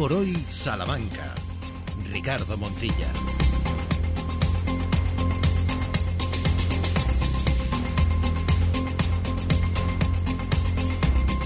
[0.00, 1.34] por hoy Salamanca.
[2.10, 3.12] Ricardo Montilla.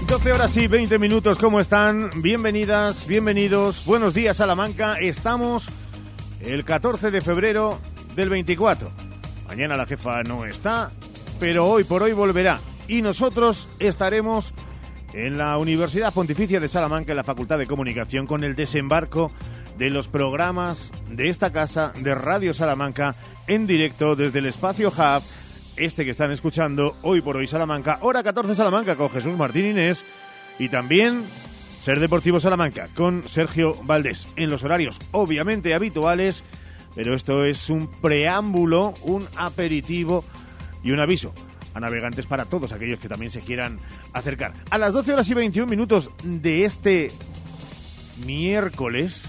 [0.07, 2.09] 12 horas y 20 minutos, ¿cómo están?
[2.21, 4.99] Bienvenidas, bienvenidos, buenos días Salamanca.
[5.01, 5.65] Estamos
[6.39, 7.81] el 14 de febrero
[8.15, 8.89] del 24.
[9.49, 10.91] Mañana la jefa no está,
[11.41, 12.61] pero hoy por hoy volverá.
[12.87, 14.53] Y nosotros estaremos
[15.15, 19.31] en la Universidad Pontificia de Salamanca, en la Facultad de Comunicación, con el desembarco
[19.77, 23.15] de los programas de esta casa de Radio Salamanca
[23.47, 25.23] en directo desde el espacio Hub
[25.77, 30.05] este que están escuchando hoy por hoy Salamanca, hora 14 Salamanca con Jesús Martín Inés
[30.59, 31.23] y también
[31.81, 34.27] Ser Deportivo Salamanca con Sergio Valdés.
[34.35, 36.43] En los horarios obviamente habituales,
[36.93, 40.25] pero esto es un preámbulo, un aperitivo
[40.83, 41.33] y un aviso
[41.75, 43.77] a navegantes para todos aquellos que también se quieran
[44.13, 44.53] acercar.
[44.71, 47.11] A las 12 horas y 21 minutos de este
[48.25, 49.25] miércoles,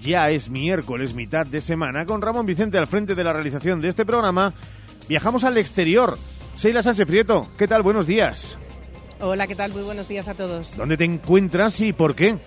[0.00, 3.88] ya es miércoles, mitad de semana, con Ramón Vicente al frente de la realización de
[3.88, 4.52] este programa,
[5.08, 6.18] Viajamos al exterior.
[6.56, 7.82] Seila Sánchez Prieto, ¿qué tal?
[7.82, 8.56] Buenos días.
[9.20, 9.72] Hola, ¿qué tal?
[9.72, 10.76] Muy buenos días a todos.
[10.76, 12.38] ¿Dónde te encuentras y por qué?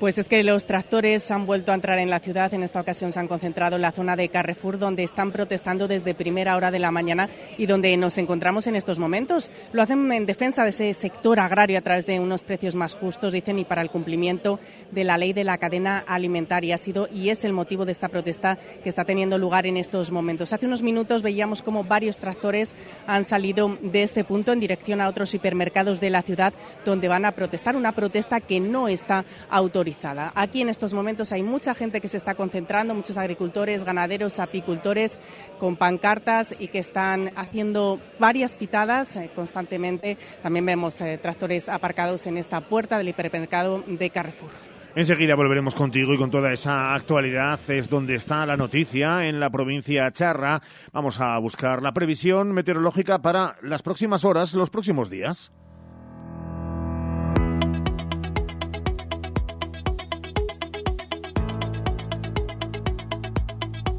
[0.00, 2.54] Pues es que los tractores han vuelto a entrar en la ciudad.
[2.54, 6.14] En esta ocasión se han concentrado en la zona de Carrefour, donde están protestando desde
[6.14, 9.50] primera hora de la mañana y donde nos encontramos en estos momentos.
[9.74, 13.34] Lo hacen en defensa de ese sector agrario a través de unos precios más justos,
[13.34, 14.58] dicen, y para el cumplimiento
[14.90, 16.76] de la ley de la cadena alimentaria.
[16.76, 20.10] Ha sido y es el motivo de esta protesta que está teniendo lugar en estos
[20.10, 20.54] momentos.
[20.54, 22.74] Hace unos minutos veíamos cómo varios tractores
[23.06, 26.54] han salido de este punto en dirección a otros hipermercados de la ciudad,
[26.86, 27.76] donde van a protestar.
[27.76, 29.89] Una protesta que no está autorizada
[30.34, 35.18] Aquí en estos momentos hay mucha gente que se está concentrando, muchos agricultores, ganaderos, apicultores
[35.58, 40.16] con pancartas y que están haciendo varias quitadas eh, constantemente.
[40.42, 44.50] También vemos eh, tractores aparcados en esta puerta del hipermercado de Carrefour.
[44.94, 49.48] Enseguida volveremos contigo y con toda esa actualidad es donde está la noticia en la
[49.48, 50.60] provincia Charra.
[50.92, 55.52] Vamos a buscar la previsión meteorológica para las próximas horas, los próximos días.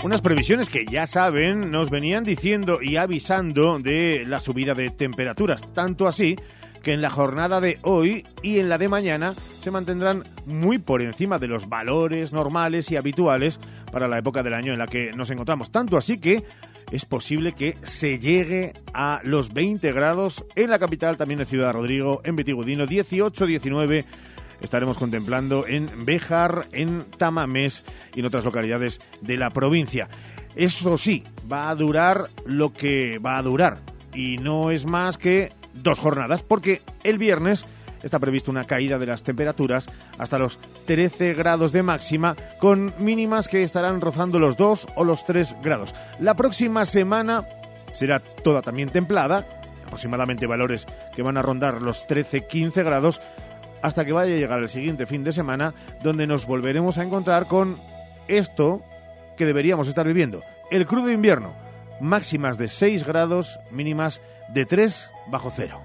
[0.04, 5.62] Unas previsiones que ya saben, nos venían diciendo y avisando de la subida de temperaturas,
[5.74, 6.38] tanto así
[6.82, 11.04] que en la jornada de hoy y en la de mañana se mantendrán muy por
[11.04, 13.60] encima de los valores normales y habituales
[13.92, 15.72] para la época del año en la que nos encontramos.
[15.72, 16.44] Tanto así que
[16.92, 21.74] es posible que se llegue a los 20 grados en la capital, también en Ciudad
[21.74, 24.06] Rodrigo, en Betigudino, 18, 19
[24.62, 27.84] estaremos contemplando en Béjar, en Tamamés
[28.14, 30.10] y en otras localidades de la provincia.
[30.56, 33.80] Eso sí, va a durar lo que va a durar
[34.14, 37.66] y no es más que dos jornadas porque el viernes
[38.04, 43.48] está previsto una caída de las temperaturas hasta los 13 grados de máxima, con mínimas
[43.48, 45.94] que estarán rozando los 2 o los 3 grados.
[46.20, 47.46] La próxima semana
[47.94, 49.46] será toda también templada,
[49.86, 50.86] aproximadamente valores
[51.16, 53.22] que van a rondar los 13-15 grados,
[53.82, 57.48] hasta que vaya a llegar el siguiente fin de semana, donde nos volveremos a encontrar
[57.48, 57.78] con
[58.28, 58.84] esto
[59.38, 61.54] que deberíamos estar viviendo, el crudo invierno,
[62.00, 64.22] máximas de 6 grados, mínimas
[64.54, 65.82] de 3 bajo cero.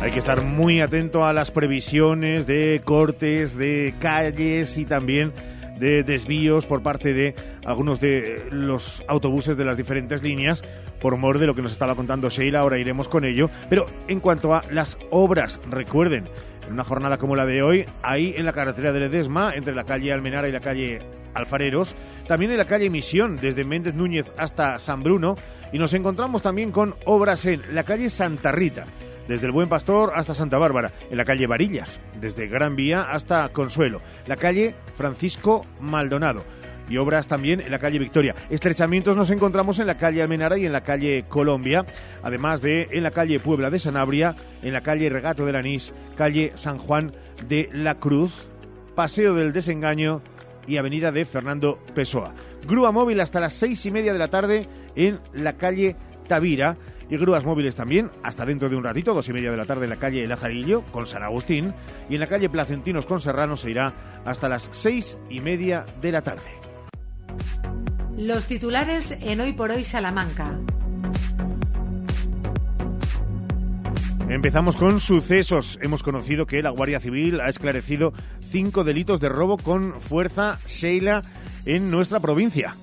[0.00, 5.32] Hay que estar muy atento a las previsiones de cortes de calles y también
[5.80, 10.62] de desvíos por parte de algunos de los autobuses de las diferentes líneas,
[11.00, 13.50] por mor de lo que nos estaba contando Sheila, ahora iremos con ello.
[13.68, 16.28] Pero en cuanto a las obras, recuerden,
[16.66, 19.84] en una jornada como la de hoy, ahí en la carretera de Ledesma, entre la
[19.84, 21.00] calle Almenara y la calle
[21.34, 21.96] Alfareros,
[22.28, 25.36] también en la calle Misión, desde Méndez Núñez hasta San Bruno,
[25.72, 28.86] y nos encontramos también con obras en la calle Santa Rita
[29.28, 33.48] desde el Buen Pastor hasta Santa Bárbara, en la calle Varillas, desde Gran Vía hasta
[33.50, 36.44] Consuelo, la calle Francisco Maldonado
[36.90, 38.34] y obras también en la calle Victoria.
[38.50, 41.86] Estrechamientos nos encontramos en la calle Almenara y en la calle Colombia,
[42.22, 46.52] además de en la calle Puebla de Sanabria, en la calle Regato del Anís, calle
[46.56, 47.14] San Juan
[47.48, 48.32] de la Cruz,
[48.96, 50.20] Paseo del Desengaño
[50.66, 52.34] y Avenida de Fernando Pessoa.
[52.66, 55.96] Grúa móvil hasta las seis y media de la tarde en la calle
[56.28, 56.76] Tavira
[57.10, 59.84] y grúas móviles también, hasta dentro de un ratito, dos y media de la tarde
[59.84, 61.74] en la calle Lazarillo con San Agustín
[62.08, 63.92] y en la calle Placentinos con Serrano se irá
[64.24, 66.50] hasta las seis y media de la tarde.
[68.16, 70.58] Los titulares en Hoy por Hoy Salamanca.
[74.28, 75.78] Empezamos con sucesos.
[75.82, 78.12] Hemos conocido que la Guardia Civil ha esclarecido
[78.50, 81.22] cinco delitos de robo con fuerza Sheila
[81.66, 82.76] en nuestra provincia.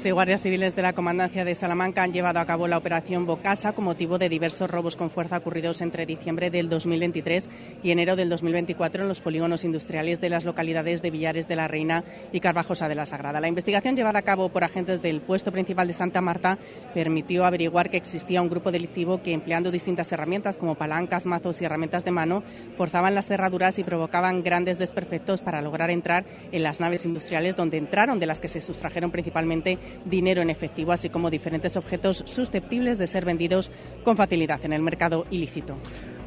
[0.00, 3.72] Sí, guardias civiles de la Comandancia de Salamanca han llevado a cabo la operación Bocasa
[3.72, 7.50] con motivo de diversos robos con fuerza ocurridos entre diciembre del 2023
[7.82, 11.68] y enero del 2024 en los polígonos industriales de las localidades de Villares de la
[11.68, 12.02] Reina
[12.32, 13.40] y Carvajosa de la Sagrada.
[13.40, 16.56] La investigación llevada a cabo por agentes del puesto principal de Santa Marta
[16.94, 21.66] permitió averiguar que existía un grupo delictivo que, empleando distintas herramientas como palancas, mazos y
[21.66, 22.42] herramientas de mano,
[22.74, 27.76] forzaban las cerraduras y provocaban grandes desperfectos para lograr entrar en las naves industriales donde
[27.76, 32.98] entraron, de las que se sustrajeron principalmente dinero en efectivo, así como diferentes objetos susceptibles
[32.98, 33.70] de ser vendidos
[34.04, 35.76] con facilidad en el mercado ilícito.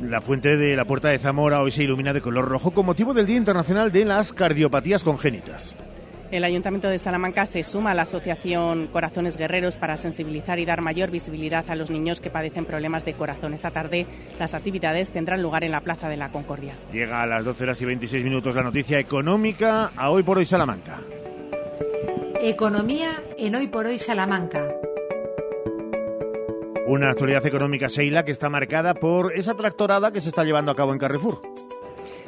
[0.02, 3.14] La fuente de la Puerta de Zamora hoy se ilumina de color rojo con motivo
[3.14, 5.76] del Día Internacional de las Cardiopatías Congénitas.
[6.34, 10.82] El Ayuntamiento de Salamanca se suma a la Asociación Corazones Guerreros para sensibilizar y dar
[10.82, 13.54] mayor visibilidad a los niños que padecen problemas de corazón.
[13.54, 14.08] Esta tarde
[14.40, 16.74] las actividades tendrán lugar en la Plaza de la Concordia.
[16.92, 20.46] Llega a las 12 horas y 26 minutos la noticia económica a hoy por hoy
[20.46, 21.02] Salamanca.
[22.42, 24.76] Economía en Hoy por Hoy Salamanca.
[26.88, 30.76] Una actualidad económica, Seila, que está marcada por esa tractorada que se está llevando a
[30.76, 31.40] cabo en Carrefour.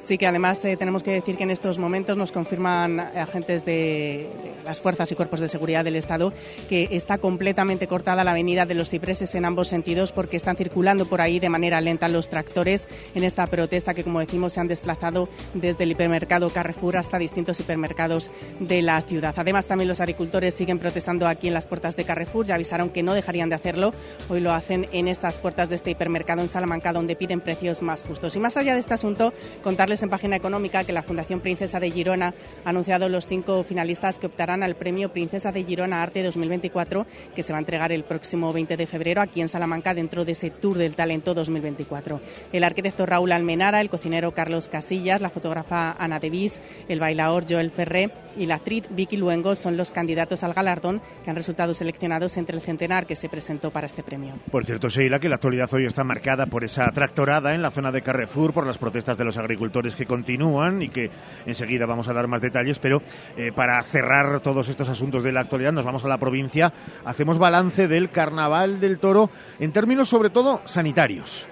[0.06, 4.30] Sí, que además eh, tenemos que decir que en estos momentos nos confirman agentes de,
[4.63, 6.31] las fuerzas y cuerpos de seguridad del Estado
[6.68, 11.06] que está completamente cortada la avenida de los Cipreses en ambos sentidos porque están circulando
[11.06, 14.68] por ahí de manera lenta los tractores en esta protesta que, como decimos, se han
[14.68, 18.30] desplazado desde el hipermercado Carrefour hasta distintos hipermercados
[18.60, 19.34] de la ciudad.
[19.38, 22.46] Además, también los agricultores siguen protestando aquí en las puertas de Carrefour.
[22.46, 23.94] Ya avisaron que no dejarían de hacerlo.
[24.30, 28.04] Hoy lo hacen en estas puertas de este hipermercado en Salamanca, donde piden precios más
[28.04, 28.36] justos.
[28.36, 31.92] Y más allá de este asunto, contarles en página económica que la Fundación Princesa de
[31.92, 32.33] Girona
[32.63, 37.06] ha anunciado los cinco finalistas que optarán al premio Princesa de Girona Arte 2024,
[37.36, 40.33] que se va a entregar el próximo 20 de febrero aquí en Salamanca dentro de
[40.33, 42.19] ese Tour del Talento 2024.
[42.51, 46.59] El arquitecto Raúl Almenara, el cocinero Carlos Casillas, la fotógrafa Ana Devis,
[46.89, 51.30] el bailador Joel Ferré y la actriz Vicky Luengo son los candidatos al galardón que
[51.30, 54.33] han resultado seleccionados entre el centenar que se presentó para este premio.
[54.51, 57.92] Por cierto, Sheila, que la actualidad hoy está marcada por esa tractorada en la zona
[57.92, 61.12] de Carrefour, por las protestas de los agricultores que continúan y que
[61.46, 63.02] enseguida vamos a dar más detalles, pero
[63.36, 66.72] eh, para cerrar todos estos asuntos de la actualidad nos vamos a la provincia,
[67.04, 69.30] hacemos balance del Carnaval del Toro
[69.60, 71.50] en términos sobre todo sanitarios.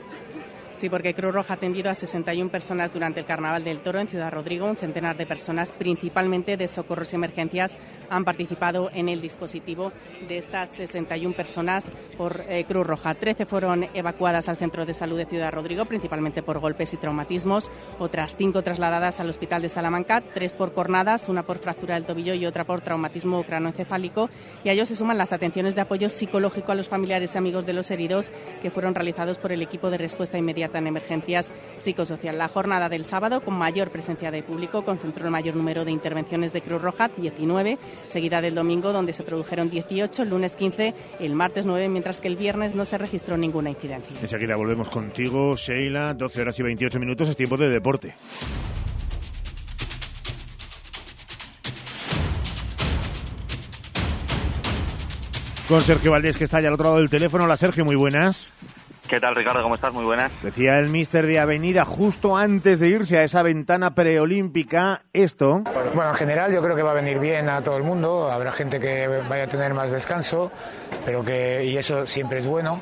[0.83, 4.09] Sí, porque Cruz Roja ha atendido a 61 personas durante el Carnaval del Toro en
[4.09, 4.67] Ciudad Rodrigo.
[4.67, 7.77] Un centenar de personas, principalmente de socorros y emergencias,
[8.09, 9.93] han participado en el dispositivo
[10.27, 11.85] de estas 61 personas
[12.17, 13.15] por eh, Cruz Roja.
[13.15, 17.71] 13 fueron evacuadas al Centro de Salud de Ciudad Rodrigo, principalmente por golpes y traumatismos.
[17.97, 22.33] Otras cinco trasladadas al Hospital de Salamanca, tres por cornadas, una por fractura del tobillo
[22.33, 24.29] y otra por traumatismo cranoencefálico.
[24.65, 27.65] Y a ellos se suman las atenciones de apoyo psicológico a los familiares y amigos
[27.65, 32.37] de los heridos que fueron realizados por el equipo de respuesta inmediata en emergencias psicosocial.
[32.37, 36.53] La jornada del sábado, con mayor presencia de público, concentró el mayor número de intervenciones
[36.53, 37.77] de Cruz Roja, 19,
[38.07, 42.27] seguida del domingo, donde se produjeron 18, el lunes 15, el martes 9, mientras que
[42.27, 44.15] el viernes no se registró ninguna incidencia.
[44.21, 48.15] Enseguida volvemos contigo, Sheila, 12 horas y 28 minutos, es tiempo de deporte.
[55.67, 57.45] Con Sergio Valdés, que está allá al otro lado del teléfono.
[57.45, 58.51] Hola, Sergio, muy buenas.
[59.13, 59.61] ¿Qué tal, Ricardo?
[59.61, 59.93] ¿Cómo estás?
[59.93, 60.31] Muy buenas.
[60.41, 65.61] Decía el mister de Avenida justo antes de irse a esa ventana preolímpica esto.
[65.93, 68.31] Bueno, en general yo creo que va a venir bien a todo el mundo.
[68.31, 70.51] Habrá gente que vaya a tener más descanso,
[71.05, 72.81] pero que y eso siempre es bueno.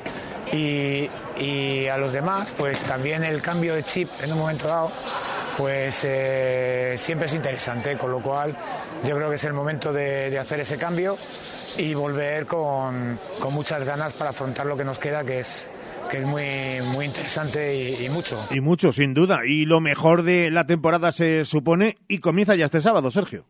[0.50, 4.90] Y, y a los demás, pues también el cambio de chip en un momento dado,
[5.58, 7.98] pues eh, siempre es interesante.
[7.98, 8.56] Con lo cual
[9.04, 11.14] yo creo que es el momento de, de hacer ese cambio
[11.76, 15.70] y volver con, con muchas ganas para afrontar lo que nos queda, que es
[16.12, 18.38] que es muy, muy interesante y, y, mucho.
[18.50, 19.40] Y mucho, sin duda.
[19.46, 23.46] Y lo mejor de la temporada se supone y comienza ya este sábado, Sergio.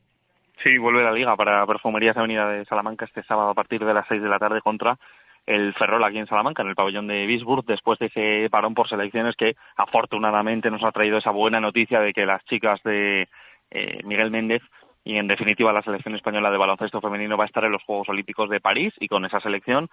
[0.62, 4.06] Sí, vuelve la liga para Perfumerías Avenida de Salamanca este sábado a partir de las
[4.06, 4.96] 6 de la tarde contra
[5.44, 8.88] el Ferrol aquí en Salamanca, en el pabellón de Bisburg, después de ese parón por
[8.88, 13.28] selecciones que afortunadamente nos ha traído esa buena noticia de que las chicas de
[13.72, 14.62] eh, Miguel Méndez
[15.02, 18.08] y en definitiva la selección española de baloncesto femenino va a estar en los Juegos
[18.08, 19.88] Olímpicos de París y con esa selección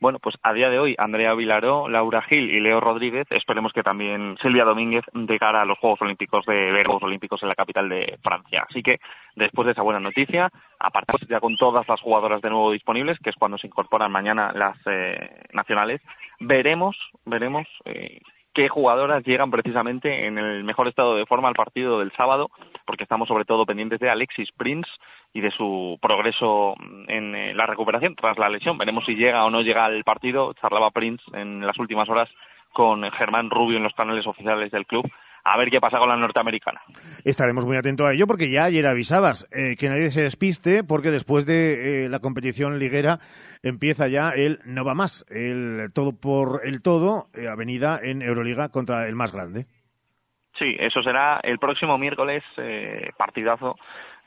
[0.00, 3.82] bueno, pues a día de hoy Andrea Vilaró, Laura Gil y Leo Rodríguez, esperemos que
[3.82, 8.18] también Silvia Domínguez de a los Juegos Olímpicos de Juegos Olímpicos en la capital de
[8.22, 8.66] Francia.
[8.68, 9.00] Así que
[9.34, 13.30] después de esa buena noticia, aparte ya con todas las jugadoras de nuevo disponibles, que
[13.30, 16.00] es cuando se incorporan mañana las eh, nacionales,
[16.38, 18.20] veremos, veremos eh,
[18.52, 22.50] qué jugadoras llegan precisamente en el mejor estado de forma al partido del sábado,
[22.86, 24.90] porque estamos sobre todo pendientes de Alexis Prince,
[25.32, 26.74] y de su progreso
[27.06, 28.78] en eh, la recuperación tras la lesión.
[28.78, 30.54] Veremos si llega o no llega al partido.
[30.54, 32.28] Charlaba Prince en las últimas horas
[32.72, 35.10] con Germán Rubio en los canales oficiales del club
[35.44, 36.82] a ver qué pasa con la norteamericana.
[37.24, 41.10] Estaremos muy atentos a ello porque ya ayer avisabas eh, que nadie se despiste porque
[41.10, 43.20] después de eh, la competición liguera
[43.62, 48.70] empieza ya el no va más, el todo por el todo, eh, avenida en Euroliga
[48.70, 49.66] contra el más grande.
[50.58, 52.42] Sí, eso será el próximo miércoles,
[53.16, 53.76] partidazo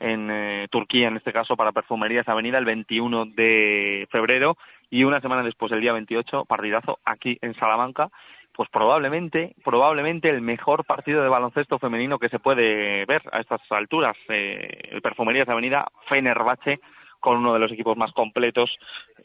[0.00, 4.56] en Turquía, en este caso para Perfumerías Avenida, el 21 de febrero,
[4.88, 8.10] y una semana después, el día 28, partidazo aquí en Salamanca
[8.54, 13.60] pues probablemente, probablemente el mejor partido de baloncesto femenino que se puede ver a estas
[13.70, 14.16] alturas.
[14.28, 16.80] Eh, Perfumerías Avenida Fenerbahce
[17.22, 18.78] con uno de los equipos más completos,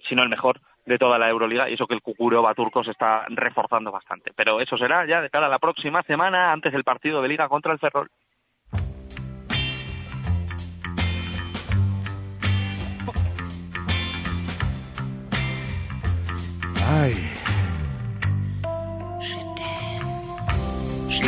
[0.08, 2.92] si no el mejor, de toda la Euroliga, y eso que el Cucurova turco se
[2.92, 4.32] está reforzando bastante.
[4.34, 7.50] Pero eso será ya de cara a la próxima semana, antes del partido de Liga
[7.50, 8.10] contra el Ferrol.
[16.90, 17.14] Ay,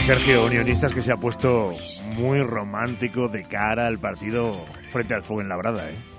[0.10, 1.72] Sergio, Unionistas que se ha puesto
[2.18, 4.56] muy romántico de cara al partido
[4.90, 6.19] frente al Fuego en Labrada, ¿eh?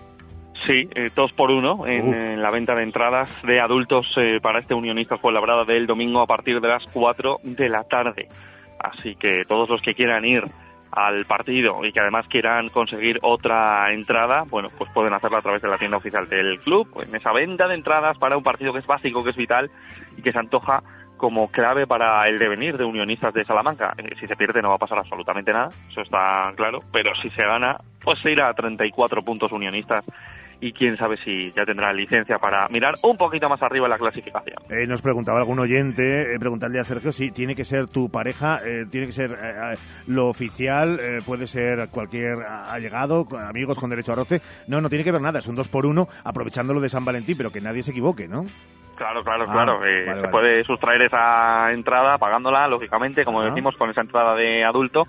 [0.67, 4.75] Sí, eh, dos por uno en, la venta de entradas de adultos eh, para este
[4.75, 8.29] Unionistas Labrada del domingo a partir de las 4 de la tarde.
[8.79, 10.45] Así que todos los que quieran ir
[10.91, 15.63] al partido y que además quieran conseguir otra entrada, bueno, pues pueden hacerlo a través
[15.63, 18.81] de la tienda oficial del club, en esa venta de entradas para un partido que
[18.81, 19.71] es básico, que es vital
[20.17, 20.83] y que se antoja
[21.17, 23.95] como clave para el devenir de Unionistas de Salamanca.
[23.99, 27.31] Eh, si se pierde no va a pasar absolutamente nada, eso está claro, pero si
[27.31, 30.05] se gana, pues se irá a 34 puntos Unionistas
[30.61, 34.59] y quién sabe si ya tendrá licencia para mirar un poquito más arriba la clasificación.
[34.69, 38.61] Eh, nos preguntaba algún oyente, eh, preguntarle a Sergio si tiene que ser tu pareja,
[38.65, 39.37] eh, tiene que ser
[40.07, 44.43] lo oficial, puede ser cualquier allegado, amigos con derecho a roce.
[44.67, 47.37] No, no tiene que ver nada, es un dos por uno, aprovechándolo de San Valentín,
[47.37, 48.45] pero que nadie se equivoque, ¿no?
[48.97, 49.81] Claro, claro, ah, claro.
[50.21, 55.07] se puede sustraer esa entrada pagándola, lógicamente, como decimos, con esa entrada de adulto.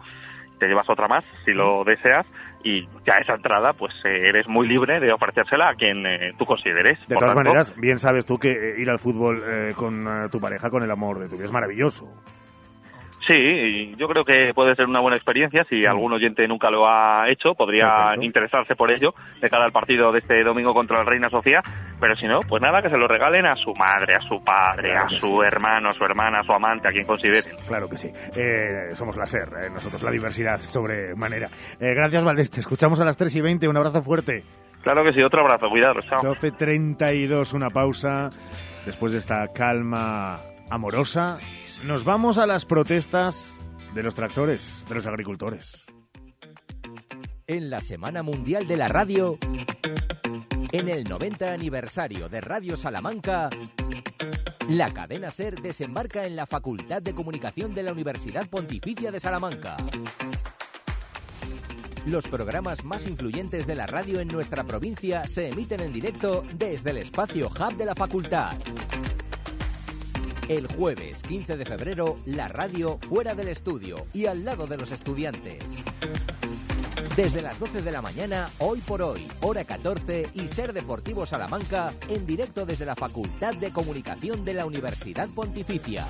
[0.60, 2.25] Te llevas otra más si lo deseas
[2.63, 6.46] y ya esa entrada, pues eh, eres muy libre de ofrecérsela a quien eh, tú
[6.46, 7.00] consideres.
[7.08, 9.41] De todas maneras, bien sabes tú que eh, ir al fútbol
[9.75, 12.10] con tu pareja, con el amor de tu vida, es maravilloso.
[13.32, 15.66] Sí, yo creo que puede ser una buena experiencia.
[15.70, 15.88] Si mm.
[15.88, 20.20] algún oyente nunca lo ha hecho, podría interesarse por ello de cara al partido de
[20.20, 21.64] este domingo contra la Reina Sofía.
[22.02, 24.98] Pero si no, pues nada, que se lo regalen a su madre, a su padre,
[24.98, 27.56] a su hermano, a su hermana, a su amante, a quien considere.
[27.68, 28.12] Claro que sí.
[28.36, 31.50] Eh, somos la SER, eh, nosotros la diversidad sobremanera.
[31.80, 32.52] Eh, gracias, Valdés.
[32.52, 33.68] Te escuchamos a las 3 y 20.
[33.70, 34.44] Un abrazo fuerte.
[34.82, 35.70] Claro que sí, otro abrazo.
[35.70, 36.22] Cuidado, chao.
[36.22, 38.30] 12.32, una pausa.
[38.86, 41.38] Después de esta calma amorosa,
[41.84, 43.60] nos vamos a las protestas
[43.94, 45.86] de los tractores, de los agricultores.
[47.46, 49.38] En la Semana Mundial de la Radio,
[50.72, 53.50] en el 90 aniversario de Radio Salamanca,
[54.70, 59.75] la cadena SER desembarca en la Facultad de Comunicación de la Universidad Pontificia de Salamanca.
[62.06, 66.92] Los programas más influyentes de la radio en nuestra provincia se emiten en directo desde
[66.92, 68.54] el espacio Hub de la facultad.
[70.48, 74.92] El jueves 15 de febrero, la radio fuera del estudio y al lado de los
[74.92, 75.64] estudiantes.
[77.16, 81.94] Desde las 12 de la mañana, hoy por hoy, hora 14 y Ser Deportivo Salamanca,
[82.08, 86.08] en directo desde la Facultad de Comunicación de la Universidad Pontificia.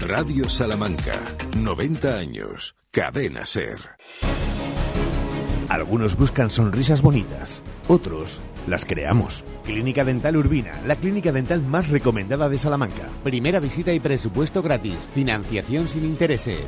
[0.00, 1.22] Radio Salamanca,
[1.56, 3.78] 90 años, cadena Ser.
[5.68, 9.44] Algunos buscan sonrisas bonitas, otros las creamos.
[9.64, 13.08] Clínica Dental Urbina, la clínica dental más recomendada de Salamanca.
[13.22, 14.96] Primera visita y presupuesto gratis.
[15.14, 16.64] Financiación sin intereses.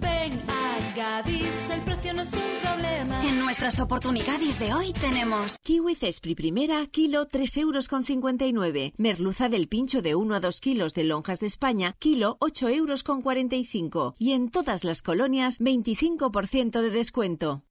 [0.00, 3.24] Ven a Gadis, el precio no es un problema.
[3.24, 8.94] En nuestras oportunidades de hoy tenemos Kiwi Cespri primera, kilo 3 euros con 59.
[8.96, 13.02] Merluza del pincho de 1 a 2 kilos de lonjas de España, kilo 8 euros
[13.02, 14.14] con 45.
[14.18, 17.62] Y en todas las colonias, 25% de descuento.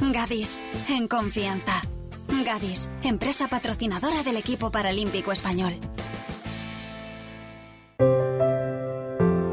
[0.00, 1.82] Gadis, en confianza.
[2.44, 5.74] Gadis, empresa patrocinadora del equipo paralímpico español.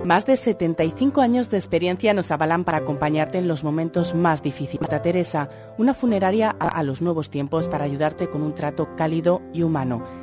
[0.03, 4.81] Más de 75 años de experiencia nos avalan para acompañarte en los momentos más difíciles.
[4.81, 9.63] Santa Teresa, una funeraria a los nuevos tiempos para ayudarte con un trato cálido y
[9.63, 10.20] humano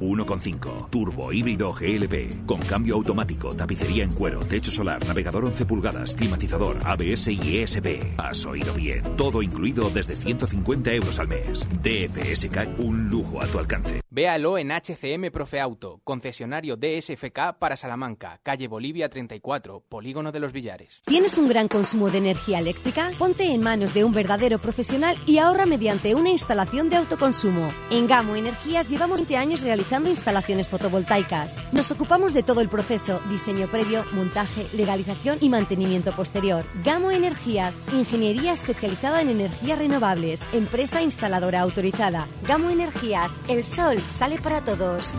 [0.00, 0.90] 1,5.
[0.90, 2.46] Turbo híbrido GLP.
[2.46, 8.18] Con cambio automático, tapicería en cuero, techo solar, navegador 11 pulgadas, climatizador, ABS y ESP.
[8.18, 9.16] Has oído bien.
[9.16, 11.68] Todo incluido desde 150 euros al mes.
[11.82, 14.00] DFSK, un lujo a tu alcance.
[14.10, 20.52] Véalo en HCM Profe Auto, concesionario DSFK para Salamanca, calle Bolivia 34, Polígono de los
[20.52, 21.02] Villares.
[21.04, 23.10] ¿Tienes un gran consumo de energía eléctrica?
[23.18, 27.72] Ponte en manos de un verdadero profesional y ahorra mediante una instalación de autoconsumo.
[27.90, 31.62] En Gamo Energías llevamos 20 años realizando instalaciones fotovoltaicas.
[31.72, 36.64] Nos ocupamos de todo el proceso, diseño previo, montaje, legalización y mantenimiento posterior.
[36.84, 42.28] Gamo Energías, ingeniería especializada en energías renovables, empresa instaladora autorizada.
[42.42, 45.14] Gamo Energías, el sol sale para todos.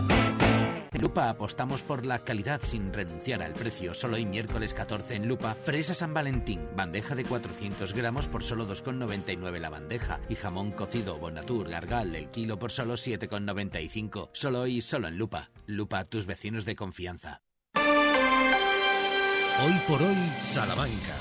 [1.00, 3.94] Lupa apostamos por la calidad sin renunciar al precio.
[3.94, 8.68] Solo hoy miércoles 14 en Lupa, fresa San Valentín, bandeja de 400 gramos por solo
[8.68, 14.28] 2,99 la bandeja y jamón cocido Bonatur Gargal el kilo por solo 7,95.
[14.34, 15.50] Solo hoy, solo en Lupa.
[15.66, 17.40] Lupa, tus vecinos de confianza.
[17.74, 21.16] Hoy por hoy, Salamanca.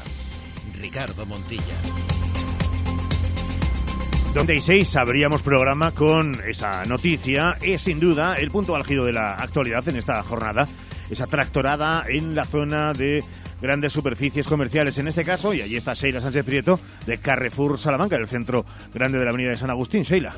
[0.74, 2.18] Ricardo Montilla.
[4.33, 7.57] Donde hay seis abríamos programa con esa noticia.
[7.62, 10.67] Es sin duda el punto álgido de la actualidad en esta jornada.
[11.09, 13.24] Esa tractorada en la zona de
[13.59, 15.53] grandes superficies comerciales en este caso.
[15.53, 19.50] Y allí está Sheila Sánchez Prieto de Carrefour Salamanca, el centro grande de la avenida
[19.50, 20.03] de San Agustín.
[20.03, 20.33] Sheila.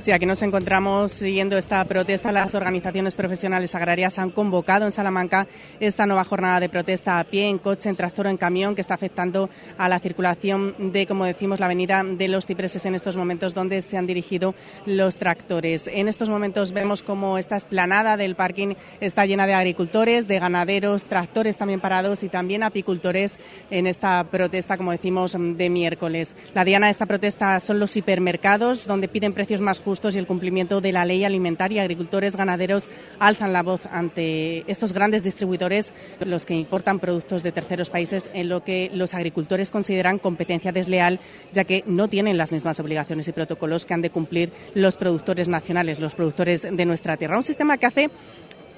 [0.00, 2.32] Sí, aquí nos encontramos siguiendo esta protesta.
[2.32, 5.46] Las organizaciones profesionales agrarias han convocado en Salamanca
[5.78, 8.80] esta nueva jornada de protesta a pie, en coche, en tractor o en camión, que
[8.80, 13.18] está afectando a la circulación de, como decimos, la avenida de los Cipreses en estos
[13.18, 14.54] momentos donde se han dirigido
[14.86, 15.86] los tractores.
[15.86, 21.08] En estos momentos vemos como esta esplanada del parking está llena de agricultores, de ganaderos,
[21.08, 23.38] tractores también parados y también apicultores
[23.70, 26.34] en esta protesta, como decimos, de miércoles.
[26.54, 30.26] La diana de esta protesta son los hipermercados, donde piden precios más justos y el
[30.26, 31.82] cumplimiento de la ley alimentaria.
[31.82, 37.90] Agricultores, ganaderos alzan la voz ante estos grandes distribuidores, los que importan productos de terceros
[37.90, 41.18] países, en lo que los agricultores consideran competencia desleal,
[41.52, 45.48] ya que no tienen las mismas obligaciones y protocolos que han de cumplir los productores
[45.48, 47.36] nacionales, los productores de nuestra tierra.
[47.36, 48.10] Un sistema que hace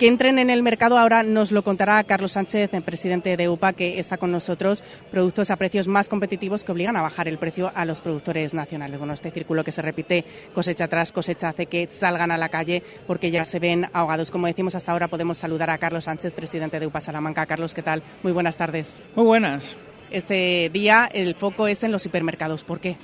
[0.02, 0.98] que entren en el mercado.
[0.98, 4.82] Ahora nos lo contará Carlos Sánchez, el presidente de UPA, que está con nosotros,
[5.12, 8.98] productos a precios más competitivos que obligan a bajar el precio a los productores nacionales.
[8.98, 12.82] Bueno, este círculo que se repite cosecha tras cosecha hace que salgan a la calle
[13.06, 14.32] porque ya se ven ahogados.
[14.32, 17.46] Como decimos hasta ahora, podemos saludar a Carlos Sánchez, presidente de UPA Salamanca.
[17.46, 18.02] Carlos, ¿qué tal?
[18.24, 18.96] Muy buenas tardes.
[19.14, 19.76] Muy buenas.
[20.10, 22.64] Este día el foco es en los hipermercados.
[22.64, 22.96] ¿Por qué?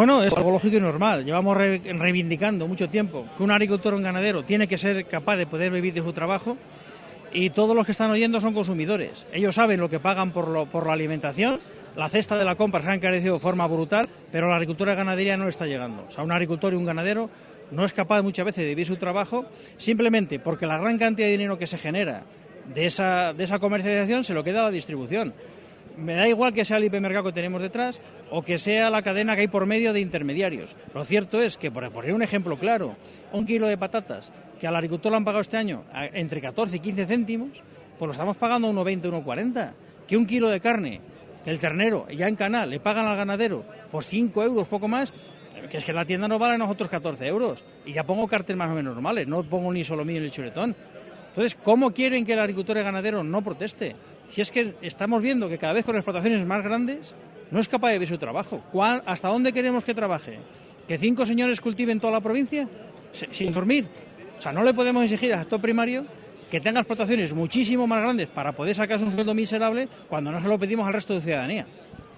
[0.00, 1.26] Bueno, es algo lógico y normal.
[1.26, 5.46] Llevamos reivindicando mucho tiempo que un agricultor o un ganadero tiene que ser capaz de
[5.46, 6.56] poder vivir de su trabajo
[7.34, 9.26] y todos los que están oyendo son consumidores.
[9.30, 11.60] Ellos saben lo que pagan por, lo, por la alimentación,
[11.96, 14.96] la cesta de la compra se ha encarecido de forma brutal, pero la agricultura y
[14.96, 16.06] ganadería no está llegando.
[16.08, 17.28] O sea, un agricultor y un ganadero
[17.70, 19.44] no es capaz muchas veces de vivir su trabajo
[19.76, 22.22] simplemente porque la gran cantidad de dinero que se genera
[22.74, 25.34] de esa, de esa comercialización se lo queda a la distribución
[25.96, 28.00] me da igual que sea el hipermercado que tenemos detrás
[28.30, 30.74] o que sea la cadena que hay por medio de intermediarios.
[30.94, 32.96] Lo cierto es que, por poner un ejemplo claro,
[33.32, 36.80] un kilo de patatas que al agricultor le han pagado este año entre 14 y
[36.80, 37.50] 15 céntimos,
[37.98, 39.72] pues lo estamos pagando a 1,20, 1,40.
[40.06, 41.00] Que un kilo de carne,
[41.44, 45.12] que el ternero ya en canal le pagan al ganadero por 5 euros, poco más,
[45.70, 47.64] que es que la tienda no vale a nosotros 14 euros.
[47.84, 50.32] Y ya pongo cartel más o menos normales, no pongo ni solo mío ni el
[50.32, 50.74] chuletón.
[51.28, 53.94] Entonces, ¿cómo quieren que el agricultor y ganadero no proteste?
[54.30, 57.14] Si es que estamos viendo que cada vez con explotaciones más grandes
[57.50, 58.62] no es capaz de ver su trabajo.
[59.06, 60.38] ¿Hasta dónde queremos que trabaje?
[60.86, 62.68] ¿Que cinco señores cultiven toda la provincia
[63.12, 63.88] sin dormir?
[64.38, 66.06] O sea, no le podemos exigir al sector primario
[66.50, 70.48] que tenga explotaciones muchísimo más grandes para poder sacar un sueldo miserable cuando no se
[70.48, 71.66] lo pedimos al resto de ciudadanía.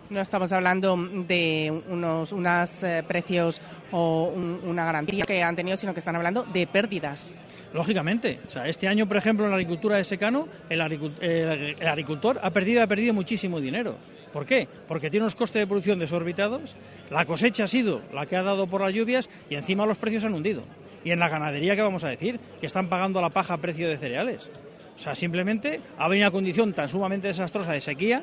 [0.09, 0.97] No estamos hablando
[1.27, 4.33] de unos unos eh, precios o
[4.65, 7.35] una garantía que han tenido, sino que están hablando de pérdidas.
[7.73, 8.41] Lógicamente.
[8.47, 12.83] O sea, este año, por ejemplo, en la agricultura de secano, el, agricultor ha perdido,
[12.83, 13.97] ha perdido muchísimo dinero.
[14.33, 14.69] ¿Por qué?
[14.89, 16.75] Porque tiene unos costes de producción desorbitados,
[17.11, 20.25] la cosecha ha sido la que ha dado por las lluvias y encima los precios
[20.25, 20.63] han hundido.
[21.05, 22.41] Y en la ganadería, ¿qué vamos a decir?
[22.61, 24.51] Que están pagando la paja a precio de cereales.
[24.97, 28.23] O sea, simplemente ha venido una condición tan sumamente desastrosa de sequía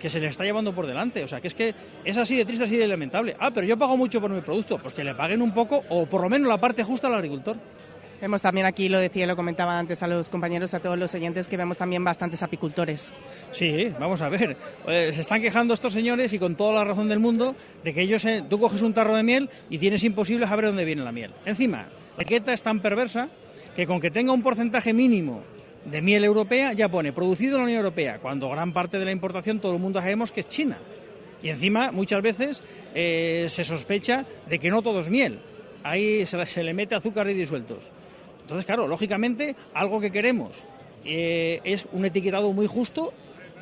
[0.00, 1.22] que se le está llevando por delante.
[1.24, 1.74] O sea, que es que
[2.04, 3.36] es así de triste, así de lamentable.
[3.38, 4.78] Ah, pero yo pago mucho por mi producto.
[4.78, 7.56] Pues que le paguen un poco o por lo menos la parte justa al agricultor.
[8.22, 11.48] Vemos también aquí, lo decía, lo comentaba antes a los compañeros, a todos los oyentes,
[11.48, 13.10] que vemos también bastantes apicultores.
[13.50, 14.56] Sí, vamos a ver.
[14.86, 18.24] Se están quejando estos señores y con toda la razón del mundo de que ellos,
[18.24, 21.32] eh, tú coges un tarro de miel y tienes imposible saber dónde viene la miel.
[21.44, 23.28] Encima, la etiqueta es tan perversa
[23.74, 25.42] que con que tenga un porcentaje mínimo
[25.84, 29.10] de miel europea ya pone producido en la Unión Europea, cuando gran parte de la
[29.10, 30.78] importación todo el mundo sabemos que es China.
[31.42, 32.62] Y encima, muchas veces
[32.94, 35.40] eh, se sospecha de que no todo es miel.
[35.82, 37.90] Ahí se, se le mete azúcar y disueltos.
[38.42, 40.62] Entonces, claro, lógicamente, algo que queremos
[41.04, 43.12] eh, es un etiquetado muy justo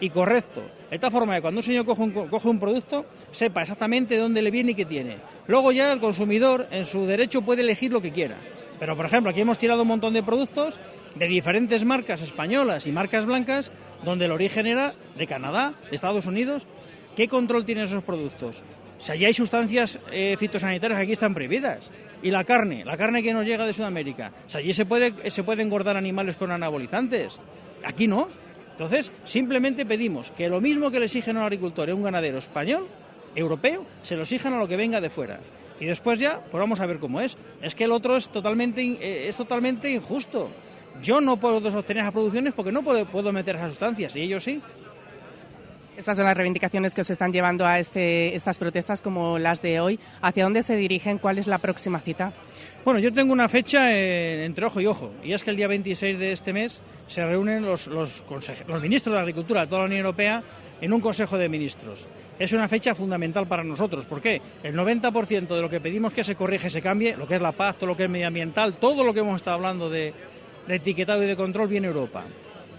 [0.01, 0.63] y correcto.
[0.89, 4.73] De esta forma que cuando un señor coge un, producto, sepa exactamente dónde le viene
[4.73, 5.19] y qué tiene.
[5.47, 8.37] Luego ya el consumidor, en su derecho, puede elegir lo que quiera.
[8.79, 10.79] Pero, por ejemplo, aquí hemos tirado un montón de productos
[11.15, 13.71] de diferentes marcas españolas y marcas blancas,
[14.05, 16.67] donde el origen era de Canadá, de Estados Unidos.
[17.15, 18.63] ¿Qué control tienen esos productos?
[18.99, 21.91] O sea, ya hay sustancias eh, fitosanitarias aquí están prohibidas.
[22.23, 24.33] Y la carne, la carne que nos llega de Sudamérica.
[24.53, 27.41] O allí se puede, se puede engordar animales con anabolizantes.
[27.85, 28.29] Aquí no.
[28.73, 32.03] Entonces, simplemente pedimos que lo mismo que le exigen a un agricultor y a un
[32.03, 32.87] ganadero español,
[33.35, 35.41] europeo, se lo exijan a lo que venga de fuera.
[35.79, 37.37] Y después ya, pues vamos a ver cómo es.
[37.63, 40.51] Es que el otro es totalmente, eh, es totalmente injusto.
[41.03, 44.45] Yo no puedo sostener esas producciones porque no puedo, puedo meter esas sustancias, y ellos
[44.45, 44.61] sí.
[45.97, 49.81] Estas son las reivindicaciones que os están llevando a este, estas protestas como las de
[49.81, 49.99] hoy.
[50.23, 51.19] ¿Hacia dónde se dirigen?
[51.19, 52.33] ¿Cuál es la próxima cita?
[52.85, 56.19] Bueno, yo tengo una fecha entre ojo y ojo, y es que el día 26
[56.19, 58.25] de este mes se reúnen los, los,
[58.67, 60.43] los ministros de Agricultura de toda la Unión Europea
[60.81, 62.07] en un Consejo de Ministros.
[62.39, 64.07] Es una fecha fundamental para nosotros.
[64.07, 64.41] ¿Por qué?
[64.63, 67.53] El 90% de lo que pedimos que se corrige, se cambie, lo que es la
[67.53, 70.15] paz, todo lo que es medioambiental, todo lo que hemos estado hablando de,
[70.67, 72.25] de etiquetado y de control viene Europa.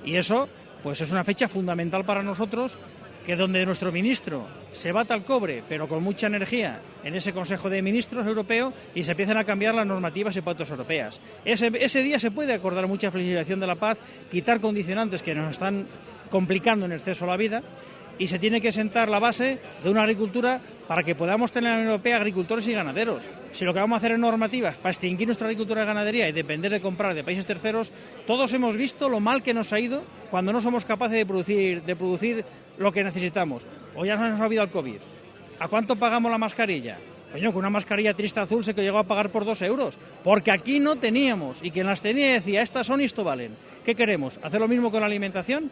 [0.04, 0.50] Y eso,
[0.82, 2.76] pues es una fecha fundamental para nosotros
[3.26, 7.70] que donde nuestro ministro se bata al cobre, pero con mucha energía, en ese Consejo
[7.70, 11.20] de Ministros europeo y se empiezan a cambiar las normativas y pautas europeas.
[11.46, 13.98] Ese, ese día se puede acordar mucha flexibilización de la paz,
[14.32, 15.88] quitar condicionantes que nos están
[16.30, 17.62] complicando en exceso la vida
[18.18, 21.72] y se tiene que sentar la base de una agricultura para que podamos tener en
[21.72, 23.24] la Unión Europea agricultores y ganaderos.
[23.52, 26.32] Si lo que vamos a hacer es normativas para extinguir nuestra agricultura y ganadería y
[26.32, 27.92] depender de comprar de países terceros,
[28.28, 31.82] todos hemos visto lo mal que nos ha ido cuando no somos capaces de producir,
[31.82, 32.46] de producir
[32.82, 33.66] lo que necesitamos.
[33.96, 35.00] O ya nos ha habido el COVID.
[35.60, 36.98] ¿A cuánto pagamos la mascarilla?
[37.32, 39.98] Coño, con una mascarilla triste azul se que llegó a pagar por dos euros.
[40.24, 41.60] Porque aquí no teníamos.
[41.62, 43.56] Y quien las tenía decía, estas son y esto valen.
[43.86, 44.40] ¿Qué queremos?
[44.44, 45.72] ¿Hacer lo mismo con la alimentación?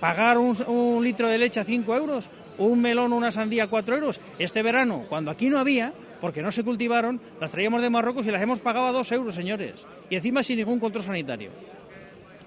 [0.00, 2.28] ¿Pagar un, un litro de leche a cinco euros?
[2.58, 4.20] ¿Un melón o una sandía a cuatro euros?
[4.38, 8.30] Este verano, cuando aquí no había, porque no se cultivaron, las traíamos de Marruecos y
[8.30, 9.74] las hemos pagado a dos euros, señores.
[10.08, 11.50] Y encima sin ningún control sanitario.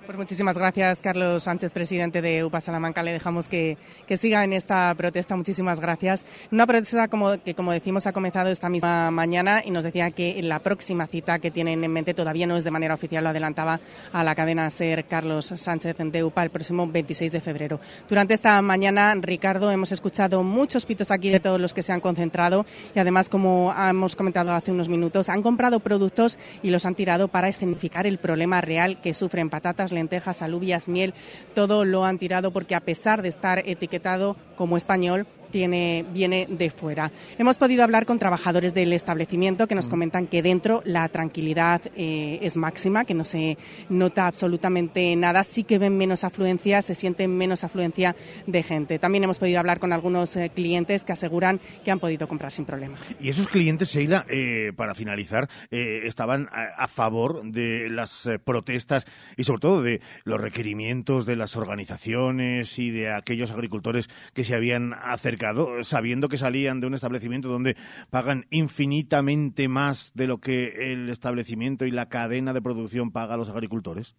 [0.09, 3.03] Pues muchísimas gracias, Carlos Sánchez, presidente de UPA Salamanca.
[3.03, 5.35] Le dejamos que, que, siga en esta protesta.
[5.35, 6.25] Muchísimas gracias.
[6.51, 10.41] Una protesta como, que, como decimos, ha comenzado esta misma mañana y nos decía que
[10.41, 13.81] la próxima cita que tienen en mente todavía no es de manera oficial, lo adelantaba
[14.11, 17.79] a la cadena SER Carlos Sánchez de UPA el próximo 26 de febrero.
[18.09, 22.01] Durante esta mañana, Ricardo, hemos escuchado muchos pitos aquí de todos los que se han
[22.01, 26.95] concentrado y además, como hemos comentado hace unos minutos, han comprado productos y los han
[26.95, 31.13] tirado para escenificar el problema real que sufren patatas, lentejas, alubias, miel,
[31.53, 36.69] todo lo han tirado porque a pesar de estar etiquetado como español, tiene, viene de
[36.69, 37.11] fuera.
[37.37, 42.39] Hemos podido hablar con trabajadores del establecimiento que nos comentan que dentro la tranquilidad eh,
[42.41, 43.57] es máxima, que no se
[43.89, 48.15] nota absolutamente nada, sí que ven menos afluencia, se siente menos afluencia
[48.47, 48.99] de gente.
[48.99, 52.65] También hemos podido hablar con algunos eh, clientes que aseguran que han podido comprar sin
[52.65, 52.97] problema.
[53.19, 58.39] Y esos clientes, Sheila, eh, para finalizar, eh, estaban a, a, favor de las eh,
[58.39, 59.05] protestas
[59.37, 64.55] y sobre todo de los requerimientos de las organizaciones y de aquellos agricultores que se
[64.55, 65.38] habían acercado
[65.81, 67.75] sabiendo que salían de un establecimiento donde
[68.09, 73.37] pagan infinitamente más de lo que el establecimiento y la cadena de producción paga a
[73.37, 74.15] los agricultores?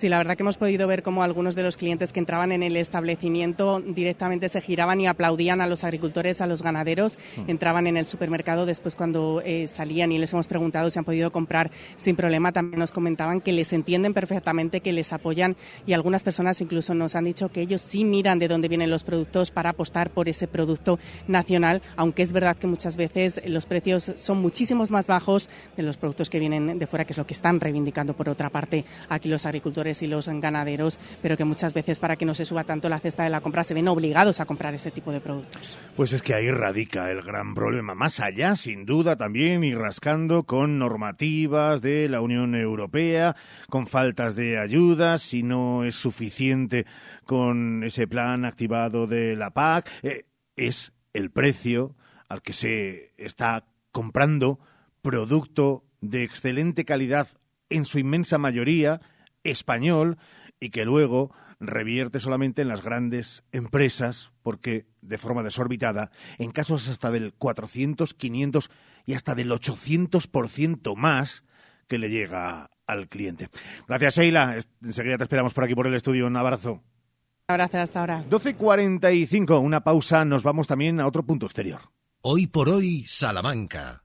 [0.00, 2.62] Sí, la verdad que hemos podido ver cómo algunos de los clientes que entraban en
[2.62, 7.50] el establecimiento directamente se giraban y aplaudían a los agricultores, a los ganaderos, mm.
[7.50, 11.30] entraban en el supermercado después cuando eh, salían y les hemos preguntado si han podido
[11.30, 12.50] comprar sin problema.
[12.50, 15.54] También nos comentaban que les entienden perfectamente, que les apoyan
[15.86, 19.04] y algunas personas incluso nos han dicho que ellos sí miran de dónde vienen los
[19.04, 24.12] productos para apostar por ese producto nacional, aunque es verdad que muchas veces los precios
[24.14, 27.34] son muchísimos más bajos de los productos que vienen de fuera, que es lo que
[27.34, 32.00] están reivindicando por otra parte aquí los agricultores y los ganaderos, pero que muchas veces
[32.00, 34.46] para que no se suba tanto la cesta de la compra se ven obligados a
[34.46, 35.78] comprar ese tipo de productos.
[35.96, 37.94] Pues es que ahí radica el gran problema.
[37.94, 43.36] Más allá, sin duda, también y rascando con normativas de la Unión Europea,
[43.68, 46.86] con faltas de ayuda, si no es suficiente
[47.24, 50.24] con ese plan activado de la PAC, eh,
[50.56, 51.96] es el precio
[52.28, 54.60] al que se está comprando
[55.02, 57.28] producto de excelente calidad
[57.68, 59.00] en su inmensa mayoría
[59.44, 60.18] español
[60.60, 66.88] y que luego revierte solamente en las grandes empresas porque de forma desorbitada en casos
[66.88, 68.70] hasta del 400, 500
[69.06, 71.44] y hasta del 800% más
[71.86, 73.48] que le llega al cliente.
[73.86, 74.58] Gracias, Sheila.
[74.82, 76.26] Enseguida te esperamos por aquí por el estudio.
[76.26, 76.72] Un abrazo.
[76.72, 78.24] Un abrazo hasta ahora.
[78.28, 80.24] 12.45, una pausa.
[80.24, 81.80] Nos vamos también a otro punto exterior.
[82.22, 84.04] Hoy por hoy, Salamanca.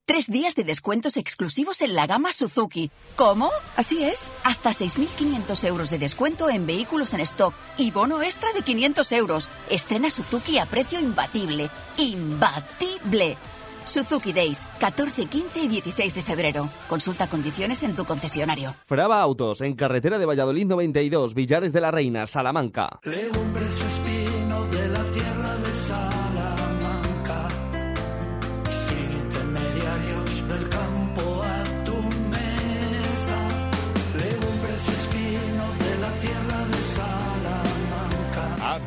[0.11, 2.91] Tres días de descuentos exclusivos en la gama Suzuki.
[3.15, 3.49] ¿Cómo?
[3.77, 4.29] Así es.
[4.43, 9.49] Hasta 6.500 euros de descuento en vehículos en stock y bono extra de 500 euros.
[9.69, 11.69] Estrena Suzuki a precio imbatible.
[11.97, 13.37] ¡Imbatible!
[13.85, 16.69] Suzuki Days, 14, 15 y 16 de febrero.
[16.89, 18.75] Consulta condiciones en tu concesionario.
[18.87, 22.99] Fraba Autos, en carretera de Valladolid 92, Villares de la Reina, Salamanca.
[23.03, 25.10] Legumbres espino de la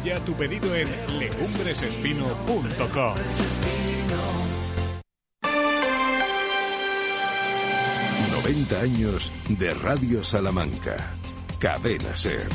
[0.05, 0.88] ya tu pedido en
[1.19, 3.14] legumbresespino.com.
[8.33, 10.97] 90 años de Radio Salamanca.
[11.59, 12.47] Cadena Ser.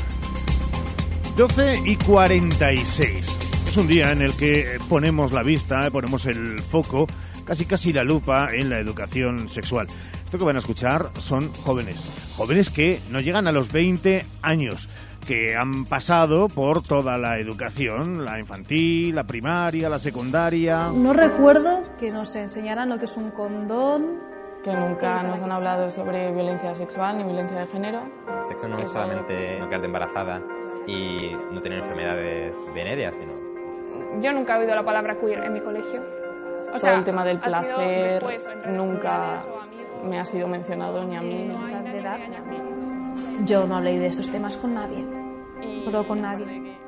[1.36, 3.38] 12 y 46.
[3.66, 7.08] Es un día en el que ponemos la vista, ponemos el foco,
[7.44, 9.88] casi casi la lupa en la educación sexual.
[10.24, 11.96] Esto que van a escuchar son jóvenes,
[12.36, 14.88] jóvenes que no llegan a los 20 años,
[15.30, 20.90] que han pasado por toda la educación, la infantil, la primaria, la secundaria.
[20.92, 24.18] No recuerdo que nos enseñaran lo que es un condón.
[24.64, 28.02] que nunca nos han hablado sobre violencia sexual ni violencia de género.
[28.42, 30.42] Sexo no es solamente no quedarte embarazada
[30.88, 33.32] y no tener enfermedades venéreas, sino...
[34.20, 36.02] Yo nunca he oído la palabra queer en mi colegio.
[36.74, 39.44] O Todo el tema del placer después, nunca
[40.04, 41.44] me ha sido mencionado ni a mí.
[41.44, 42.18] No edad.
[43.46, 45.19] Yo no hablé de esos temas con nadie.
[45.84, 46.78] Pero con nadie.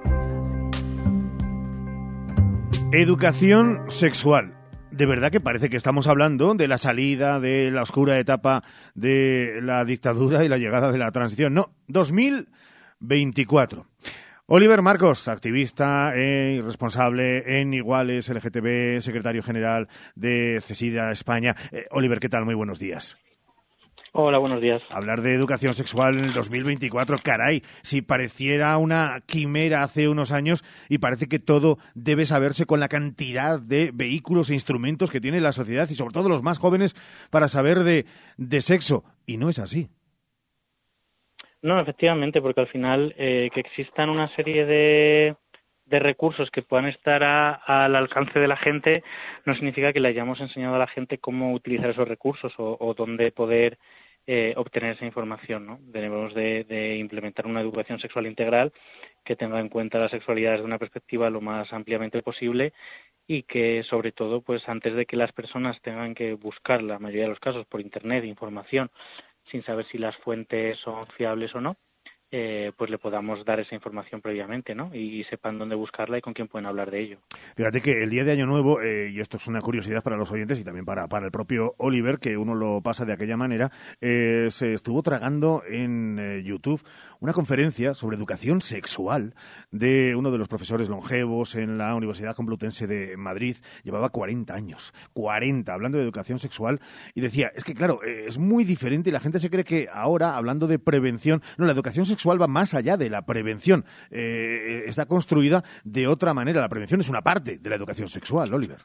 [2.93, 4.55] Educación sexual.
[4.91, 8.63] De verdad que parece que estamos hablando de la salida de la oscura etapa
[8.95, 11.55] de la dictadura y la llegada de la transición.
[11.55, 13.87] No, 2024.
[14.47, 21.57] Oliver Marcos, activista e responsable en Iguales LGTB, secretario general de CESIDA España.
[21.71, 22.45] Eh, Oliver, ¿qué tal?
[22.45, 23.17] Muy buenos días.
[24.15, 24.83] Hola, buenos días.
[24.91, 30.63] Hablar de educación sexual en el 2024, caray, si pareciera una quimera hace unos años
[30.91, 35.41] y parece que todo debe saberse con la cantidad de vehículos e instrumentos que tiene
[35.41, 36.95] la sociedad y sobre todo los más jóvenes
[37.31, 38.05] para saber de,
[38.37, 39.03] de sexo.
[39.25, 39.89] Y no es así.
[41.63, 45.37] No, efectivamente, porque al final eh, que existan una serie de,
[45.87, 49.05] de recursos que puedan estar a- al alcance de la gente
[49.47, 52.93] no significa que le hayamos enseñado a la gente cómo utilizar esos recursos o, o
[52.95, 53.79] dónde poder
[54.27, 55.67] eh, obtener esa información.
[55.67, 55.79] ¿no?
[55.83, 58.73] Debemos de, implementar una educación sexual integral
[59.25, 62.73] que tenga en cuenta la sexualidad desde una perspectiva lo más ampliamente posible
[63.27, 67.25] y que sobre todo pues antes de que las personas tengan que buscar la mayoría
[67.25, 68.91] de los casos por internet información
[69.51, 71.77] sin saber si las fuentes son fiables o no
[72.35, 74.91] eh, pues le podamos dar esa información previamente ¿no?
[74.95, 77.19] y, sepan dónde buscarla y con quién pueden hablar de ello.
[77.57, 80.31] Fíjate que el día de Año Nuevo, eh, y esto es una curiosidad para los
[80.33, 83.71] oyentes y también para, para el propio Oliver, que uno lo pasa de aquella manera,
[84.01, 86.83] eh, se estuvo tragando en eh, YouTube
[87.21, 89.35] una conferencia sobre educación sexual
[89.71, 93.57] de uno de los profesores longevos en la Universidad Complutense de Madrid.
[93.85, 96.81] Llevaba 40 años, 40, hablando de educación sexual,
[97.15, 100.37] y decía, es que claro, es muy diferente y la gente se cree que ahora,
[100.37, 103.85] hablando de prevención, no, la educación sexual va más allá de la prevención.
[104.11, 106.61] Eh, está construida de otra manera.
[106.61, 108.79] La prevención es una parte de la educación sexual, Oliver.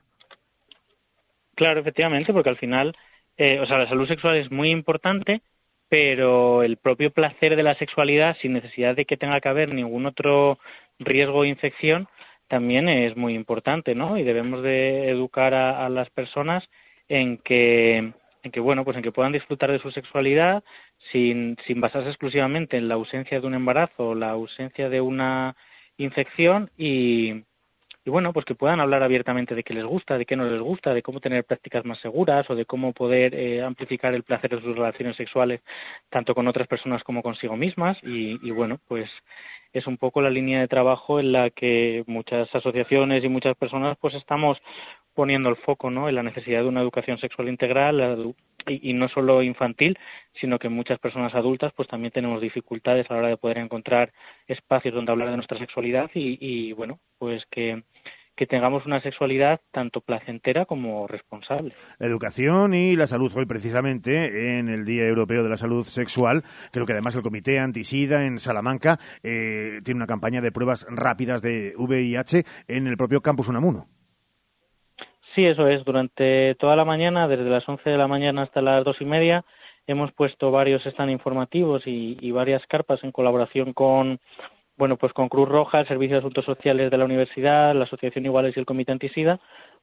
[1.56, 2.96] Claro, efectivamente, porque al final,
[3.38, 5.42] eh, o sea, la salud sexual es muy importante,
[5.90, 10.06] pero el propio placer de la sexualidad, sin necesidad de que tenga que haber ningún
[10.06, 10.60] otro
[11.00, 12.08] riesgo o infección,
[12.48, 14.18] también es muy importante, ¿no?
[14.18, 16.64] Y debemos de educar a las personas
[17.10, 18.14] en que,
[18.48, 20.64] en que, bueno, pues en que puedan disfrutar de su sexualidad
[21.12, 25.56] sin, sin basarse exclusivamente en la ausencia de un embarazo o la ausencia de una
[25.98, 27.44] infección y,
[28.08, 30.62] y bueno, pues que puedan hablar abiertamente de qué les gusta, de qué no les
[30.62, 34.52] gusta, de cómo tener prácticas más seguras o de cómo poder eh, amplificar el placer
[34.52, 35.60] de sus relaciones sexuales
[36.10, 39.10] tanto con otras personas como consigo mismas y, bueno, pues
[39.74, 43.98] es un poco la línea de trabajo en la que muchas asociaciones y muchas personas
[44.00, 44.58] pues estamos
[45.14, 46.10] poniendo el foco ¿no?
[46.10, 48.36] en la necesidad de una educación sexual integral,
[48.68, 49.98] y, no solo infantil,
[50.40, 54.12] sino que muchas personas adultas pues también tenemos dificultades a la hora de poder encontrar
[54.48, 57.84] espacios donde hablar de nuestra sexualidad y, y bueno, pues que
[58.38, 61.74] que tengamos una sexualidad tanto placentera como responsable.
[61.98, 63.32] La educación y la salud.
[63.36, 67.60] Hoy, precisamente, en el Día Europeo de la Salud Sexual, creo que además el Comité
[67.60, 73.22] Antisida en Salamanca eh, tiene una campaña de pruebas rápidas de VIH en el propio
[73.22, 73.88] campus Unamuno.
[75.34, 75.84] Sí, eso es.
[75.84, 79.46] Durante toda la mañana, desde las 11 de la mañana hasta las dos y media,
[79.88, 84.20] hemos puesto varios stand informativos y varias carpas en colaboración con
[84.78, 88.26] bueno, pues con Cruz Roja, el Servicio de Asuntos Sociales de la Universidad, la Asociación
[88.26, 89.40] Iguales y el Comité Antisida,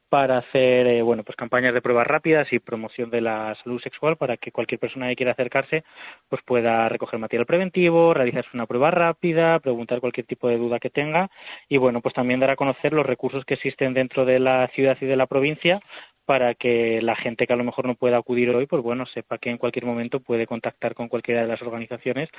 [0.09, 4.17] para hacer eh, bueno pues campañas de pruebas rápidas y promoción de la salud sexual
[4.17, 5.83] para que cualquier persona que quiera acercarse
[6.29, 10.89] pues pueda recoger material preventivo, realizarse una prueba rápida, preguntar cualquier tipo de duda que
[10.89, 11.29] tenga.
[11.67, 14.97] Y bueno pues también dar a conocer los recursos que existen dentro de la ciudad
[15.01, 15.81] y de la provincia
[16.25, 19.37] para que la gente que a lo mejor no pueda acudir hoy, pues bueno, sepa
[19.37, 22.29] que en cualquier momento puede contactar con cualquiera de las organizaciones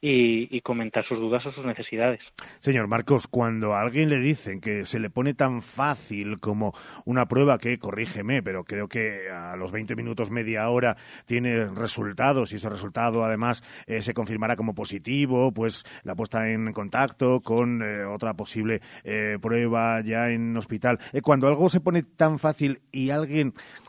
[0.00, 2.20] y, comentar sus dudas o sus necesidades.
[2.60, 6.72] Señor Marcos, cuando a alguien le dicen que se le pone tan fácil como
[7.04, 12.52] una prueba que, corrígeme, pero creo que a los 20 minutos, media hora, tiene resultados
[12.52, 17.82] y ese resultado además eh, se confirmará como positivo, pues la puesta en contacto con
[17.82, 21.00] eh, otra posible eh, prueba ya en hospital.
[21.22, 23.31] cuando algo se pone tan fácil y alguien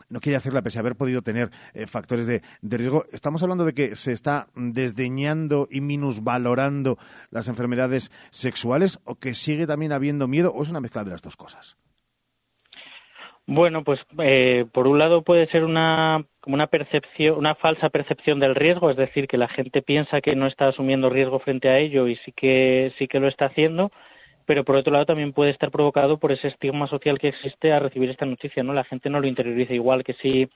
[0.08, 3.04] no quiere hacerla pese a haber podido tener eh, factores de, riesgo.
[3.12, 6.98] Estamos hablando de que se está desdeñando y minusvalorando
[7.30, 11.22] las enfermedades sexuales o que sigue también habiendo miedo o es una mezcla de las
[11.22, 11.76] dos cosas.
[13.46, 18.54] Bueno, pues eh, por un lado puede ser una una percepción, una falsa percepción del
[18.54, 22.06] riesgo, es decir, que la gente piensa que no está asumiendo riesgo frente a ello
[22.06, 23.90] y sí que sí que lo está haciendo
[24.46, 27.80] pero por otro lado también puede estar provocado por ese estigma social que existe a
[27.80, 28.72] recibir esta noticia, ¿no?
[28.72, 30.48] La gente no lo interioriza igual que si,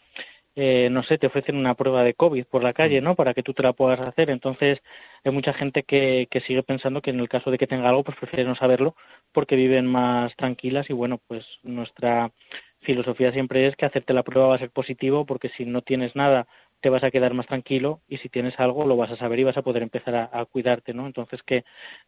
[0.57, 3.15] eh, no sé, te ofrecen una prueba de COVID por la calle, ¿no?
[3.15, 4.31] Para que tú te la puedas hacer.
[4.31, 4.81] Entonces,
[5.25, 8.05] hay mucha gente que, que sigue pensando que en el caso de que tenga algo,
[8.05, 8.95] pues prefiere no saberlo
[9.33, 12.33] porque viven más tranquilas y bueno, pues nuestra
[12.81, 16.15] filosofía siempre es que hacerte la prueba va a ser positivo porque si no tienes
[16.15, 16.47] nada
[16.81, 19.45] te vas a quedar más tranquilo y si tienes algo lo vas a saber y
[19.45, 21.07] vas a poder empezar a, cuidarte, ¿no?
[21.07, 21.65] Entonces que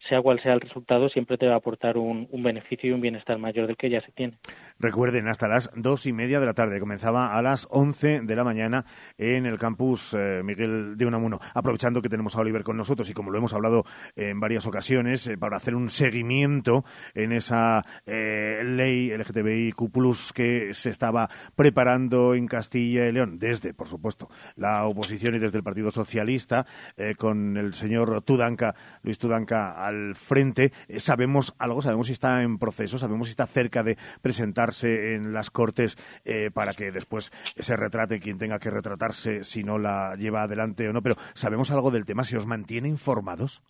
[0.08, 3.38] sea cual sea el resultado siempre te va a aportar un, beneficio y un bienestar
[3.38, 4.38] mayor del que ya se tiene.
[4.78, 8.44] Recuerden, hasta las dos y media de la tarde, comenzaba a las once de la
[8.44, 8.86] mañana
[9.18, 11.38] en el campus eh, Miguel de Unamuno.
[11.54, 13.84] Aprovechando que tenemos a Oliver con nosotros y como lo hemos hablado
[14.16, 20.90] en varias ocasiones, eh, para hacer un seguimiento en esa eh, ley LGTBIQ+, que se
[20.90, 24.28] estaba preparando en Castilla y León, desde, por supuesto,
[24.60, 30.14] la oposición y desde el Partido Socialista, eh, con el señor Tudanca, Luis Tudanca al
[30.14, 30.72] frente.
[30.86, 31.82] Eh, ¿Sabemos algo?
[31.82, 32.98] ¿Sabemos si está en proceso?
[32.98, 38.20] ¿Sabemos si está cerca de presentarse en las Cortes eh, para que después se retrate
[38.20, 41.02] quien tenga que retratarse si no la lleva adelante o no?
[41.02, 42.24] Pero ¿sabemos algo del tema?
[42.24, 43.62] ¿Se os mantiene informados?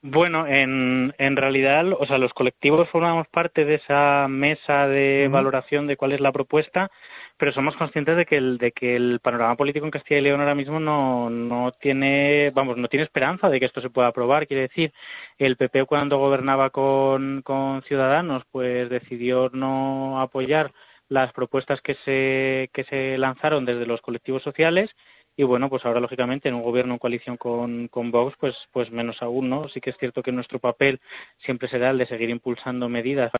[0.00, 5.86] Bueno, en, en realidad, o sea, los colectivos formamos parte de esa mesa de valoración
[5.88, 6.90] de cuál es la propuesta
[7.38, 8.26] pero somos conscientes de
[8.72, 12.88] que el, panorama político en Castilla y León ahora mismo no, no tiene, vamos, no
[12.88, 14.46] tiene esperanza de que esto se pueda aprobar.
[14.46, 14.92] Quiere decir,
[15.38, 20.72] el PP cuando gobernaba con, con Ciudadanos, pues decidió no apoyar
[21.08, 24.90] las propuestas que se, que se lanzaron desde los colectivos sociales
[25.38, 28.90] y bueno, pues ahora lógicamente en un gobierno en coalición con, con Vox, pues, pues
[28.90, 29.68] menos aún, ¿no?
[29.68, 31.00] Sí que es cierto que nuestro papel
[31.38, 33.30] siempre será el de seguir impulsando medidas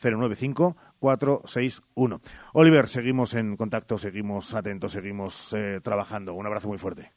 [0.00, 2.20] 095 461.
[2.54, 6.32] Oliver, seguimos en contacto, seguimos atentos, seguimos eh, trabajando.
[6.32, 7.12] Un abrazo muy fuerte.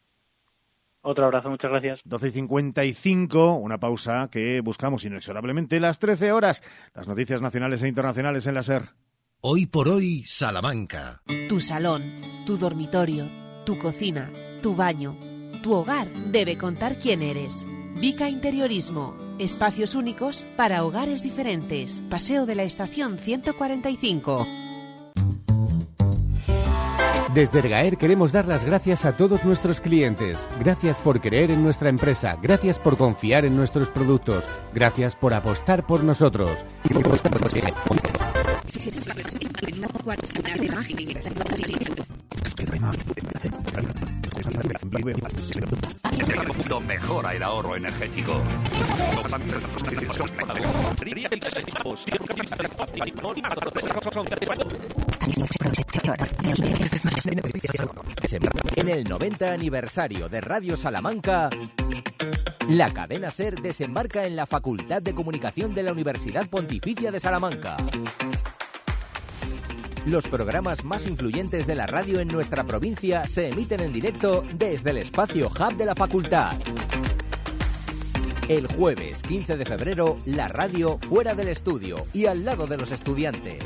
[1.09, 1.99] Otro abrazo, muchas gracias.
[2.05, 6.61] 12 y 55, una pausa que buscamos inexorablemente las 13 horas.
[6.93, 8.83] Las noticias nacionales e internacionales en la SER.
[9.41, 11.23] Hoy por hoy, Salamanca.
[11.47, 12.03] Tu salón,
[12.45, 13.27] tu dormitorio,
[13.65, 15.17] tu cocina, tu baño,
[15.63, 17.65] tu hogar debe contar quién eres.
[17.99, 19.17] Vica Interiorismo.
[19.39, 22.03] Espacios únicos para hogares diferentes.
[22.11, 24.68] Paseo de la Estación 145.
[27.33, 30.49] Desde Ergaer queremos dar las gracias a todos nuestros clientes.
[30.59, 32.37] Gracias por creer en nuestra empresa.
[32.41, 34.45] Gracias por confiar en nuestros productos.
[34.73, 36.65] Gracias por apostar por nosotros.
[46.89, 48.41] Mejora el ahorro energético.
[58.75, 61.49] En el 90 aniversario de Radio Salamanca,
[62.69, 67.77] la cadena SER desembarca en la Facultad de Comunicación de la Universidad Pontificia de Salamanca.
[70.05, 74.91] Los programas más influyentes de la radio en nuestra provincia se emiten en directo desde
[74.91, 76.53] el espacio Hub de la facultad.
[78.47, 82.91] El jueves 15 de febrero, la radio fuera del estudio y al lado de los
[82.91, 83.63] estudiantes.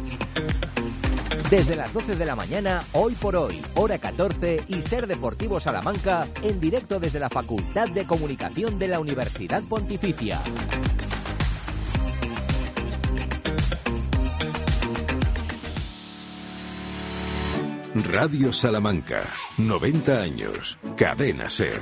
[1.49, 6.27] Desde las 12 de la mañana, hoy por hoy, hora 14 y Ser Deportivo Salamanca,
[6.41, 10.41] en directo desde la Facultad de Comunicación de la Universidad Pontificia.
[17.95, 19.21] Radio Salamanca,
[19.59, 21.79] 90 años, cadena Ser.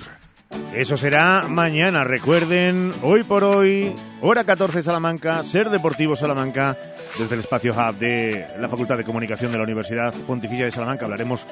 [0.75, 6.75] Eso será mañana, recuerden, hoy por hoy, hora 14 Salamanca, Ser Deportivo Salamanca,
[7.17, 11.05] desde el espacio Hub de la Facultad de Comunicación de la Universidad Pontificia de Salamanca.
[11.05, 11.45] Hablaremos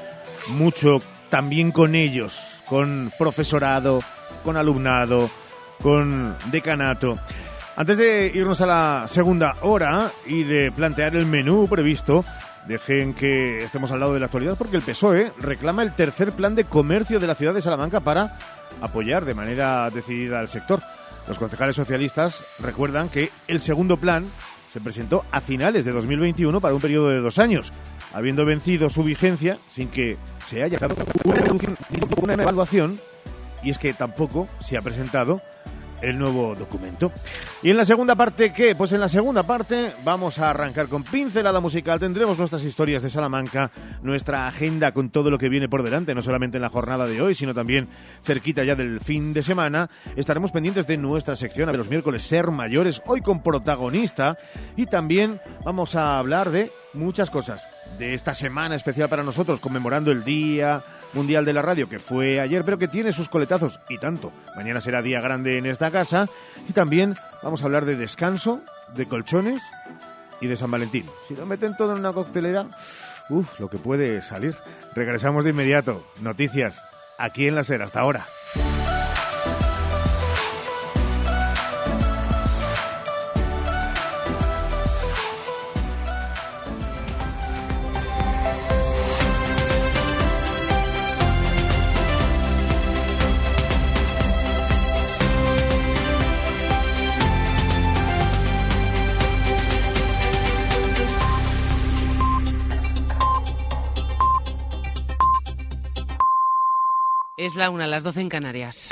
[0.50, 4.02] mucho también con ellos, con profesorado,
[4.44, 5.30] con alumnado,
[5.82, 7.18] con decanato.
[7.78, 12.26] Antes de irnos a la segunda hora y de plantear el menú previsto,
[12.70, 16.54] dejen que estemos al lado de la actualidad porque el PSOE reclama el tercer plan
[16.54, 18.38] de comercio de la ciudad de Salamanca para
[18.80, 20.80] apoyar de manera decidida al sector.
[21.28, 24.30] Los concejales socialistas recuerdan que el segundo plan
[24.72, 27.74] se presentó a finales de 2021 para un periodo de dos años,
[28.14, 30.96] habiendo vencido su vigencia sin que se haya dado
[32.22, 33.00] una evaluación
[33.64, 35.42] y es que tampoco se ha presentado
[36.02, 37.12] el nuevo documento.
[37.62, 38.76] Y en la segunda parte, ¿qué?
[38.76, 42.00] Pues en la segunda parte vamos a arrancar con pincelada musical.
[42.00, 43.72] Tendremos nuestras historias de Salamanca,
[44.02, 47.22] nuestra agenda con todo lo que viene por delante, no solamente en la jornada de
[47.22, 47.90] hoy, sino también
[48.24, 49.90] cerquita ya del fin de semana.
[50.16, 54.38] Estaremos pendientes de nuestra sección de los miércoles Ser Mayores, hoy con protagonista.
[54.76, 60.12] Y también vamos a hablar de muchas cosas de esta semana especial para nosotros, conmemorando
[60.12, 60.84] el Día
[61.14, 64.32] Mundial de la Radio, que fue ayer, pero que tiene sus coletazos y tanto.
[64.56, 66.28] Mañana será día grande en esta casa.
[66.68, 68.62] Y también vamos a hablar de descanso,
[68.96, 69.60] de colchones
[70.42, 71.06] y de San Valentín.
[71.28, 72.68] Si lo meten todo en una coctelera,
[73.30, 74.56] uff, lo que puede salir.
[74.96, 76.06] Regresamos de inmediato.
[76.22, 76.84] Noticias
[77.18, 77.82] aquí en la SER.
[77.82, 78.26] Hasta ahora.
[107.50, 108.90] Es la una, las doce en Canarias.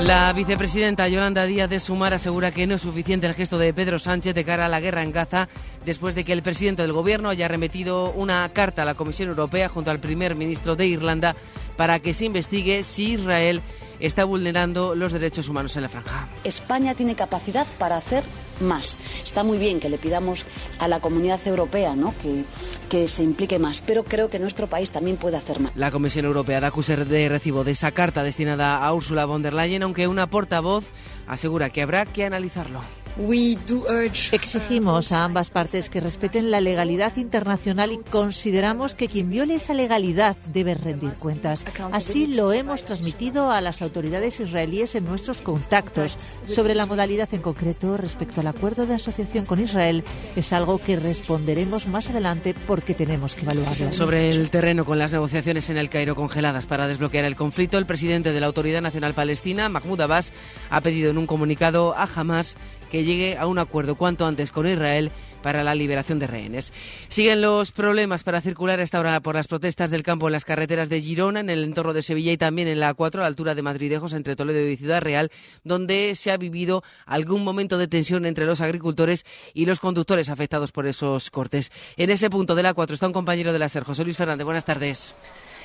[0.00, 3.98] La vicepresidenta Yolanda Díaz de Sumar asegura que no es suficiente el gesto de Pedro
[3.98, 5.50] Sánchez de cara a la guerra en Gaza
[5.84, 9.68] después de que el presidente del gobierno haya remitido una carta a la Comisión Europea
[9.68, 11.36] junto al primer ministro de Irlanda
[11.76, 13.60] para que se investigue si Israel
[14.06, 16.28] está vulnerando los derechos humanos en la franja.
[16.44, 18.24] España tiene capacidad para hacer
[18.60, 18.96] más.
[19.24, 20.44] Está muy bien que le pidamos
[20.78, 22.14] a la comunidad europea ¿no?
[22.20, 22.44] que,
[22.88, 25.72] que se implique más, pero creo que nuestro país también puede hacer más.
[25.76, 29.54] La Comisión Europea da acusar de recibo de esa carta destinada a Ursula von der
[29.54, 30.84] Leyen, aunque una portavoz
[31.26, 32.80] asegura que habrá que analizarlo.
[33.16, 39.72] Exigimos a ambas partes que respeten la legalidad internacional y consideramos que quien viole esa
[39.72, 41.64] legalidad debe rendir cuentas.
[41.92, 46.34] Así lo hemos transmitido a las autoridades israelíes en nuestros contactos.
[46.46, 50.02] Sobre la modalidad en concreto respecto al acuerdo de asociación con Israel,
[50.34, 53.92] es algo que responderemos más adelante porque tenemos que evaluarlo.
[53.92, 57.86] Sobre el terreno con las negociaciones en el Cairo congeladas para desbloquear el conflicto, el
[57.86, 60.32] presidente de la Autoridad Nacional Palestina, Mahmoud Abbas,
[60.68, 62.56] ha pedido en un comunicado a Hamas
[62.86, 65.10] que llegue a un acuerdo cuanto antes con Israel
[65.42, 66.72] para la liberación de rehenes.
[67.08, 70.88] Siguen los problemas para circular esta hora por las protestas del campo en las carreteras
[70.88, 73.54] de Girona, en el entorno de Sevilla y también en la A4 a la altura
[73.54, 75.30] de Madridejos entre Toledo y Ciudad Real,
[75.62, 80.72] donde se ha vivido algún momento de tensión entre los agricultores y los conductores afectados
[80.72, 81.70] por esos cortes.
[81.98, 84.46] En ese punto de la A4 está un compañero de la SER, José Luis Fernández.
[84.46, 85.14] Buenas tardes.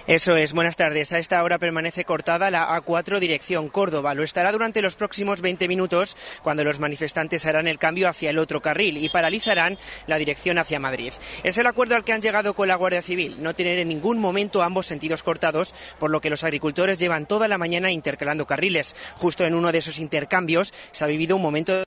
[0.10, 1.14] Eso es, buenas tardes.
[1.14, 4.16] A esta hora permanece cortada la A4 dirección Córdoba.
[4.16, 8.40] Lo estará durante los próximos 20 minutos cuando los manifestantes harán el cambio hacia el
[8.40, 11.14] otro carril y paralizarán la dirección hacia Madrid.
[11.44, 14.18] Es el acuerdo al que han llegado con la Guardia Civil, no tener en ningún
[14.18, 18.96] momento ambos sentidos cortados, por lo que los agricultores llevan toda la mañana intercalando carriles.
[19.18, 21.84] Justo en uno de esos intercambios se ha vivido un momento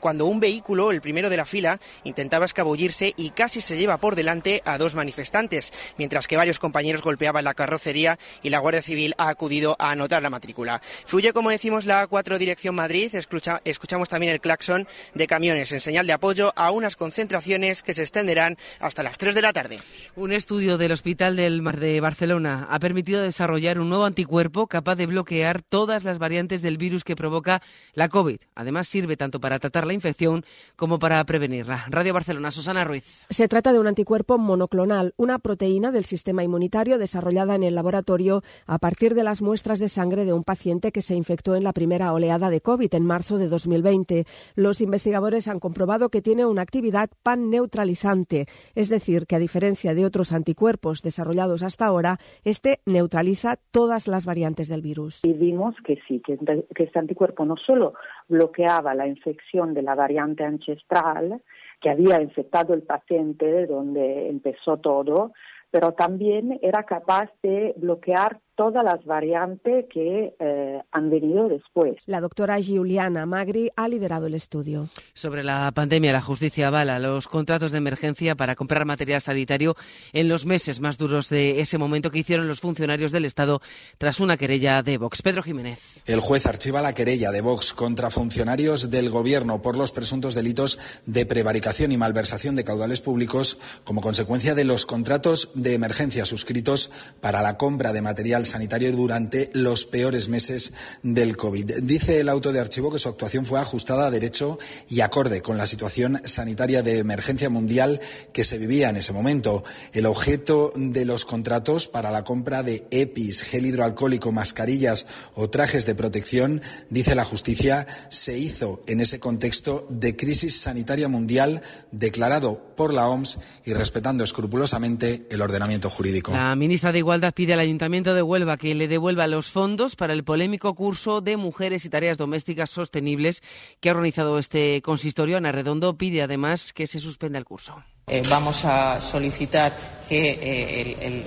[0.00, 4.14] cuando un vehículo, el primero de la fila, intentaba escabullirse y casi se lleva por
[4.16, 9.14] delante a dos manifestantes, mientras que varios compañeros golpeaban la carrocería y la Guardia Civil
[9.18, 10.80] ha acudido a anotar la matrícula.
[11.06, 13.14] Fluye, como decimos, la A4 dirección Madrid.
[13.14, 17.94] Escucha- escuchamos también el claxon de camiones en señal de apoyo a unas concentraciones que
[17.94, 19.76] se extenderán hasta las 3 de la tarde.
[20.14, 24.96] Un estudio del Hospital del Mar de Barcelona ha permitido desarrollar un nuevo anticuerpo capaz
[24.96, 27.62] de bloquear todas las variantes del virus que provoca
[27.92, 28.38] la COVID.
[28.54, 30.44] Además, sirve tanto para tratar la infección
[30.76, 31.86] como para prevenirla.
[31.88, 33.26] Radio Barcelona, Susana Ruiz.
[33.30, 38.42] Se trata de un anticuerpo monoclonal, una proteína del sistema inmunitario desarrollada en el laboratorio
[38.66, 41.72] a partir de las muestras de sangre de un paciente que se infectó en la
[41.72, 44.24] primera oleada de COVID en marzo de 2020.
[44.54, 48.46] Los investigadores han comprobado que tiene una actividad pan-neutralizante,
[48.76, 54.26] es decir, que a diferencia de otros anticuerpos desarrollados hasta ahora, este neutraliza todas las
[54.26, 55.24] variantes del virus.
[55.24, 57.94] Y vimos que sí, que, que este anticuerpo no solo
[58.28, 61.42] bloqueaba la infección de la variante ancestral
[61.80, 65.32] que había infectado el paciente donde empezó todo,
[65.70, 71.96] pero también era capaz de bloquear todas las variantes que eh, han venido después.
[72.06, 74.88] La doctora Giuliana Magri ha liderado el estudio.
[75.14, 79.76] Sobre la pandemia, la justicia avala los contratos de emergencia para comprar material sanitario
[80.12, 83.60] en los meses más duros de ese momento que hicieron los funcionarios del Estado
[83.98, 85.22] tras una querella de Vox.
[85.22, 85.80] Pedro Jiménez.
[86.06, 90.78] El juez archiva la querella de Vox contra funcionarios del Gobierno por los presuntos delitos
[91.04, 96.90] de prevaricación y malversación de caudales públicos como consecuencia de los contratos de emergencia suscritos
[97.20, 100.72] para la compra de material sanitario durante los peores meses
[101.02, 101.82] del COVID.
[101.82, 105.56] Dice el auto de archivo que su actuación fue ajustada a derecho y acorde con
[105.58, 108.00] la situación sanitaria de emergencia mundial
[108.32, 109.64] que se vivía en ese momento.
[109.92, 115.86] El objeto de los contratos para la compra de EPIs, gel hidroalcohólico, mascarillas o trajes
[115.86, 122.74] de protección, dice la justicia, se hizo en ese contexto de crisis sanitaria mundial declarado
[122.76, 126.32] por la OMS y respetando escrupulosamente el ordenamiento jurídico.
[126.32, 130.12] La ministra de Igualdad pide al Ayuntamiento de Huelva que le devuelva los fondos para
[130.12, 133.42] el polémico curso de mujeres y tareas domésticas sostenibles
[133.80, 135.36] que ha organizado este consistorio.
[135.36, 137.82] Ana Redondo pide además que se suspenda el curso.
[138.08, 139.76] Eh, vamos a solicitar
[140.08, 141.24] que eh, el, el,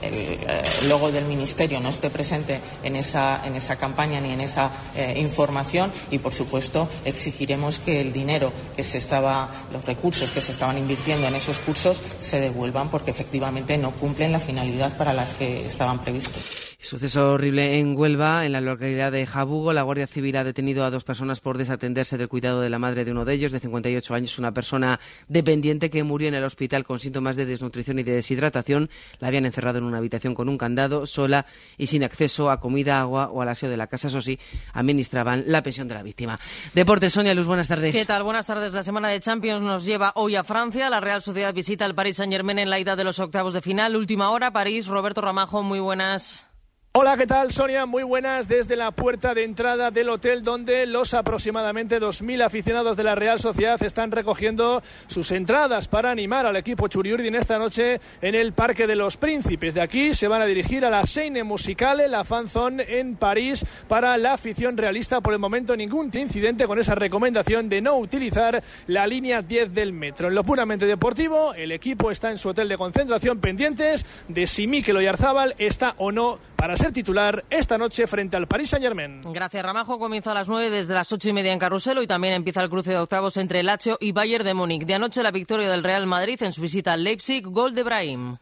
[0.00, 0.48] el,
[0.82, 4.70] el, logo del Ministerio no esté presente en esa, en esa campaña ni en esa
[4.96, 10.40] eh, información y, por supuesto, exigiremos que el dinero que se estaba, los recursos que
[10.40, 15.12] se estaban invirtiendo en esos cursos se devuelvan porque efectivamente no cumplen la finalidad para
[15.12, 16.69] las que estaban previstos.
[16.82, 19.74] Suceso horrible en Huelva, en la localidad de Jabugo.
[19.74, 23.04] La Guardia Civil ha detenido a dos personas por desatenderse del cuidado de la madre
[23.04, 26.84] de uno de ellos, de 58 años, una persona dependiente que murió en el hospital
[26.84, 28.88] con síntomas de desnutrición y de deshidratación.
[29.18, 31.44] La habían encerrado en una habitación con un candado, sola
[31.76, 34.08] y sin acceso a comida, agua o al aseo de la casa.
[34.08, 34.38] Eso sí,
[34.72, 36.38] administraban la pensión de la víctima.
[36.72, 37.94] Deportes, Sonia Luz, buenas tardes.
[37.94, 38.22] ¿Qué tal?
[38.22, 38.72] Buenas tardes.
[38.72, 40.88] La semana de Champions nos lleva hoy a Francia.
[40.88, 43.96] La Real Sociedad visita al Paris Saint-Germain en la ida de los octavos de final.
[43.96, 44.86] Última hora, París.
[44.86, 46.49] Roberto Ramajo, muy buenas.
[46.92, 47.86] Hola, ¿qué tal, Sonia?
[47.86, 53.04] Muy buenas desde la puerta de entrada del hotel donde los aproximadamente 2.000 aficionados de
[53.04, 58.34] la Real Sociedad están recogiendo sus entradas para animar al equipo Churiurdin esta noche en
[58.34, 59.72] el Parque de los Príncipes.
[59.72, 64.16] De aquí se van a dirigir a la Seine Musicale, la fanzone en París, para
[64.16, 65.20] la afición realista.
[65.20, 69.92] Por el momento, ningún incidente con esa recomendación de no utilizar la línea 10 del
[69.92, 70.26] metro.
[70.26, 74.66] En lo puramente deportivo, el equipo está en su hotel de concentración pendientes de si
[74.66, 79.22] Mikel Oyarzábal está o no para ser titular esta noche frente al Paris Saint Germain.
[79.32, 79.98] Gracias, Ramajo.
[79.98, 82.68] Comienza a las nueve desde las ocho y media en Carruselo y también empieza el
[82.68, 84.84] cruce de octavos entre Lazio y Bayern de Múnich.
[84.84, 88.36] De anoche la victoria del Real Madrid en su visita al Leipzig, gol de Brahim.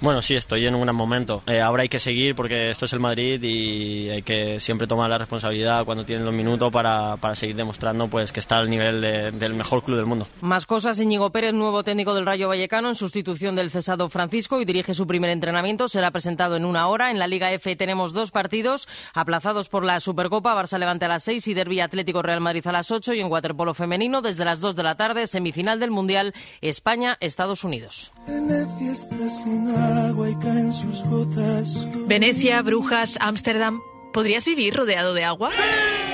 [0.00, 1.42] Bueno, sí, estoy en un gran momento.
[1.46, 5.08] Eh, ahora hay que seguir porque esto es el Madrid y hay que siempre tomar
[5.10, 9.00] la responsabilidad cuando tienen los minutos para, para seguir demostrando pues que está al nivel
[9.00, 10.26] de, del mejor club del mundo.
[10.40, 14.64] Más cosas, Íñigo Pérez, nuevo técnico del Rayo Vallecano en sustitución del cesado Francisco y
[14.64, 15.88] dirige su primer entrenamiento.
[15.88, 17.10] Será presentado en una hora.
[17.10, 20.54] En la Liga F tenemos dos partidos aplazados por la Supercopa.
[20.54, 23.30] Barça Levante a las seis y Derby Atlético Real Madrid a las ocho y en
[23.30, 28.12] waterpolo femenino desde las dos de la tarde, semifinal del Mundial España-Estados Unidos.
[28.26, 31.86] Venecia está sin agua y caen sus gotas.
[32.06, 33.80] Venecia, Brujas, Ámsterdam.
[34.12, 35.50] ¿Podrías vivir rodeado de agua?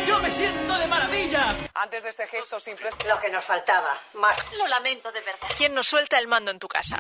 [0.07, 1.57] ¡Yo me siento de maravilla!
[1.75, 2.75] Antes de este gesto sin
[3.09, 3.91] Lo que nos faltaba.
[4.15, 4.37] Más.
[4.57, 5.49] Lo lamento de verdad.
[5.57, 6.97] ¿Quién nos suelta el mando en tu casa?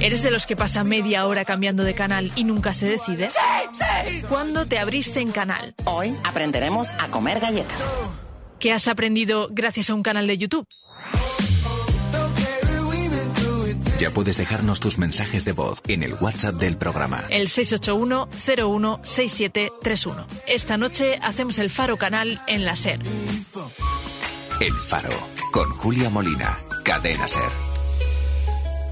[0.00, 3.30] ¿Eres de los que pasa media hora cambiando de canal y nunca se decide?
[3.30, 3.38] ¡Sí!
[3.72, 4.22] ¡Sí!
[4.22, 5.74] ¿Cuándo te abriste en canal?
[5.84, 7.84] Hoy aprenderemos a comer galletas.
[8.58, 10.66] ¿Qué has aprendido gracias a un canal de YouTube?
[13.98, 17.22] Ya puedes dejarnos tus mensajes de voz en el WhatsApp del programa.
[17.30, 20.26] El 681-016731.
[20.46, 23.00] Esta noche hacemos el Faro Canal en la SER.
[24.60, 25.10] El Faro,
[25.52, 27.40] con Julia Molina, Cadena Ser.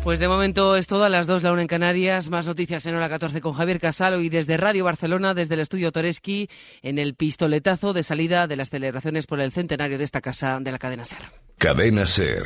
[0.04, 2.30] Pues de momento es todo a las 2, la 1 en Canarias.
[2.30, 5.92] Más noticias en hora 14 con Javier Casalo y desde Radio Barcelona, desde el estudio
[5.92, 6.48] Toreski,
[6.82, 10.72] en el pistoletazo de salida de las celebraciones por el centenario de esta casa de
[10.72, 11.18] la cadena Ser.
[11.58, 12.44] Cadena Ser.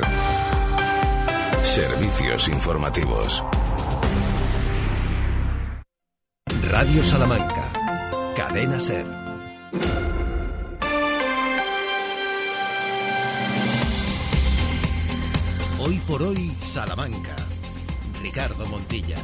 [1.73, 3.43] Servicios informativos.
[6.69, 7.63] Radio Salamanca.
[8.35, 9.07] Cadena Ser.
[15.79, 17.35] Hoy por hoy, Salamanca.
[18.21, 19.15] Ricardo Montilla.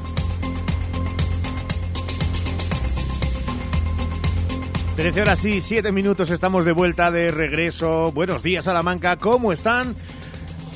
[4.95, 8.11] Trece horas y siete minutos, estamos de vuelta de regreso.
[8.11, 9.95] Buenos días, Salamanca, ¿cómo están?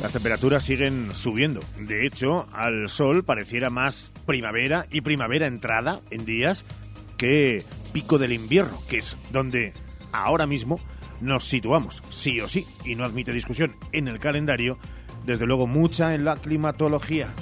[0.03, 1.61] Las temperaturas siguen subiendo.
[1.79, 6.65] De hecho, al sol pareciera más primavera y primavera entrada en días
[7.15, 9.71] que pico del invierno, que es donde
[10.11, 10.81] ahora mismo
[11.21, 14.77] nos situamos, sí o sí, y no admite discusión en el calendario,
[15.25, 17.33] desde luego mucha en la climatología.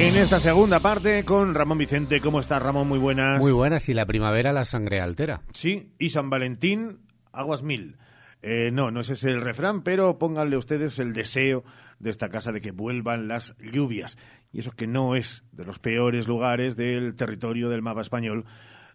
[0.00, 2.20] En esta segunda parte con Ramón Vicente.
[2.20, 2.88] ¿Cómo estás, Ramón?
[2.88, 3.38] Muy buenas.
[3.38, 5.42] Muy buenas, y la primavera la sangre altera.
[5.52, 6.98] Sí, y San Valentín,
[7.30, 7.98] aguas mil.
[8.46, 11.64] Eh, no, no ese es el refrán, pero pónganle ustedes el deseo
[11.98, 14.18] de esta casa de que vuelvan las lluvias.
[14.52, 18.44] Y eso que no es de los peores lugares del territorio del mapa español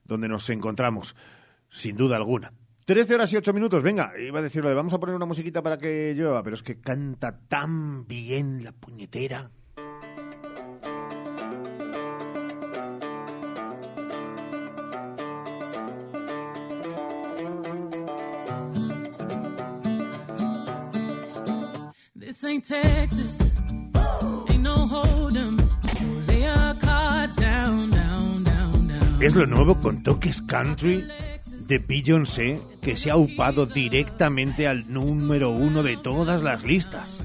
[0.04, 1.16] donde nos encontramos,
[1.68, 2.54] sin duda alguna.
[2.86, 5.64] Trece horas y ocho minutos, venga, iba a decirlo de vamos a poner una musiquita
[5.64, 9.50] para que llueva, pero es que canta tan bien la puñetera.
[22.70, 23.36] Texas.
[24.48, 25.58] Ain't no hold'em.
[25.98, 29.24] So lay your cards down, down, down, down.
[29.24, 31.04] Es lo nuevo con toques country
[31.68, 37.24] de Beyoncé que se ha upado directamente al número uno de todas las listas.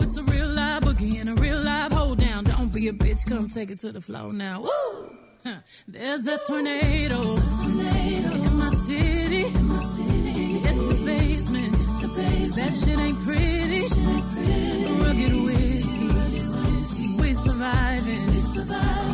[0.00, 2.44] It's a real live boogie and a real live hold down.
[2.44, 4.60] Don't be a bitch, come take it to the floor now.
[4.60, 5.17] Woo!
[5.88, 9.44] There's a tornado, in my city.
[9.44, 11.78] Hit the basement.
[12.56, 13.82] That shit ain't pretty.
[15.02, 16.08] Rugged whiskey.
[17.20, 18.28] We surviving.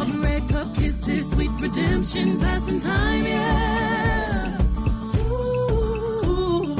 [0.00, 4.60] Of red cup kisses, sweet redemption, passing time, yeah.
[5.30, 6.74] Ooh,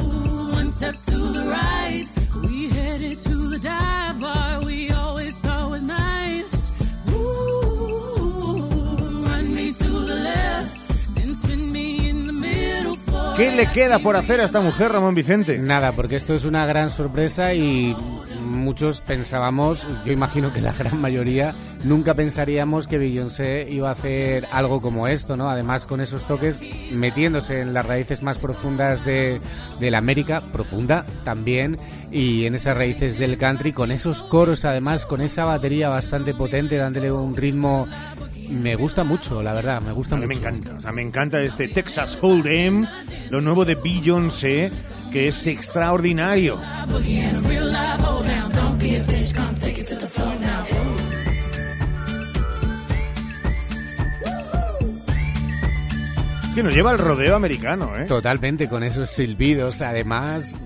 [0.51, 2.07] one step to the right.
[2.43, 4.04] We headed to the dive
[13.37, 15.57] ¿Qué le queda por hacer a esta mujer, Ramón Vicente?
[15.57, 17.93] Nada, porque esto es una gran sorpresa y
[18.39, 24.47] muchos pensábamos, yo imagino que la gran mayoría, nunca pensaríamos que Beyoncé iba a hacer
[24.53, 25.49] algo como esto, ¿no?
[25.49, 26.61] Además con esos toques
[26.91, 29.41] metiéndose en las raíces más profundas de,
[29.81, 31.77] de la América, profunda también,
[32.11, 36.77] y en esas raíces del country, con esos coros además, con esa batería bastante potente,
[36.77, 37.85] dándole un ritmo...
[38.49, 40.27] Me gusta mucho, la verdad, me gusta mucho.
[40.27, 42.85] me encanta, o sea, me encanta este Texas Hold'em,
[43.29, 44.71] lo nuevo de Beyoncé,
[45.11, 46.59] que es extraordinario.
[56.43, 58.05] Es que nos lleva al rodeo americano, ¿eh?
[58.05, 60.57] Totalmente, con esos silbidos, además,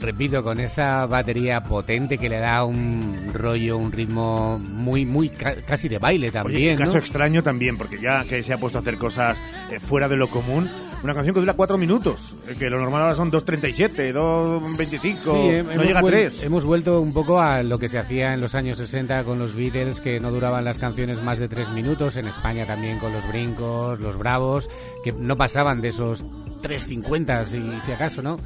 [0.00, 5.62] repito, con esa batería potente que le da un rollo, un ritmo muy, muy ca-
[5.62, 6.98] casi de baile Oye, también, un caso ¿no?
[6.98, 9.40] extraño también, porque ya que se ha puesto a hacer cosas
[9.70, 10.70] eh, fuera de lo común,
[11.02, 15.76] una canción que dura cuatro minutos, eh, que lo normal ahora son 2.37, 2.25, Sí,
[15.76, 16.42] no llega a tres.
[16.42, 19.54] hemos vuelto un poco a lo que se hacía en los años 60 con los
[19.54, 23.26] Beatles, que no duraban las canciones más de tres minutos, en España también con los
[23.28, 24.68] brincos, los bravos,
[25.04, 26.24] que no pasaban de esos
[26.62, 28.38] 3.50, si, si acaso, ¿no?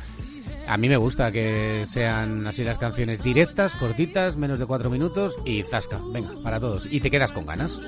[0.67, 5.37] A mí me gusta que sean así las canciones directas, cortitas, menos de cuatro minutos
[5.45, 6.87] y zasca, venga, para todos.
[6.91, 7.81] Y te quedas con ganas.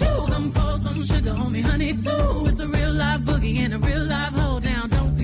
[0.00, 0.24] You.
[0.26, 2.46] Come pour some sugar on me, honey, too.
[2.46, 4.47] It's a real live boogie and a real live hold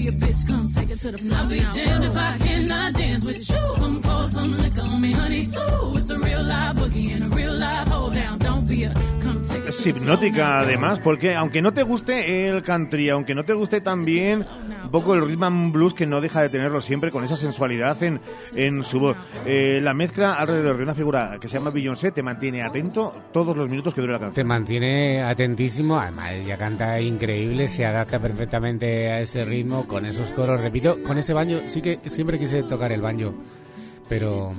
[0.08, 1.38] a bitch, come take it to the floor.
[1.38, 3.74] I'll be damned if I cannot dance with you.
[3.76, 5.96] Come pour some liquor on me, honey, too.
[5.96, 8.38] It's a real live boogie and a real live hold down.
[8.38, 8.94] Don't be a
[9.66, 14.46] Es hipnótica además, porque aunque no te guste el country, aunque no te guste también
[14.84, 18.02] un poco el rhythm and blues que no deja de tenerlo siempre con esa sensualidad
[18.02, 18.20] en,
[18.54, 22.22] en su voz, eh, la mezcla alrededor de una figura que se llama Beyoncé te
[22.22, 24.34] mantiene atento todos los minutos que dure la canción.
[24.34, 30.28] Te mantiene atentísimo, además ella canta increíble, se adapta perfectamente a ese ritmo, con esos
[30.30, 33.32] coros, repito, con ese baño, sí que siempre quise tocar el baño,
[34.08, 34.52] pero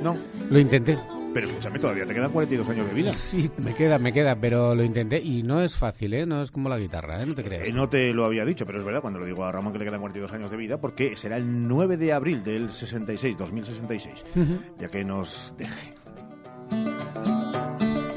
[0.00, 0.16] no,
[0.50, 0.96] lo intenté.
[1.34, 3.12] Pero escúchame, todavía te quedan 42 años de vida.
[3.12, 6.26] Sí, me queda, me queda, pero lo intenté y no es fácil, ¿eh?
[6.26, 7.26] No es como la guitarra, ¿eh?
[7.26, 7.66] No te creas.
[7.66, 9.80] Eh, no te lo había dicho, pero es verdad cuando lo digo a Ramón que
[9.80, 14.24] le quedan 42 años de vida, porque será el 9 de abril del 66, 2066,
[14.36, 14.60] Ujú.
[14.78, 15.94] ya que nos deje.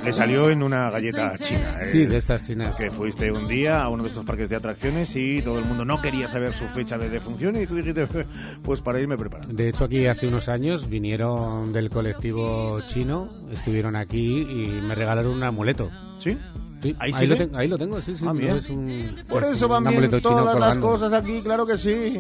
[0.06, 1.80] Le salió en una galleta china.
[1.82, 1.86] ¿eh?
[1.92, 2.78] Sí, de estas chinas.
[2.78, 5.84] Que fuiste un día a uno de estos parques de atracciones y todo el mundo
[5.84, 8.08] no quería saber su fecha de defunción y tú dijiste,
[8.64, 9.54] pues para irme preparando.
[9.54, 15.34] De hecho, aquí hace unos años vinieron del colectivo chino, estuvieron aquí y me regalaron
[15.34, 15.90] un amuleto.
[16.20, 16.38] ¿Sí?
[16.82, 18.24] Sí, ¿Ahí ahí, lo tengo, ahí lo tengo, sí, sí.
[18.24, 18.58] Ah, no bien.
[18.58, 21.66] es un, Por pues, eso un van bien amuleto chino todas las cosas aquí, claro
[21.66, 22.18] que sí.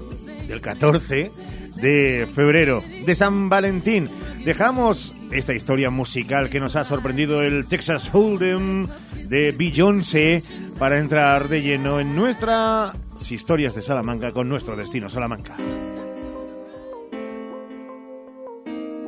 [0.48, 1.30] del 14
[1.76, 4.10] de febrero de San Valentín.
[4.44, 8.88] Dejamos esta historia musical que nos ha sorprendido el Texas Hold'em
[9.28, 10.42] de Beyoncé
[10.78, 12.94] para entrar de lleno en nuestras
[13.30, 15.56] historias de Salamanca con nuestro destino Salamanca.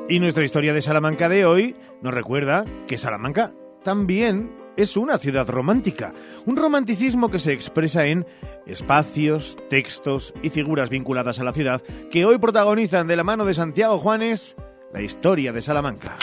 [0.08, 3.52] Y nuestra historia de Salamanca de hoy nos recuerda que Salamanca
[3.84, 6.14] también es una ciudad romántica,
[6.46, 8.24] un romanticismo que se expresa en
[8.64, 13.54] espacios, textos y figuras vinculadas a la ciudad que hoy protagonizan de la mano de
[13.54, 14.54] Santiago Juanes
[14.94, 16.16] la historia de Salamanca.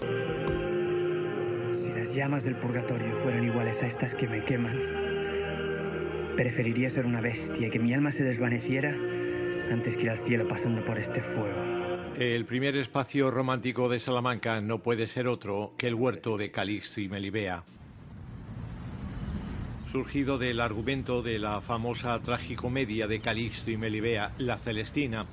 [0.00, 4.78] Si las llamas del purgatorio fueran iguales a estas que me queman,
[6.36, 8.94] preferiría ser una bestia y que mi alma se desvaneciera
[9.72, 12.14] antes que ir al cielo pasando por este fuego.
[12.16, 17.00] El primer espacio romántico de Salamanca no puede ser otro que el huerto de Calixto
[17.00, 17.64] y Melibea.
[19.92, 25.24] Surgido del argumento de la famosa tragicomedia de Calixto y Melibea, La Celestina,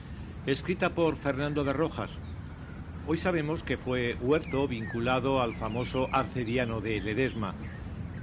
[0.46, 2.10] escrita por Fernando de Rojas.
[3.06, 7.54] Hoy sabemos que fue huerto vinculado al famoso arcediano de Ledesma,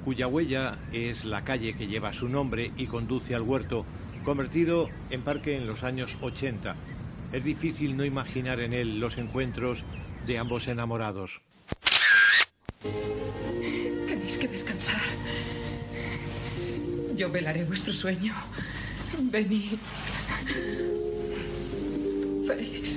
[0.07, 3.85] cuya huella es la calle que lleva su nombre y conduce al huerto,
[4.24, 6.76] convertido en parque en los años 80.
[7.35, 9.85] Es difícil no imaginar en él los encuentros
[10.26, 11.30] de ambos enamorados.
[17.17, 18.35] Yo velaré vuestro sueño.
[19.31, 19.79] Venid.
[22.47, 22.89] Félix.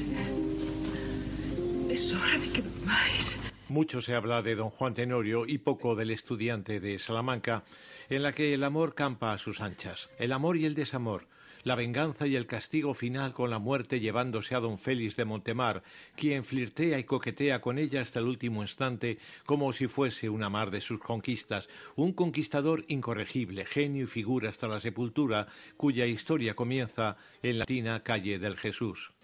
[1.90, 3.38] Es hora de que durmáis.
[3.68, 7.64] Mucho se habla de don Juan Tenorio y poco del estudiante de Salamanca,
[8.10, 11.28] en la que el amor campa a sus anchas, el amor y el desamor,
[11.66, 15.84] la venganza y el castigo final con la muerte llevándose a don Félix de Montemar,
[16.16, 20.72] quien flirtea y coquetea con ella hasta el último instante como si fuese una mar
[20.72, 27.18] de sus conquistas, un conquistador incorregible, genio y figura hasta la sepultura, cuya historia comienza
[27.42, 29.15] en la latina calle del Jesús.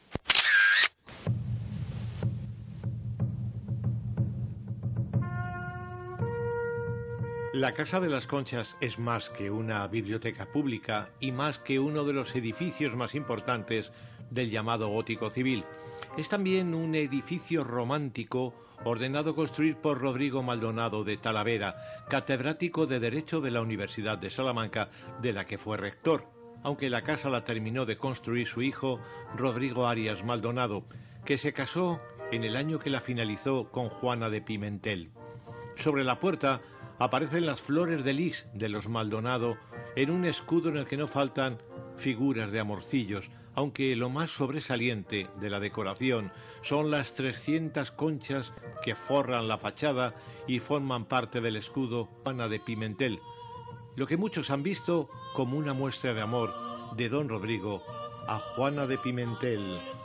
[7.62, 12.04] La Casa de las Conchas es más que una biblioteca pública y más que uno
[12.06, 13.92] de los edificios más importantes
[14.32, 15.64] del llamado gótico civil.
[16.18, 21.76] Es también un edificio romántico ordenado construir por Rodrigo Maldonado de Talavera,
[22.10, 24.90] catedrático de Derecho de la Universidad de Salamanca,
[25.22, 26.24] de la que fue rector,
[26.64, 29.00] aunque la casa la terminó de construir su hijo
[29.38, 30.86] Rodrigo Arias Maldonado,
[31.26, 32.02] que se casó
[32.32, 35.12] en el año que la finalizó con Juana de Pimentel.
[35.78, 36.62] Sobre la puerta
[37.04, 39.58] aparecen las flores de lis de los Maldonado
[39.96, 41.58] en un escudo en el que no faltan
[41.98, 46.32] figuras de amorcillos, aunque lo más sobresaliente de la decoración
[46.62, 50.14] son las 300 conchas que forran la fachada
[50.48, 53.20] y forman parte del escudo Juana de Pimentel,
[53.96, 56.54] lo que muchos han visto como una muestra de amor
[56.96, 57.82] de don Rodrigo
[58.28, 60.01] a Juana de Pimentel.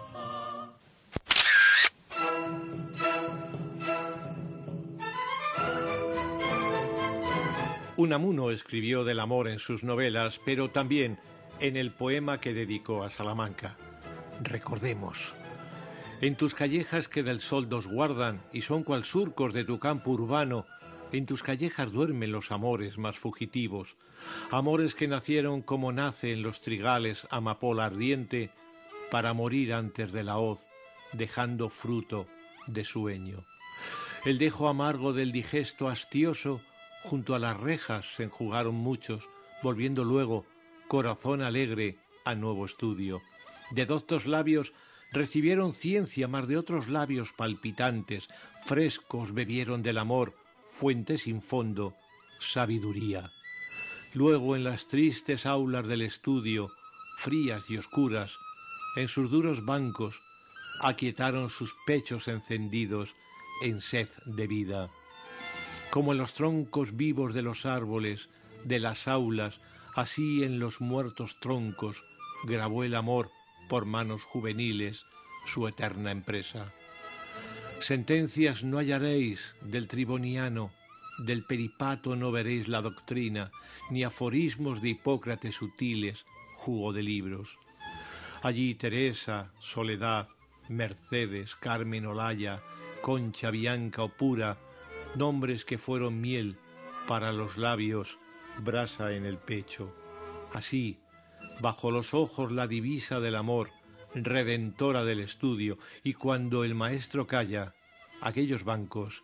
[8.06, 11.18] Unamuno escribió del amor en sus novelas, pero también
[11.58, 13.76] en el poema que dedicó a Salamanca.
[14.42, 15.18] Recordemos.
[16.20, 20.12] En tus callejas que del sol dos guardan y son cual surcos de tu campo
[20.12, 20.66] urbano,
[21.10, 23.88] en tus callejas duermen los amores más fugitivos,
[24.52, 28.52] amores que nacieron como nace en los trigales amapola ardiente,
[29.10, 30.60] para morir antes de la hoz
[31.12, 32.28] dejando fruto
[32.68, 33.42] de sueño.
[34.24, 36.60] El dejo amargo del digesto hastioso,
[37.08, 39.22] junto a las rejas se enjugaron muchos,
[39.62, 40.44] volviendo luego,
[40.88, 43.22] corazón alegre, a nuevo estudio.
[43.70, 44.72] De doctos labios
[45.12, 48.26] recibieron ciencia, más de otros labios palpitantes,
[48.66, 50.34] frescos bebieron del amor,
[50.80, 51.94] fuente sin fondo,
[52.52, 53.30] sabiduría.
[54.12, 56.70] Luego en las tristes aulas del estudio,
[57.22, 58.30] frías y oscuras,
[58.96, 60.14] en sus duros bancos,
[60.80, 63.14] aquietaron sus pechos encendidos
[63.62, 64.90] en sed de vida.
[65.90, 68.28] Como en los troncos vivos de los árboles,
[68.64, 69.58] de las aulas,
[69.94, 71.96] así en los muertos troncos,
[72.44, 73.30] grabó el amor
[73.68, 75.02] por manos juveniles
[75.52, 76.72] su eterna empresa.
[77.80, 80.70] Sentencias no hallaréis del triboniano,
[81.18, 83.50] del peripato no veréis la doctrina,
[83.90, 86.24] ni aforismos de Hipócrates sutiles,
[86.56, 87.48] jugo de libros.
[88.42, 90.28] Allí Teresa, Soledad,
[90.68, 92.60] Mercedes, Carmen Olaya,
[93.02, 94.56] Concha Bianca o Pura,
[95.14, 96.56] nombres que fueron miel
[97.06, 98.18] para los labios,
[98.62, 99.94] brasa en el pecho.
[100.52, 100.98] Así,
[101.60, 103.70] bajo los ojos la divisa del amor,
[104.14, 107.74] redentora del estudio, y cuando el maestro calla,
[108.20, 109.22] aquellos bancos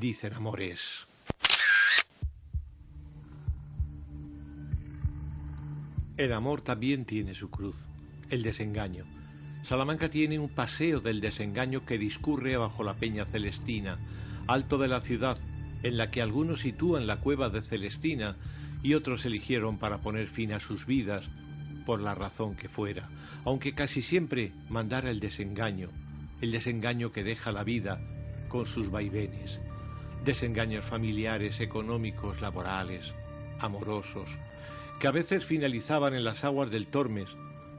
[0.00, 0.80] dicen amores.
[6.16, 7.76] El amor también tiene su cruz,
[8.28, 9.04] el desengaño.
[9.68, 13.98] Salamanca tiene un paseo del desengaño que discurre bajo la peña Celestina,
[14.48, 15.38] alto de la ciudad,
[15.82, 18.36] en la que algunos sitúan la cueva de Celestina
[18.82, 21.24] y otros eligieron para poner fin a sus vidas
[21.86, 23.08] por la razón que fuera,
[23.44, 25.90] aunque casi siempre mandara el desengaño,
[26.40, 28.00] el desengaño que deja la vida
[28.48, 29.58] con sus vaivenes,
[30.24, 33.04] desengaños familiares, económicos, laborales,
[33.60, 34.28] amorosos,
[35.00, 37.28] que a veces finalizaban en las aguas del Tormes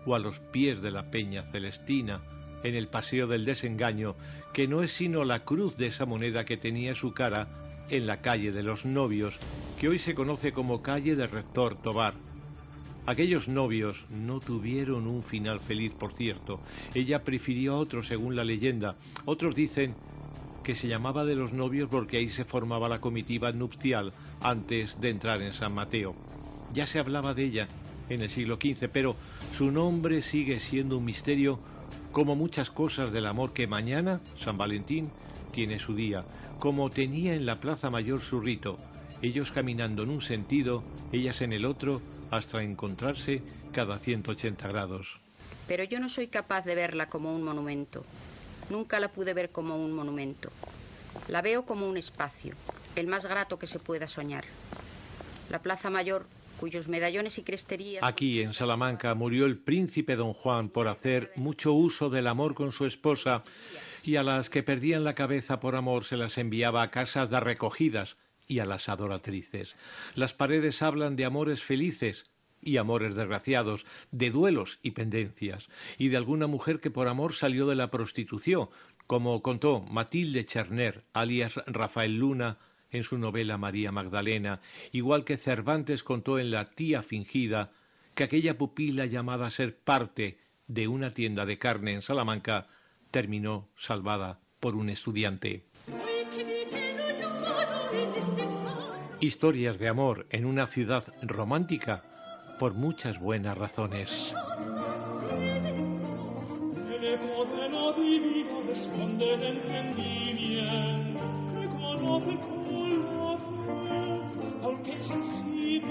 [0.05, 2.22] o a los pies de la peña celestina,
[2.64, 4.16] en el paseo del desengaño,
[4.53, 7.47] que no es sino la cruz de esa moneda que tenía su cara
[7.89, 9.38] en la calle de los novios,
[9.80, 12.14] que hoy se conoce como calle de Rector Tobar.
[13.05, 16.60] Aquellos novios no tuvieron un final feliz, por cierto.
[16.93, 18.95] Ella prefirió a otro según la leyenda.
[19.26, 19.95] Otros dicen
[20.64, 25.10] que se llamaba de los novios porque ahí se formaba la comitiva nupcial antes de
[25.10, 26.14] entrar en San Mateo.
[26.74, 27.68] Ya se hablaba de ella
[28.10, 29.16] en el siglo XV, pero
[29.57, 31.60] su nombre sigue siendo un misterio
[32.12, 35.12] como muchas cosas del amor que mañana, San Valentín,
[35.51, 36.24] tiene su día,
[36.60, 38.78] como tenía en la Plaza Mayor su rito,
[39.22, 42.01] ellos caminando en un sentido, ellas en el otro,
[42.32, 43.41] hasta encontrarse
[43.74, 45.07] cada 180 grados.
[45.68, 48.05] Pero yo no soy capaz de verla como un monumento.
[48.70, 50.51] Nunca la pude ver como un monumento.
[51.28, 52.55] La veo como un espacio,
[52.95, 54.45] el más grato que se pueda soñar.
[55.49, 56.28] La Plaza Mayor
[56.60, 58.03] cuyos medallones y cresterías.
[58.03, 62.72] Aquí en Salamanca murió el príncipe don Juan por hacer mucho uso del amor con
[62.72, 63.43] su esposa
[64.03, 67.39] y a las que perdían la cabeza por amor se las enviaba a casas de
[67.39, 69.74] recogidas y a las adoratrices.
[70.16, 72.26] Las paredes hablan de amores felices
[72.62, 75.66] y amores desgraciados, de duelos y pendencias,
[75.97, 78.68] y de alguna mujer que por amor salió de la prostitución,
[79.07, 82.57] como contó Matilde Cherner, alias Rafael Luna,
[82.92, 84.62] en su novela María Magdalena,
[84.92, 87.72] igual que Cervantes contó en La tía fingida
[88.16, 92.68] que aquella pupila llamada a ser parte de una tienda de carne en Salamanca
[93.12, 95.64] terminó salvada por un estudiante.
[99.20, 102.04] Historias de amor en una ciudad romántica
[102.60, 104.10] por muchas buenas razones.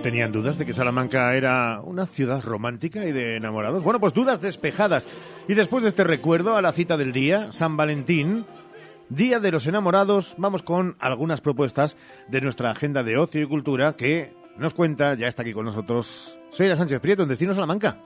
[0.03, 3.83] ¿Tenían dudas de que Salamanca era una ciudad romántica y de enamorados?
[3.83, 5.09] Bueno, pues dudas despejadas.
[5.49, 8.47] Y después de este recuerdo a la cita del día, San Valentín,
[9.09, 11.97] Día de los Enamorados, vamos con algunas propuestas
[12.29, 16.39] de nuestra agenda de ocio y cultura que nos cuenta, ya está aquí con nosotros,
[16.53, 17.99] Seira Sánchez Prieto, en Destino Salamanca.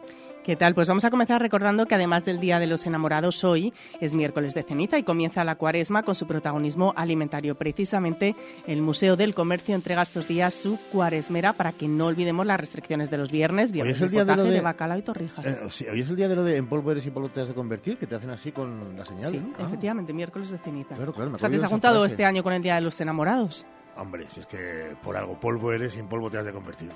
[0.45, 0.75] ¿Qué tal?
[0.75, 4.55] Pues vamos a comenzar recordando que además del Día de los Enamorados, hoy es miércoles
[4.55, 7.55] de ceniza y comienza la cuaresma con su protagonismo alimentario.
[7.55, 8.35] Precisamente
[8.67, 13.09] el Museo del Comercio entrega estos días su cuaresmera para que no olvidemos las restricciones
[13.09, 15.47] de los viernes, viernes Hoy es el de día de de, de- bacalao y torrijas.
[15.47, 17.41] Eh, sí, hoy es el día de lo de en polvo eres y polvo te
[17.41, 19.31] has de convertir, que te hacen así con la señal.
[19.31, 19.41] Sí.
[19.61, 20.97] Ah, efectivamente, miércoles de ceniza.
[20.97, 22.75] Claro, claro, me Fíjate, acuerdo se de ha esa juntado este año con el Día
[22.75, 23.65] de los Enamorados.
[23.97, 26.91] Hombre, si es que por algo polvo eres y en polvo te has de convertir.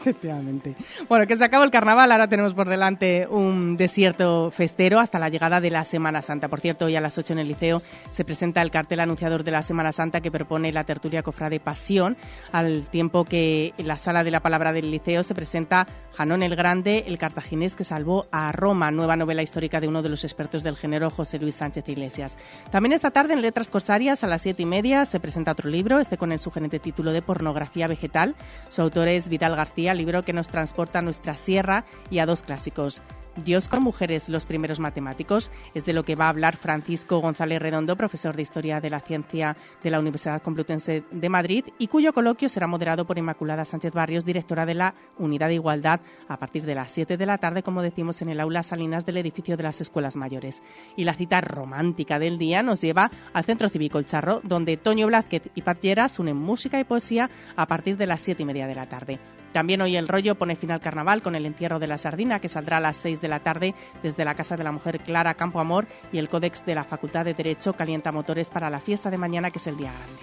[0.00, 0.74] Efectivamente.
[1.08, 5.28] Bueno, que se acabó el carnaval, ahora tenemos por delante un desierto festero hasta la
[5.28, 6.48] llegada de la Semana Santa.
[6.48, 9.50] Por cierto, hoy a las 8 en el Liceo se presenta el cartel anunciador de
[9.50, 12.16] la Semana Santa que propone la tertulia Cofrade Pasión,
[12.50, 16.56] al tiempo que en la sala de la palabra del Liceo se presenta Janón el
[16.56, 20.62] Grande, el cartaginés que salvó a Roma, nueva novela histórica de uno de los expertos
[20.62, 22.38] del género, José Luis Sánchez Iglesias.
[22.70, 26.00] También esta tarde en Letras Corsarias a las siete y media se presenta otro libro,
[26.00, 28.34] este con el sugerente título de Pornografía Vegetal.
[28.68, 32.42] Su autor es Vidal García, libro que nos transporta a nuestra sierra y a dos
[32.42, 33.02] clásicos.
[33.44, 37.62] Dios con mujeres, los primeros matemáticos, es de lo que va a hablar Francisco González
[37.62, 42.12] Redondo, profesor de Historia de la Ciencia de la Universidad Complutense de Madrid, y cuyo
[42.12, 46.64] coloquio será moderado por Inmaculada Sánchez Barrios, directora de la Unidad de Igualdad, a partir
[46.64, 49.62] de las 7 de la tarde, como decimos, en el aula Salinas del edificio de
[49.62, 50.62] las Escuelas Mayores.
[50.96, 55.06] Y la cita romántica del día nos lleva al Centro Cívico El Charro, donde Toño
[55.06, 58.66] Blázquez y Pat Lleras unen música y poesía a partir de las siete y media
[58.66, 59.18] de la tarde.
[59.52, 62.48] También hoy el rollo pone fin al carnaval con el encierro de la sardina, que
[62.48, 65.60] saldrá a las 6 de la tarde desde la Casa de la Mujer Clara Campo
[65.60, 69.18] Amor y el Códex de la Facultad de Derecho calienta motores para la fiesta de
[69.18, 70.22] mañana, que es el día grande.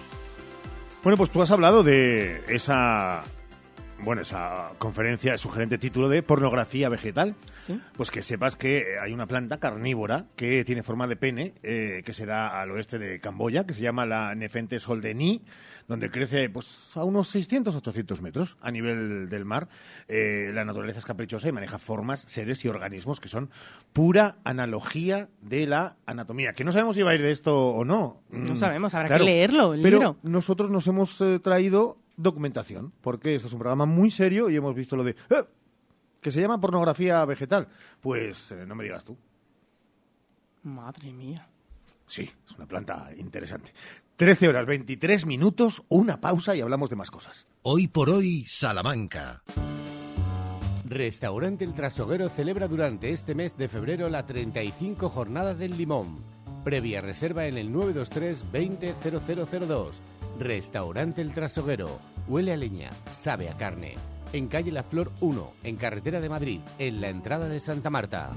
[1.02, 3.22] Bueno, pues tú has hablado de esa
[4.00, 7.34] bueno, esa conferencia, sugerente título de pornografía vegetal.
[7.58, 7.80] ¿Sí?
[7.96, 12.12] Pues que sepas que hay una planta carnívora que tiene forma de pene, eh, que
[12.12, 15.42] se da al oeste de Camboya, que se llama la Nefentes holdeni,
[15.88, 19.68] donde crece pues a unos 600, 800 metros a nivel del mar.
[20.06, 23.50] Eh, la naturaleza es caprichosa y maneja formas, seres y organismos que son
[23.92, 26.52] pura analogía de la anatomía.
[26.52, 28.20] Que no sabemos si va a ir de esto o no.
[28.30, 30.16] No Mm, sabemos, habrá claro, que leerlo, el pero libro.
[30.22, 34.74] nosotros nos hemos eh, traído documentación, porque esto es un programa muy serio y hemos
[34.74, 35.16] visto lo de...
[35.30, 35.44] "Eh,
[36.20, 37.68] que se llama pornografía vegetal.
[38.00, 39.16] Pues eh, no me digas tú.
[40.64, 41.46] Madre mía.
[42.08, 43.72] Sí, es una planta interesante.
[44.16, 47.46] 13 horas 23 minutos, una pausa y hablamos de más cosas.
[47.62, 49.44] Hoy por hoy, Salamanca.
[50.84, 56.24] Restaurante El Trasoguero celebra durante este mes de febrero la 35 Jornada del Limón.
[56.64, 60.00] Previa reserva en el 923 20 0002.
[60.40, 62.00] Restaurante El Trasoguero.
[62.26, 63.96] Huele a leña, sabe a carne.
[64.32, 68.34] En calle La Flor 1, en carretera de Madrid, en la entrada de Santa Marta.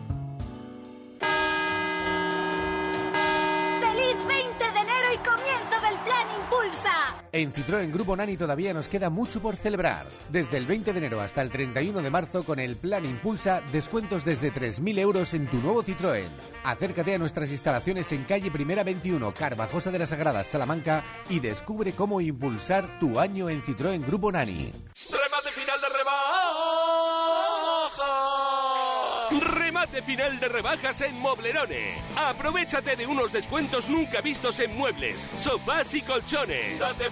[7.34, 10.08] En Citroën Grupo Nani todavía nos queda mucho por celebrar.
[10.30, 14.26] Desde el 20 de enero hasta el 31 de marzo con el Plan Impulsa, descuentos
[14.26, 16.28] desde 3.000 euros en tu nuevo Citroën.
[16.66, 21.94] Acércate a nuestras instalaciones en calle Primera 21, Carvajosa de las Sagradas, Salamanca y descubre
[21.94, 24.74] cómo impulsar tu año en Citroën Grupo Nani.
[29.92, 31.96] Remate final de rebajas en Moblerone.
[32.16, 36.80] Aprovechate de unos descuentos nunca vistos en muebles, sofás y colchones.
[36.80, 37.08] ¡Date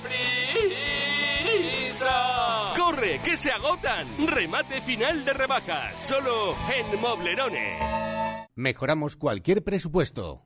[1.90, 2.74] prisa!
[2.78, 4.08] ¡Corre, que se agotan!
[4.26, 8.48] Remate final de rebajas, solo en Moblerone.
[8.56, 10.46] Mejoramos cualquier presupuesto.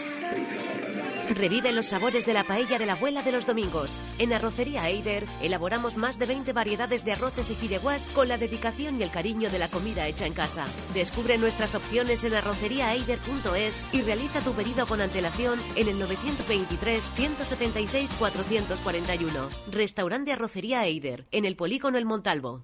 [1.35, 3.97] Revive los sabores de la paella de la abuela de los domingos.
[4.19, 8.99] En Arrocería Eider elaboramos más de 20 variedades de arroces y fideguas con la dedicación
[8.99, 10.65] y el cariño de la comida hecha en casa.
[10.93, 18.11] Descubre nuestras opciones en arroceriaeider.es y realiza tu pedido con antelación en el 923 176
[18.19, 19.49] 441.
[19.71, 22.63] Restaurante Arrocería Eider, en el Polígono El Montalvo.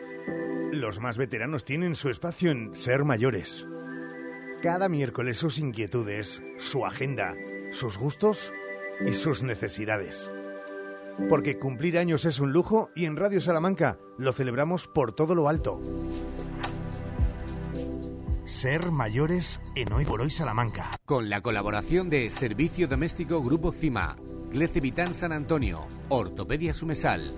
[0.71, 3.67] los más veteranos tienen su espacio en Ser Mayores.
[4.61, 7.35] Cada miércoles sus inquietudes, su agenda,
[7.71, 8.53] sus gustos
[9.05, 10.31] y sus necesidades.
[11.29, 15.49] Porque cumplir años es un lujo y en Radio Salamanca lo celebramos por todo lo
[15.49, 15.79] alto.
[18.45, 20.99] Ser mayores en Hoy por Hoy Salamanca.
[21.05, 24.17] Con la colaboración de Servicio Doméstico Grupo CIMA,
[24.51, 27.33] Glece Vitán San Antonio, Ortopedia Sumesal.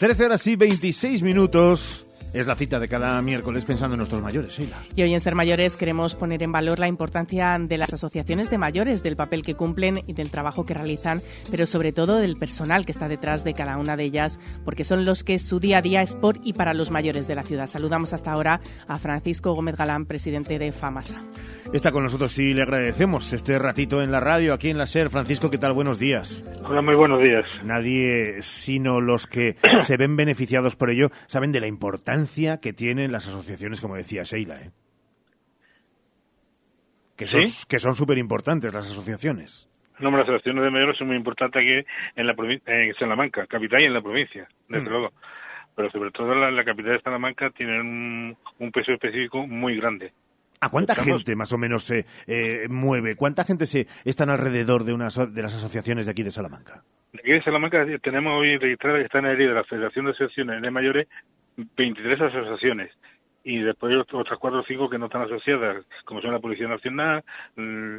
[0.00, 1.99] 13 horas y 26 minutos.
[2.32, 4.84] Es la cita de cada miércoles pensando en nuestros mayores, Sheila.
[4.94, 8.58] Y hoy en Ser Mayores queremos poner en valor la importancia de las asociaciones de
[8.58, 12.86] mayores, del papel que cumplen y del trabajo que realizan, pero sobre todo del personal
[12.86, 15.82] que está detrás de cada una de ellas, porque son los que su día a
[15.82, 17.66] día es por y para los mayores de la ciudad.
[17.66, 21.20] Saludamos hasta ahora a Francisco Gómez Galán, presidente de FAMASA.
[21.72, 25.10] Está con nosotros y le agradecemos este ratito en la radio, aquí en la SER.
[25.10, 25.72] Francisco, ¿qué tal?
[25.72, 26.44] Buenos días.
[26.64, 27.44] Hola, muy buenos días.
[27.64, 32.19] Nadie, sino los que se ven beneficiados por ello, saben de la importancia
[32.60, 34.60] que tienen las asociaciones, como decía Sheila.
[34.60, 34.70] ¿eh?
[37.16, 37.64] Que son, ¿Sí?
[37.68, 39.68] que son súper importantes las asociaciones.
[39.98, 43.82] No, las asociaciones de mayores son muy importantes aquí en la provincia, en Salamanca, capital
[43.82, 44.88] y en la provincia, desde Mm.
[44.88, 45.12] luego.
[45.76, 50.12] Pero sobre todo la, la capital de Salamanca tiene un, un peso específico muy grande.
[50.62, 53.16] ¿A cuánta Estamos- gente más o menos se eh, mueve?
[53.16, 56.82] ¿Cuánta gente se están alrededor de, una, de las asociaciones de aquí de Salamanca?
[57.14, 60.62] Aquí en Salamanca tenemos hoy registrada que están en el de la Federación de Asociaciones
[60.62, 61.08] de Mayores
[61.76, 62.90] 23 asociaciones
[63.42, 66.68] y después ot- otras cuatro o cinco que no están asociadas, como son la Policía
[66.68, 67.24] Nacional,
[67.56, 67.96] mm,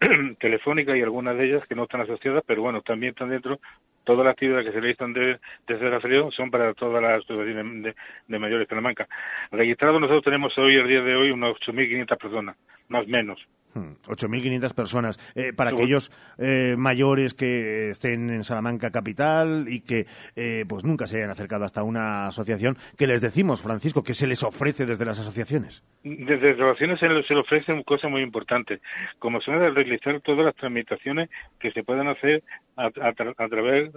[0.38, 3.58] Telefónica y algunas de ellas que no están asociadas, pero bueno, también están dentro.
[4.04, 7.94] Todas las actividades que se realizan de- desde la son para todas las asociaciones
[8.28, 9.08] de, mayores de Salamanca.
[9.50, 12.56] Registrados nosotros tenemos hoy, el día de hoy, unas 8.500 personas,
[12.88, 13.38] más menos.
[13.74, 15.18] Hmm, 8.500 personas.
[15.34, 20.06] Eh, para aquellos eh, mayores que estén en Salamanca capital y que
[20.36, 24.02] eh, pues nunca se hayan acercado hasta una asociación, ¿qué les decimos, Francisco?
[24.02, 25.84] ¿Qué se les ofrece desde las asociaciones?
[26.02, 26.56] Desde
[26.98, 28.80] se le, se le ofrecen cosas muy importantes,
[29.18, 32.42] como son el realizar todas las tramitaciones que se puedan hacer
[32.76, 33.90] a, a tra- a través,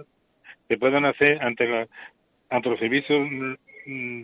[0.68, 1.88] se puedan hacer ante, la,
[2.50, 3.26] ante los servicios,
[3.86, 4.22] mm,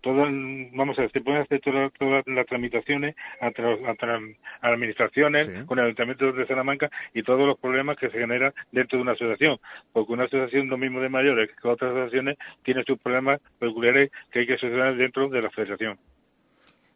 [0.00, 0.28] todas,
[0.72, 4.68] vamos a ver, se pueden hacer todas, todas las tramitaciones a, tra- a tra- a
[4.68, 9.02] administraciones, con el Ayuntamiento de Salamanca y todos los problemas que se generan dentro de
[9.02, 9.58] una asociación,
[9.92, 14.40] porque una asociación lo mismo de mayores que otras asociaciones tiene sus problemas peculiares que
[14.40, 15.98] hay que solucionar dentro de la federación.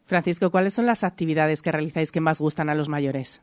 [0.06, 3.40] Francisco, ¿cuáles son las actividades que realizáis que más gustan a los mayores?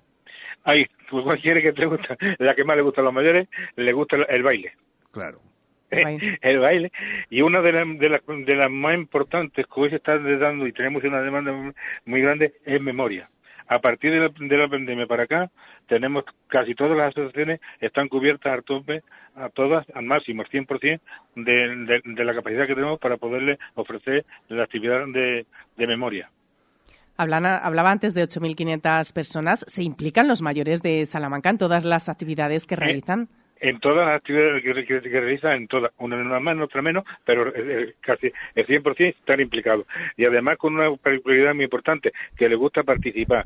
[0.64, 3.94] Ay, pues cualquiera que te gusta, la que más le gusta a los mayores, le
[3.94, 4.74] gusta el baile.
[5.12, 5.42] Claro.
[6.42, 6.92] El baile.
[7.30, 10.66] Y una de, las de, las de las más importantes que hoy se está dando
[10.68, 11.74] y tenemos una demanda
[12.06, 13.30] muy grande es memoria.
[13.68, 15.50] A partir de la, de la pandemia para acá,
[15.88, 19.02] tenemos casi todas las asociaciones están cubiertas a tope,
[19.36, 21.00] a todas, al máximo, al 100%
[21.36, 25.46] de, de, de la capacidad que tenemos para poderle ofrecer la actividad de,
[25.78, 26.30] de memoria.
[27.18, 29.64] Hablan- hablaba antes de 8.500 personas.
[29.68, 33.30] ¿Se implican los mayores de Salamanca en todas las actividades que realizan?
[33.64, 37.48] En todas las actividades que, que, realizan, en todas, una más, en otra menos, pero
[37.50, 39.86] eh, eh, casi el 100% están implicados.
[40.18, 43.44] Y además con una particularidad muy importante, que les gusta participar.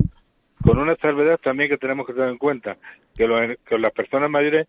[0.62, 2.78] Con una salvedad también que tenemos que tener en cuenta,
[3.14, 4.66] que, los- que las personas mayores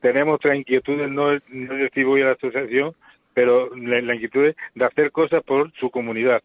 [0.00, 2.94] tenemos otras inquietudes, no, no es decir voy a la asociación,
[3.34, 6.42] pero la, la inquietud de hacer cosas por su comunidad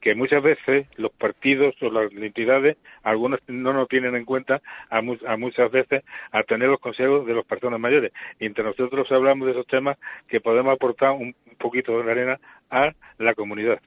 [0.00, 5.02] que muchas veces los partidos o las entidades, algunos no nos tienen en cuenta a,
[5.02, 8.12] mu- a muchas veces a tener los consejos de las personas mayores.
[8.38, 9.96] Y entre nosotros hablamos de esos temas
[10.28, 13.80] que podemos aportar un poquito de arena a la comunidad.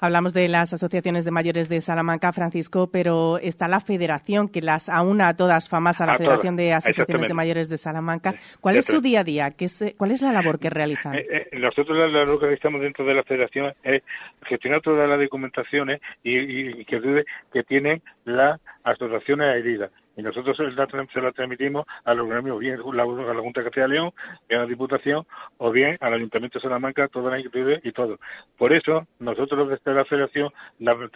[0.00, 4.88] Hablamos de las asociaciones de mayores de Salamanca, Francisco, pero está la federación que las
[4.88, 8.34] aúna a todas famas a la A Federación todas, de Asociaciones de Mayores de Salamanca.
[8.60, 9.50] ¿Cuál es su día a día?
[9.50, 11.14] ¿Qué es, eh, ¿Cuál es la labor que realizan?
[11.14, 14.02] Eh, eh, nosotros la- la- lo que realizamos dentro de la federación es
[14.46, 19.90] gestionar todas las documentaciones y, y inquietudes que tienen las asociaciones adheridas.
[20.16, 20.86] Y nosotros se la,
[21.32, 23.04] transmitimos a los gremios, bien a la
[23.40, 24.12] Junta de Castilla y León,
[24.48, 25.26] bien a la Diputación,
[25.58, 28.18] o bien al Ayuntamiento de Salamanca, todas las inquietudes y todo.
[28.56, 30.50] Por eso, nosotros desde la federación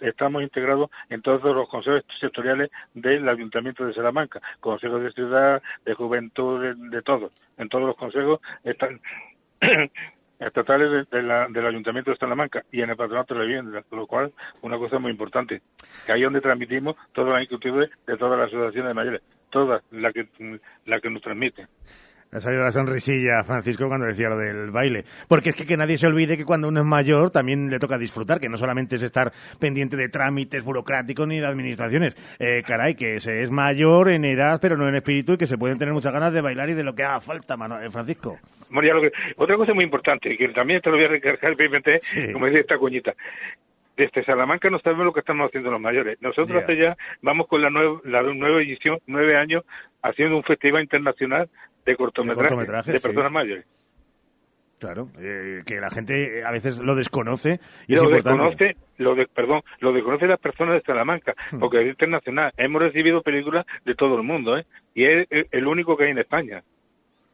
[0.01, 5.93] estamos integrados en todos los consejos sectoriales del Ayuntamiento de Salamanca, consejos de ciudad, de
[5.93, 7.31] juventud, de, de todos.
[7.57, 8.99] En todos los consejos están
[10.41, 13.83] estatales de- de la- del Ayuntamiento de Salamanca y en el Patronato de la Vivienda,
[13.91, 15.61] lo cual una cosa muy importante,
[16.05, 19.81] que ahí es donde transmitimos todas las inquietudes de todas las asociaciones de mayores, todas
[19.91, 20.27] las que,
[20.85, 21.67] las que nos transmiten.
[22.33, 25.03] Ha salido la sonrisilla, Francisco, cuando decía lo del baile.
[25.27, 27.97] Porque es que, que nadie se olvide que cuando uno es mayor también le toca
[27.97, 32.15] disfrutar, que no solamente es estar pendiente de trámites burocráticos ni de administraciones.
[32.39, 35.57] Eh, caray, que se es mayor en edad, pero no en espíritu, y que se
[35.57, 38.39] pueden tener muchas ganas de bailar y de lo que haga falta, Mano- eh, Francisco.
[38.69, 41.99] Lo que- otra cosa muy importante, que también te lo voy a recargar brevemente,
[42.31, 43.13] como dice esta coñita.
[44.05, 46.17] Desde Salamanca no sabemos lo que estamos haciendo los mayores.
[46.21, 46.63] Nosotros Ya.
[46.63, 49.63] hace ya vamos con la, nueva la nueva edición, nueve años,
[50.01, 51.49] haciendo un festival internacional
[51.85, 53.65] de cortometrajes de, cortometrajes, personas mayores.
[54.79, 58.43] Claro, eh, que la gente eh, a veces lo desconoce y es lo importante.
[58.43, 61.59] desconoce, lo de, perdón, lo desconoce las personas de Salamanca, Hmm.
[61.59, 62.51] porque es internacional.
[62.57, 64.65] Hemos recibido películas de todo el mundo, ¿eh?
[64.95, 66.63] Y es el único que hay en España.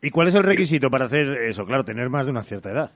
[0.01, 1.65] ¿Y cuál es el requisito para hacer eso?
[1.65, 2.91] Claro, tener más de una cierta edad.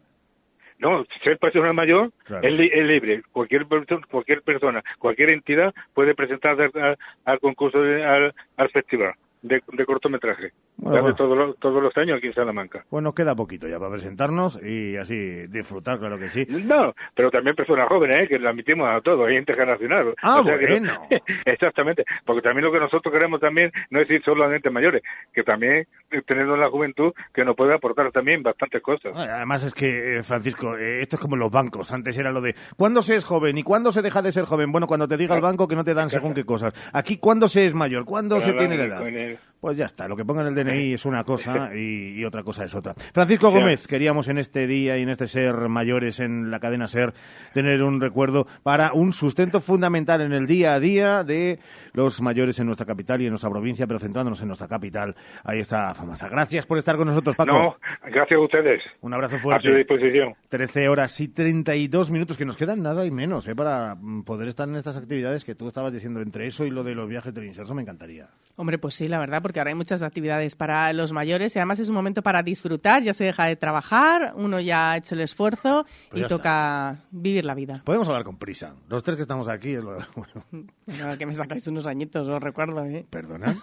[0.82, 2.45] No, ser persona mayor Claro.
[2.45, 3.22] es, li- es libre.
[3.32, 8.70] Cualquier persona, cualquier persona, cualquier entidad puede presentarse al, al- al concurso, de- al, al
[8.72, 10.52] festival de, de cortometraje.
[10.78, 11.16] Bueno, hace bueno.
[11.16, 12.86] todos los, todos los años aquí en Salamanca.
[12.90, 16.46] Pues nos queda poquito ya para presentarnos y así disfrutar, claro que sí.
[16.50, 18.28] No, pero también personas jóvenes, ¿eh?
[18.28, 20.14] que la admitimos a todos, es internacional.
[20.22, 20.94] Ah, que bueno.
[20.94, 24.70] no- exactamente, porque también lo que nosotros queremos también no es ir solo a gente
[24.70, 25.02] mayores,
[25.34, 29.14] que también eh, teniendo la juventud que nos puede aportar también bastantes cosas.
[29.16, 31.92] Además es que, eh, Francisco, eh, esto es como los bancos.
[31.92, 34.72] Antes era lo de ¿cuándo se es joven y cuándo se deja de ser joven?
[34.72, 36.74] Bueno, cuando te diga el banco que no te dan según qué cosas.
[36.94, 38.06] Aquí, ¿cuándo se es mayor?
[38.06, 39.31] ¿Cuándo se tiene la edad?
[39.60, 42.41] Pues ya está, lo que ponga en el DNI es una cosa y, y otra
[42.41, 42.95] cosa es otra.
[43.14, 43.52] Francisco.
[43.52, 47.14] Gómez, queríamos en este día y en este Ser Mayores en la cadena Ser
[47.53, 51.60] tener un recuerdo para un sustento fundamental en el día a día de
[51.94, 55.16] los mayores en nuestra capital y en nuestra provincia, pero centrándonos en nuestra capital.
[55.44, 56.28] Ahí está Famasa.
[56.28, 57.52] Gracias por estar con nosotros, Paco.
[57.52, 58.84] No, gracias a ustedes.
[59.02, 59.68] Un abrazo A fuerte.
[59.70, 60.34] su disposición.
[60.49, 63.56] 13 horas y 32 minutos, que nos quedan nada y menos ¿eh?
[63.56, 63.95] para
[64.26, 66.20] poder estar en estas actividades que tú estabas diciendo.
[66.20, 68.28] Entre eso y lo de los viajes del inserso me encantaría.
[68.56, 71.80] Hombre, pues sí, la verdad, porque ahora hay muchas actividades para los mayores y además
[71.80, 75.22] es un momento para disfrutar, ya se deja de trabajar, uno ya ha hecho el
[75.22, 77.82] esfuerzo Pues y toca vivir la vida.
[77.86, 78.76] Podemos hablar con prisa.
[78.88, 80.68] Los tres que estamos aquí es lo bueno.
[80.86, 83.06] Bueno, que me sacáis unos añitos, os recuerdo, ¿eh?
[83.10, 83.56] ¿Perdona?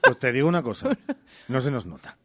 [0.00, 0.90] Pues te digo una cosa.
[1.48, 2.16] No se nos nota.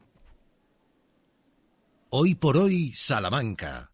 [2.10, 3.90] Hoy por hoy, Salamanca.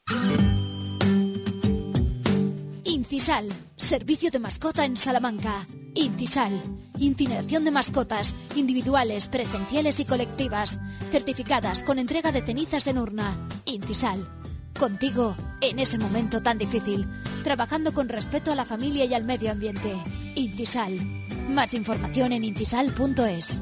[3.10, 3.48] Incisal,
[3.78, 5.66] servicio de mascota en Salamanca.
[5.94, 6.62] Incisal,
[6.98, 10.78] incineración de mascotas, individuales, presenciales y colectivas,
[11.10, 13.48] certificadas con entrega de cenizas en urna.
[13.64, 14.28] Incisal,
[14.78, 17.08] contigo en ese momento tan difícil,
[17.46, 19.94] trabajando con respeto a la familia y al medio ambiente.
[20.36, 21.00] Incisal,
[21.48, 23.62] más información en incisal.es.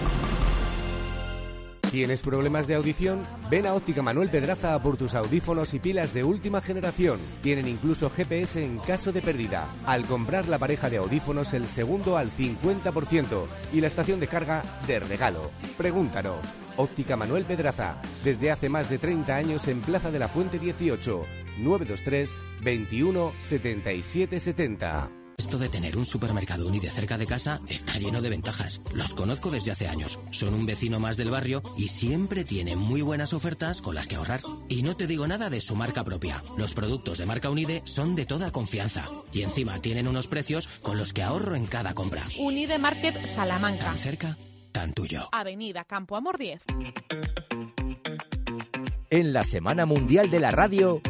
[1.91, 3.23] ¿Tienes problemas de audición?
[3.49, 7.19] Ven a Óptica Manuel Pedraza por tus audífonos y pilas de última generación.
[7.43, 9.67] Tienen incluso GPS en caso de pérdida.
[9.85, 14.63] Al comprar la pareja de audífonos, el segundo al 50% y la estación de carga
[14.87, 15.51] de regalo.
[15.77, 16.37] Pregúntanos.
[16.77, 21.23] Óptica Manuel Pedraza, desde hace más de 30 años en Plaza de la Fuente 18,
[21.57, 22.29] 923
[22.63, 25.20] 21 77 70.
[25.41, 28.79] Esto de tener un supermercado Uni de cerca de casa está lleno de ventajas.
[28.93, 30.19] Los conozco desde hace años.
[30.29, 34.17] Son un vecino más del barrio y siempre tienen muy buenas ofertas con las que
[34.17, 34.41] ahorrar.
[34.69, 36.43] Y no te digo nada de su marca propia.
[36.59, 39.09] Los productos de marca Unide son de toda confianza.
[39.33, 42.21] Y encima tienen unos precios con los que ahorro en cada compra.
[42.37, 43.85] Unide Market Salamanca.
[43.85, 44.37] Tan cerca,
[44.71, 45.27] tan tuyo.
[45.31, 46.61] Avenida Campo Amor 10.
[49.09, 51.01] En la Semana Mundial de la Radio,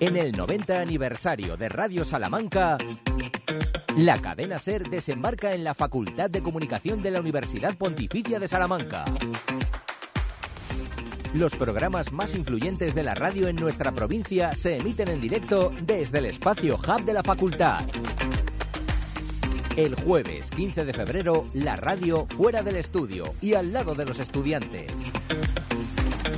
[0.00, 2.76] en el 90 aniversario de Radio Salamanca,
[3.96, 9.04] la cadena SER desembarca en la Facultad de Comunicación de la Universidad Pontificia de Salamanca.
[11.32, 16.18] Los programas más influyentes de la radio en nuestra provincia se emiten en directo desde
[16.18, 17.86] el espacio Hub de la facultad.
[19.76, 24.18] El jueves 15 de febrero, la radio fuera del estudio y al lado de los
[24.18, 24.90] estudiantes.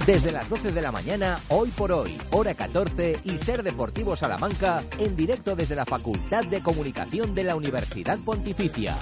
[0.08, 4.82] Desde las 12 de la mañana, hoy por hoy, hora 14 y Ser Deportivo Salamanca,
[4.96, 8.96] en directo desde la Facultad de Comunicación de la Universidad Pontificia.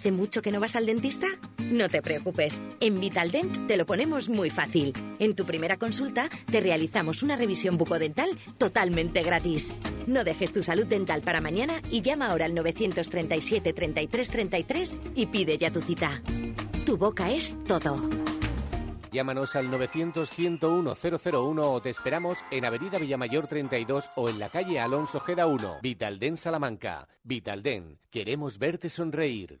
[0.00, 1.26] ¿Hace mucho que no vas al dentista?
[1.70, 4.94] No te preocupes, en Vitaldent te lo ponemos muy fácil.
[5.18, 9.74] En tu primera consulta te realizamos una revisión bucodental totalmente gratis.
[10.06, 15.26] No dejes tu salud dental para mañana y llama ahora al 937 33 33 y
[15.26, 16.22] pide ya tu cita.
[16.86, 18.00] Tu boca es todo.
[19.12, 25.20] Llámanos al 900-101-001 o te esperamos en Avenida Villamayor 32 o en la calle Alonso
[25.20, 27.06] Gera 1, Vitalden Salamanca.
[27.22, 29.60] Vitalden, queremos verte sonreír.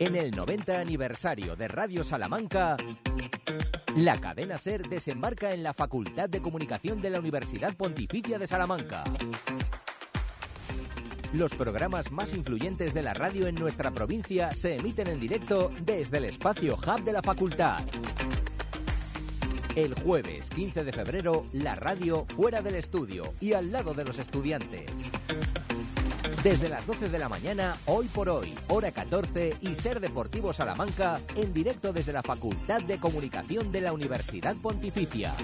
[0.00, 2.78] en el 90 aniversario de Radio Salamanca,
[3.96, 9.04] la cadena SER desembarca en la Facultad de Comunicación de la Universidad Pontificia de Salamanca.
[11.34, 16.16] Los programas más influyentes de la radio en nuestra provincia se emiten en directo desde
[16.16, 17.84] el espacio Hub de la Facultad.
[19.76, 24.18] El jueves 15 de febrero, la radio fuera del estudio y al lado de los
[24.18, 24.90] estudiantes.
[26.42, 31.20] Desde las 12 de la mañana, hoy por hoy, hora 14 y Ser Deportivo Salamanca,
[31.36, 35.34] en directo desde la Facultad de Comunicación de la Universidad Pontificia.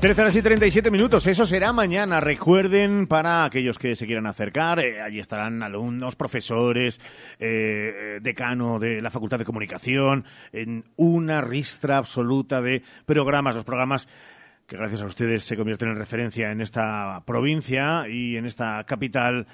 [0.00, 2.20] 13 horas y 37 minutos, eso será mañana.
[2.20, 7.00] Recuerden, para aquellos que se quieran acercar, eh, allí estarán alumnos, profesores,
[7.38, 14.08] eh, decano de la Facultad de Comunicación, en una ristra absoluta de programas, los programas
[14.70, 19.48] que gracias a ustedes se convierten en referencia en esta provincia y en esta capital.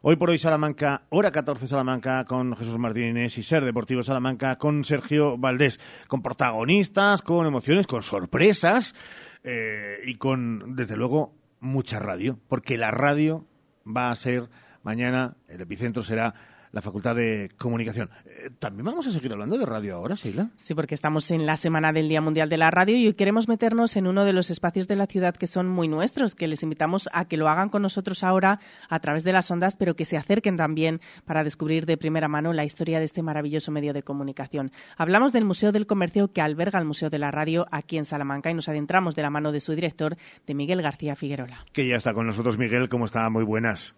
[0.00, 4.84] Hoy por hoy Salamanca, hora 14 Salamanca con Jesús Martínez y Ser Deportivo Salamanca con
[4.84, 8.94] Sergio Valdés, con protagonistas, con emociones, con sorpresas
[9.42, 13.44] eh, y con, desde luego, mucha radio, porque la radio
[13.84, 14.50] va a ser
[14.84, 16.32] mañana, el epicentro será
[16.72, 18.10] la Facultad de Comunicación.
[18.24, 20.50] Eh, También vamos a seguir hablando de radio ahora, Sheila.
[20.56, 23.48] Sí, porque estamos en la semana del Día Mundial de la Radio y hoy queremos
[23.48, 26.62] meternos en uno de los espacios de la ciudad que son muy nuestros, que les
[26.62, 30.04] invitamos a que lo hagan con nosotros ahora a través de las ondas, pero que
[30.04, 34.02] se acerquen también para descubrir de primera mano la historia de este maravilloso medio de
[34.02, 34.70] comunicación.
[34.96, 38.50] Hablamos del Museo del Comercio que alberga el Museo de la Radio aquí en Salamanca
[38.50, 40.16] y nos adentramos de la mano de su director,
[40.46, 41.64] de Miguel García Figuerola.
[41.72, 43.28] Que ya está con nosotros Miguel, ¿cómo está?
[43.28, 43.94] Muy buenas.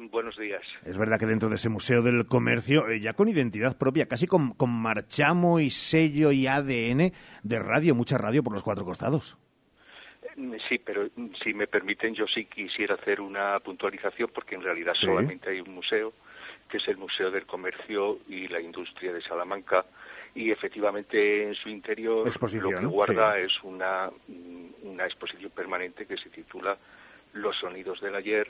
[0.00, 0.62] Buenos días.
[0.84, 4.28] Es verdad que dentro de ese Museo del Comercio, eh, ya con identidad propia, casi
[4.28, 7.12] con, con marchamo y sello y ADN
[7.42, 9.36] de radio, mucha radio por los cuatro costados.
[10.68, 11.08] Sí, pero
[11.42, 15.06] si me permiten, yo sí quisiera hacer una puntualización porque en realidad Sí.
[15.06, 16.12] solamente hay un museo,
[16.70, 19.84] que es el Museo del Comercio y la Industria de Salamanca,
[20.36, 23.40] y efectivamente en su interior Exposición, lo que guarda sí.
[23.46, 26.78] es una, mm, una exposición permanente que se titula
[27.32, 28.48] Los sonidos del ayer,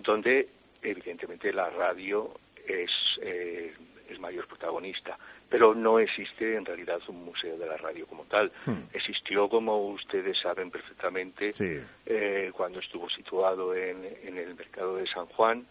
[0.00, 0.48] donde
[0.82, 2.34] evidentemente la radio
[2.66, 2.90] es
[3.22, 3.74] eh,
[4.08, 5.18] el mayor protagonista,
[5.48, 8.52] pero no existe en realidad un museo de la radio como tal.
[8.66, 8.84] Hmm.
[8.92, 11.78] Existió, como ustedes saben perfectamente, Sí.
[12.06, 15.66] eh, cuando estuvo situado en, en el mercado de San Juan,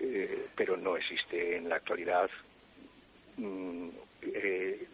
[0.00, 2.30] eh, pero no existe en la actualidad
[3.36, 3.88] mm,
[4.22, 4.86] eh,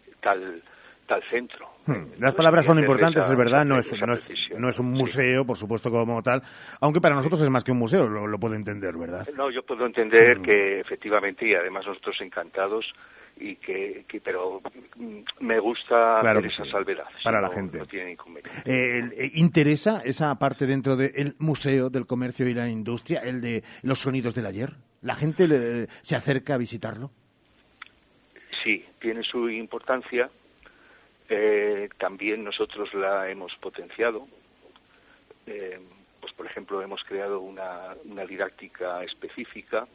[1.08, 1.68] tal centro.
[1.86, 2.04] Hmm.
[2.20, 5.44] Las palabras son importantes, esa- es verdad, no es, no es, no es un museo,
[5.44, 6.42] por supuesto, como tal,
[6.80, 9.26] aunque para nosotros es más que un museo, lo, lo puedo entender, ¿verdad?
[9.36, 10.42] No, yo puedo entender Mm.
[10.42, 12.92] que efectivamente, y además nosotros encantados,
[13.40, 14.60] y que, que- pero
[14.96, 17.04] mm, me gusta Claro hacer esa sí, salvedad.
[17.24, 17.78] para si la no- gente.
[17.78, 18.50] No tiene inconveniente.
[18.66, 23.62] Eh, eh, ¿Interesa esa parte dentro del Museo del Comercio y la Industria, el de
[23.82, 24.74] los sonidos del ayer?
[25.02, 27.12] ¿La gente le- se acerca a visitarlo?
[28.64, 30.28] Sí, tiene su importancia.
[31.28, 34.26] Eh, también nosotros la hemos potenciado.
[35.46, 35.78] Eh,
[36.20, 39.86] pues, por ejemplo, hemos creado una, una didáctica específica.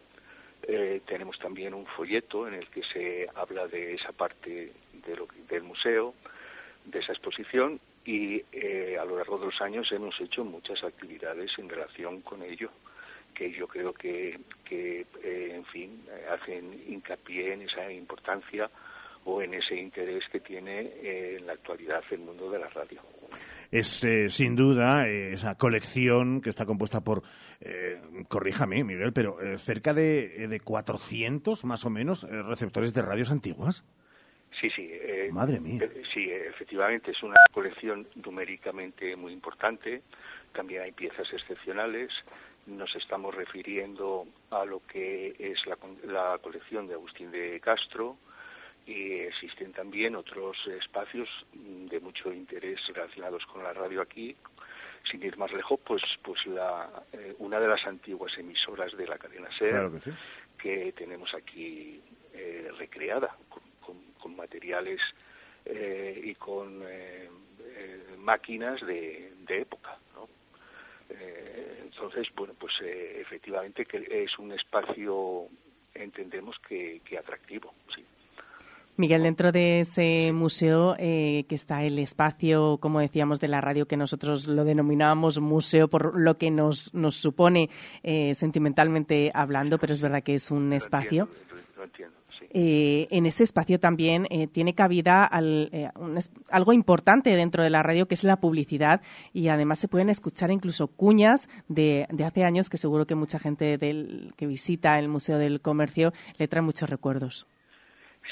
[0.62, 5.28] Eh, tenemos también un folleto en el que se habla de esa parte de lo
[5.50, 6.14] del museo,
[6.86, 8.42] de esa exposición, y
[8.98, 12.70] a lo largo de los años hemos hecho muchas actividades en relación con ello,
[13.34, 18.70] que yo creo que, que en fin, hacen hincapié en esa importancia
[19.26, 23.02] o en ese interés que tiene eh, en la actualidad el mundo de la radio.
[23.74, 27.24] Es eh, sin duda eh, esa colección que está compuesta por,
[27.60, 33.84] eh, corríjame Miguel, pero cerca de, de 400 más o menos receptores de radios antiguas.
[34.62, 34.92] Sí, sí.
[35.32, 35.90] Madre mía.
[36.14, 40.04] sí, efectivamente, es una colección numéricamente muy importante.
[40.54, 42.12] También hay piezas excepcionales.
[42.68, 48.18] Nos estamos refiriendo a lo que es la, la colección de Agustín de Castro
[48.86, 54.36] y existen también otros espacios de mucho interés relacionados con la radio aquí.
[55.10, 59.18] Sin ir más lejos, pues, pues la, eh, una de las antiguas emisoras de la
[59.18, 60.12] cadena SER Claro que sí.
[60.58, 62.02] que tenemos aquí
[62.34, 65.02] eh, recreada con, con- con materiales
[65.66, 67.30] eh, y con eh,
[67.66, 69.98] eh, máquinas de, de época.
[70.16, 70.30] ¿no?
[71.84, 75.48] Entonces, bueno, pues efectivamente que es un espacio,
[75.94, 78.06] entendemos que, que atractivo, sí.
[78.96, 83.88] Miguel, dentro de ese museo eh, que está el espacio, como decíamos, de la radio,
[83.88, 87.70] que nosotros lo denominábamos museo por lo que nos, nos supone
[88.04, 91.28] eh, sentimentalmente hablando, pero es verdad que es un espacio.
[91.76, 92.46] Lo entiendo, sí.
[92.52, 96.20] Eh, en ese espacio también eh, tiene cabida al- un
[96.52, 99.02] algo importante dentro de la radio, que es la publicidad,
[99.34, 103.40] y además se pueden escuchar incluso cuñas de, de hace años que seguro que mucha
[103.40, 107.48] gente del, que visita el Museo del Comercio le trae muchos recuerdos.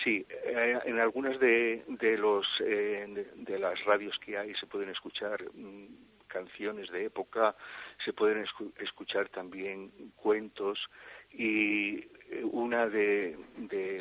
[0.03, 4.65] Sí, eh, en algunas de, de los eh, de, de las radios que hay se
[4.65, 5.85] pueden escuchar mm,
[6.31, 7.55] canciones de época,
[8.03, 8.45] se pueden
[8.79, 10.89] escuchar también cuentos
[11.33, 11.97] y
[12.29, 13.37] eh, una de,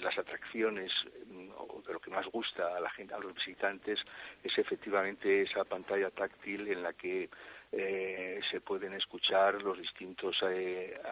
[0.02, 0.92] las atracciones
[1.56, 3.98] o de lo que más gusta a la gente, a los visitantes,
[4.42, 7.28] es efectivamente esa pantalla táctil en la que
[7.72, 10.36] eh, se pueden escuchar los distintos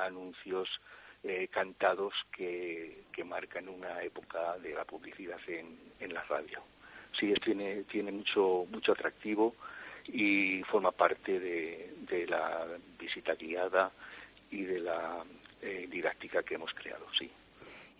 [0.00, 0.68] anuncios
[1.50, 6.62] cantados que, marcan una época de la publicidad en, en la radio.
[7.18, 9.54] Sí, tiene, tiene mucho, mucho atractivo
[10.06, 12.66] y forma parte de, de la
[12.98, 13.90] visita guiada
[14.50, 15.24] y de la
[15.60, 17.30] eh, didáctica que hemos creado, sí.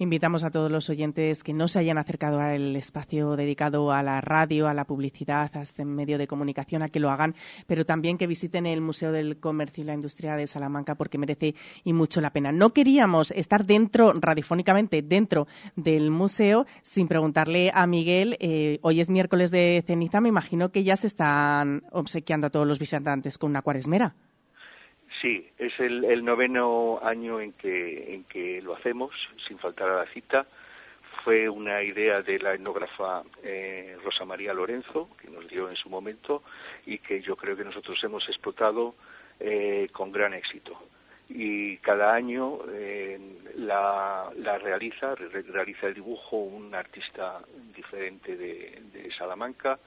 [0.01, 4.21] Invitamos a todos los oyentes que no se hayan acercado al espacio dedicado a la
[4.21, 7.35] radio, a la publicidad, a este medio de comunicación, a que lo hagan,
[7.67, 11.57] pero también que visiten el Museo del Comercio y la Industria de Salamanca porque merece
[11.83, 12.53] y mucho la pena.
[12.53, 19.11] No queríamos estar dentro, radiofónicamente, dentro del museo sin preguntarle a Miguel, eh, hoy es
[19.11, 23.51] miércoles de ceniza, me imagino que ya se están obsequiando a todos los visitantes con
[23.51, 24.15] una cuaresmera.
[25.21, 29.13] Sí, es el, noveno año en que, en que lo hacemos,
[29.47, 30.47] sin faltar a la cita.
[31.25, 35.91] Fue una idea de la etnógrafa eh, Rosa María Lorenzo, que nos dio en su
[35.91, 36.45] momento,
[36.87, 38.95] y que yo creo que nosotros hemos explotado
[39.41, 40.81] eh, con gran éxito.
[41.29, 43.19] Y cada año eh,
[43.57, 44.31] la,
[44.63, 47.41] realiza, realiza el dibujo un artista
[47.75, 49.79] diferente de, Salamanca.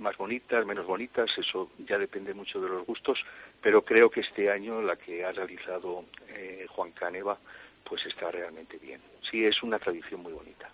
[0.00, 3.24] Más bonitas, menos bonitas, eso ya depende mucho de los gustos,
[3.62, 7.38] pero creo que este año la que ha realizado eh, Juan Caneva
[7.84, 9.00] pues está realmente bien.
[9.30, 10.68] Sí, es una tradición muy bonita.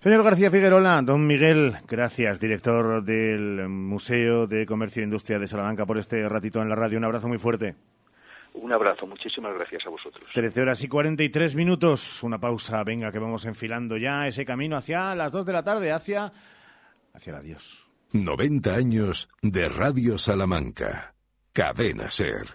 [0.00, 5.86] Señor García Figuerola, don Miguel, gracias, director del Museo de Comercio e Industria de Salamanca,
[5.86, 6.98] por este ratito en la radio.
[6.98, 7.76] Un abrazo muy fuerte.
[8.54, 10.28] Un abrazo, muchísimas gracias a vosotros.
[10.34, 12.22] Trece horas y cuarenta y tres minutos.
[12.22, 15.92] Una pausa, venga, que vamos enfilando ya ese camino hacia las dos de la tarde,
[15.92, 16.32] hacia,
[17.14, 17.91] hacia el adiós.
[18.12, 21.14] 90 años de Radio Salamanca.
[21.54, 22.46] Cadena Ser.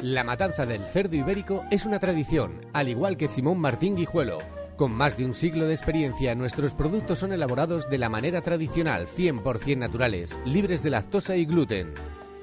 [0.00, 4.38] La matanza del cerdo ibérico es una tradición, al igual que Simón Martín Guijuelo.
[4.76, 9.06] Con más de un siglo de experiencia, nuestros productos son elaborados de la manera tradicional,
[9.06, 11.92] 100% naturales, libres de lactosa y gluten.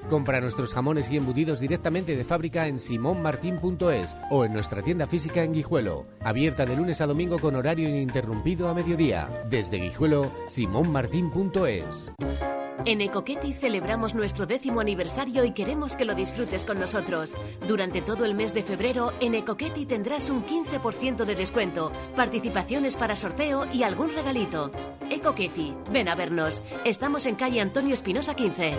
[0.08, 5.44] Compra nuestros jamones y embudidos directamente de fábrica en simonmartin.es o en nuestra tienda física
[5.44, 9.28] en Guijuelo, abierta de lunes a domingo con horario ininterrumpido a mediodía.
[9.48, 12.10] Desde Guijuelo, simonmartin.es.
[12.86, 17.36] En Ecoqueti celebramos nuestro décimo aniversario y queremos que lo disfrutes con nosotros.
[17.68, 23.16] Durante todo el mes de febrero, en Ecoqueti tendrás un 15% de descuento, participaciones para
[23.16, 24.72] sorteo y algún regalito.
[25.10, 26.62] Ecoqueti, ven a vernos.
[26.86, 28.78] Estamos en calle Antonio Espinosa 15.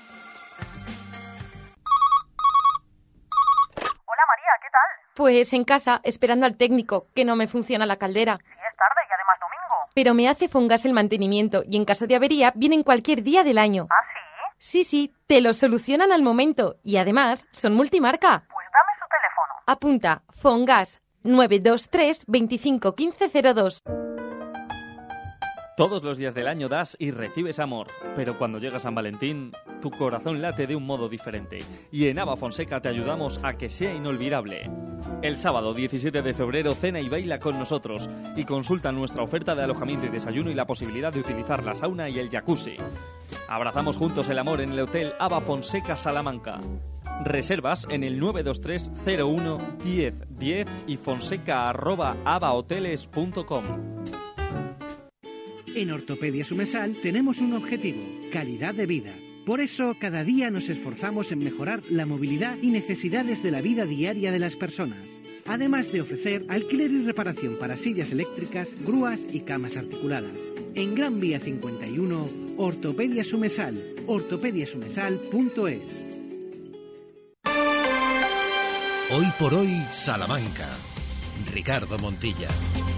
[5.21, 8.39] Pues en casa, esperando al técnico, que no me funciona la caldera.
[8.39, 9.91] Sí, es tarde y además domingo.
[9.93, 13.59] Pero me hace Fongas el mantenimiento y en caso de avería vienen cualquier día del
[13.59, 13.85] año.
[13.91, 14.01] ¿Ah,
[14.57, 14.81] sí?
[14.81, 18.45] Sí, sí, te lo solucionan al momento y además son multimarca.
[18.51, 19.53] Pues dame su teléfono.
[19.67, 22.95] Apunta, Fongas 923 25
[25.77, 27.87] Todos los días del año das y recibes amor,
[28.17, 31.59] pero cuando llega San Valentín, tu corazón late de un modo diferente.
[31.93, 34.69] Y en Ava Fonseca te ayudamos a que sea inolvidable.
[35.21, 39.63] El sábado 17 de febrero cena y baila con nosotros y consulta nuestra oferta de
[39.63, 42.75] alojamiento y desayuno y la posibilidad de utilizar la sauna y el jacuzzi.
[43.47, 46.59] Abrazamos juntos el amor en el Hotel Ava Fonseca Salamanca.
[47.23, 52.17] Reservas en el 923 01 10 10 y fonseca arroba
[55.75, 59.13] en Ortopedia Sumesal tenemos un objetivo, calidad de vida.
[59.45, 63.85] Por eso, cada día nos esforzamos en mejorar la movilidad y necesidades de la vida
[63.85, 64.99] diaria de las personas.
[65.47, 70.37] Además de ofrecer alquiler y reparación para sillas eléctricas, grúas y camas articuladas.
[70.75, 76.05] En Gran Vía 51, Ortopedia Sumesal, ortopediasumesal.es.
[79.13, 80.69] Hoy por hoy, Salamanca.
[81.51, 82.47] Ricardo Montilla.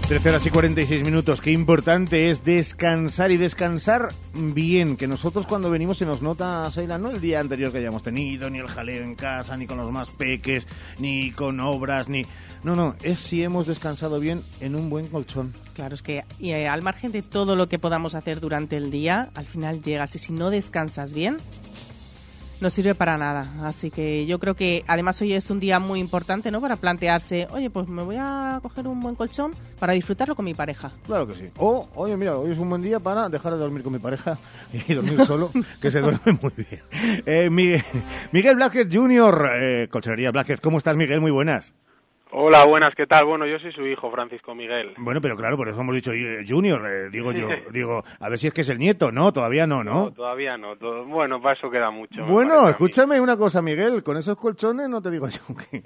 [0.08, 1.40] 13 horas y 46 minutos.
[1.40, 4.98] Qué importante es descansar y descansar bien.
[4.98, 8.50] Que nosotros cuando venimos se nos nota, Seila, no el día anterior que hayamos tenido,
[8.50, 10.66] ni el jaleo en casa, ni con los más peques,
[10.98, 12.20] ni con obras, ni...
[12.64, 15.54] No, no, es si hemos descansado bien en un buen colchón.
[15.72, 19.30] Claro, es que eh, al margen de todo lo que podamos hacer durante el día,
[19.34, 21.38] al final llegas y si no descansas bien,
[22.60, 23.48] no sirve para nada.
[23.62, 26.60] Así que yo creo que además hoy es un día muy importante, ¿no?
[26.60, 30.54] Para plantearse, oye, pues me voy a coger un buen colchón para disfrutarlo con mi
[30.54, 30.92] pareja.
[31.06, 31.50] Claro que sí.
[31.58, 34.38] O, oye, mira, hoy es un buen día para dejar de dormir con mi pareja
[34.88, 35.50] y dormir solo,
[35.80, 36.82] que se duerme muy bien.
[37.26, 37.82] Eh, Miguel,
[38.32, 41.20] Miguel Blázquez Jr., eh, Colchonería Blázquez, ¿cómo estás, Miguel?
[41.20, 41.72] Muy buenas.
[42.36, 43.26] Hola, buenas, ¿qué tal?
[43.26, 44.92] Bueno, yo soy su hijo, Francisco Miguel.
[44.96, 48.38] Bueno, pero claro, por eso hemos dicho eh, Junior, eh, digo yo, digo, a ver
[48.40, 50.10] si es que es el nieto, no, todavía no, ¿no?
[50.10, 50.74] todavía no.
[50.76, 52.24] todo- Bueno, para eso queda mucho.
[52.26, 55.40] bueno, escúchame una cosa, Miguel, con esos colchones no te digo yo
[55.70, 55.82] que...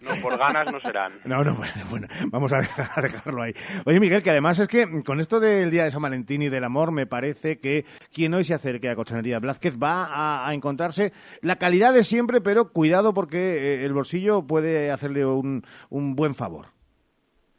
[0.00, 1.14] No, por ganas no serán.
[1.24, 3.52] No, no, bueno, bueno, vamos a dejar- a dejarlo ahí.
[3.84, 6.64] Oye, Miguel, que además es que con esto del Día de San Valentín y del
[6.64, 11.12] amor, me parece que quien hoy se acerque a Colchonería Blázquez va a, a encontrarse
[11.42, 16.34] la calidad de siempre, pero cuidado porque eh, el bolsillo puede hacerle un, un buen
[16.34, 16.66] favor.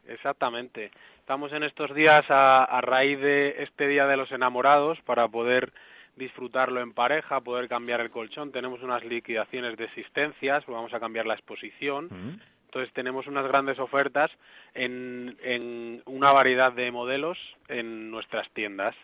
[0.06, 0.90] Exactamente.
[1.18, 5.72] Estamos en estos días a, a raíz de este Día de los Enamorados para poder
[6.16, 8.52] disfrutarlo en pareja, poder cambiar el colchón.
[8.52, 12.40] Tenemos unas liquidaciones de existencias, vamos a cambiar la exposición.
[12.66, 14.30] Entonces tenemos unas grandes ofertas
[14.74, 17.38] en, en una variedad de modelos
[17.68, 18.94] en nuestras tiendas.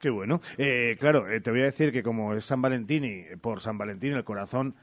[0.00, 0.40] Qué bueno.
[0.56, 3.60] Eh, claro, eh, te voy a decir que como es San Valentín y eh, por
[3.60, 4.74] San Valentín el corazón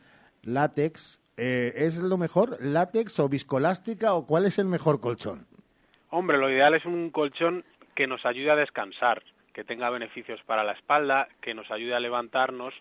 [0.43, 2.57] látex, eh, ¿es lo mejor?
[2.59, 5.47] ¿Látex o viscolástica o cuál es el mejor colchón?
[6.09, 7.63] Hombre, lo ideal es un colchón
[7.93, 9.23] que nos ayude a descansar,
[9.55, 12.73] que tenga beneficios para la espalda, que nos ayude a levantarnos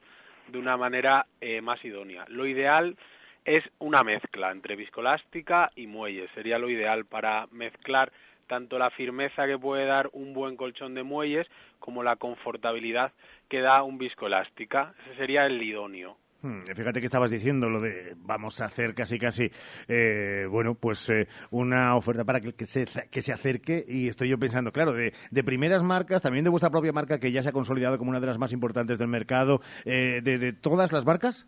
[0.48, 2.24] de una manera eh, más idónea.
[2.26, 2.96] Lo ideal
[3.44, 6.28] es una mezcla entre viscolástica y muelle.
[6.34, 8.12] Sería lo ideal para mezclar
[8.48, 11.46] tanto la firmeza que puede dar un buen colchón de muelles
[11.78, 13.12] como la confortabilidad
[13.48, 14.94] que da un viscoelástica.
[15.06, 16.16] Ese sería el idóneo.
[16.44, 19.50] Hmm, fíjate que estabas diciendo lo de vamos a hacer casi casi,
[19.88, 24.28] eh, bueno, pues eh, una oferta para que, que, se, que se acerque y estoy
[24.28, 27.48] yo pensando, claro, de, de primeras marcas, también de vuestra propia marca que ya se
[27.48, 31.06] ha consolidado como una de las más importantes del mercado, eh, de, de todas las
[31.06, 31.46] marcas.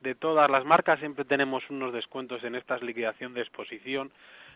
[0.00, 4.12] de todas las marcas siempre tenemos unos descuentos en estas liquidación de exposición.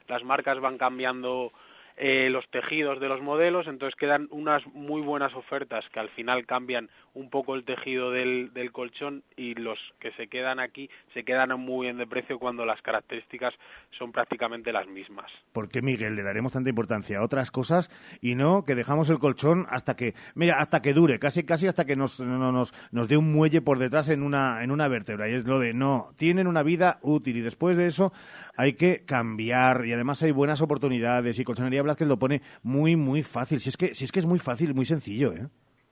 [0.06, 1.51] Las marcas van cambiando
[1.96, 6.44] eh, los tejidos de los modelos, entonces quedan unas muy buenas ofertas que al final
[6.46, 11.50] cambian un poco el tejido del, colchón y los que se quedan aquí se quedan
[11.60, 13.54] muy bien de precio cuando las características
[13.96, 15.30] son prácticamente las mismas.
[15.52, 17.90] ¿Por qué, Miguel, le daremos tanta importancia a otras cosas
[18.20, 21.84] y no que dejamos el colchón hasta que, mira, hasta que dure, casi casi hasta
[21.84, 25.28] que nos, no- nos, nos dé un muelle por detrás en una, en una vértebra?
[25.28, 28.12] Y es lo de, no, tienen una vida útil y después de eso
[28.56, 33.22] hay que cambiar y además hay buenas oportunidades y Colchonería Blázquez lo pone muy, muy
[33.22, 33.60] fácil.
[33.60, 35.47] Si es que, si es, que es muy fácil, muy sencillo, ¿eh?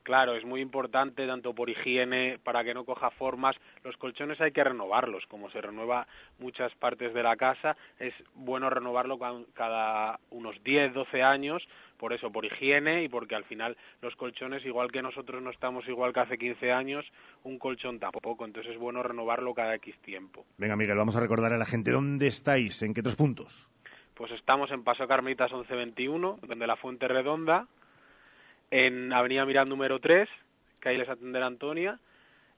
[0.05, 3.55] Claro, es muy importante tanto por higiene, para que no coja formas.
[3.85, 6.09] Los colchones hay que renovarlos, como se renueva
[6.41, 11.63] muchas partes de la casa, es bueno renovarlo ca- cada unos 10, 12 años,
[12.03, 15.87] por eso, por higiene y porque al final los colchones, igual que nosotros no estamos
[15.87, 17.07] igual que hace 15 años,
[17.45, 20.45] un colchón tampoco, entonces es bueno renovarlo cada X tiempo.
[20.59, 23.71] Venga, Miguel, vamos a recordar a la gente dónde estáis, en qué otros puntos.
[24.15, 27.69] Pues estamos en Paso Carmelitas 1121, donde la Fuente Redonda,
[28.73, 30.29] en Avenida Mirán número 3,
[30.81, 32.01] que ahí les atenderá Antonia,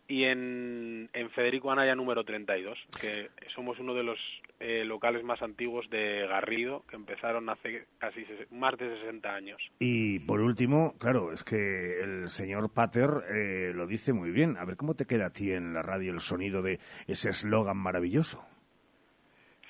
[0.06, 4.18] y en, en Federico Anaya número 32, que somos uno de los
[4.60, 9.62] eh, locales más antiguos de Garrido, que empezaron hace casi más de 60 años.
[9.78, 14.56] Y por último, claro, es que el señor Pater eh, lo dice muy bien.
[14.58, 17.78] A ver cómo te queda a ti en la radio el sonido de ese eslogan
[17.78, 18.44] maravilloso.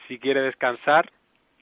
[0.09, 1.11] Si quiere descansar,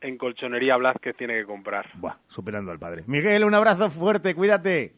[0.01, 1.91] en Colchonería Blázquez tiene que comprar.
[1.95, 3.05] Buah, superando al padre.
[3.07, 4.95] Miguel, un abrazo fuerte, cuídate.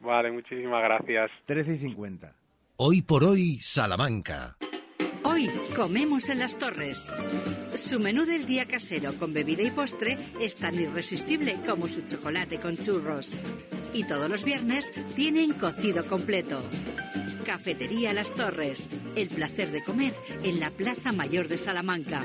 [0.00, 1.30] Vale, muchísimas gracias.
[1.44, 2.39] 13 y 50.
[2.82, 4.56] Hoy por hoy, Salamanca.
[5.24, 7.12] Hoy comemos en las torres.
[7.74, 12.58] Su menú del día casero con bebida y postre es tan irresistible como su chocolate
[12.58, 13.36] con churros.
[13.92, 16.62] Y todos los viernes tienen cocido completo.
[17.44, 18.88] Cafetería Las Torres.
[19.14, 22.24] El placer de comer en la Plaza Mayor de Salamanca.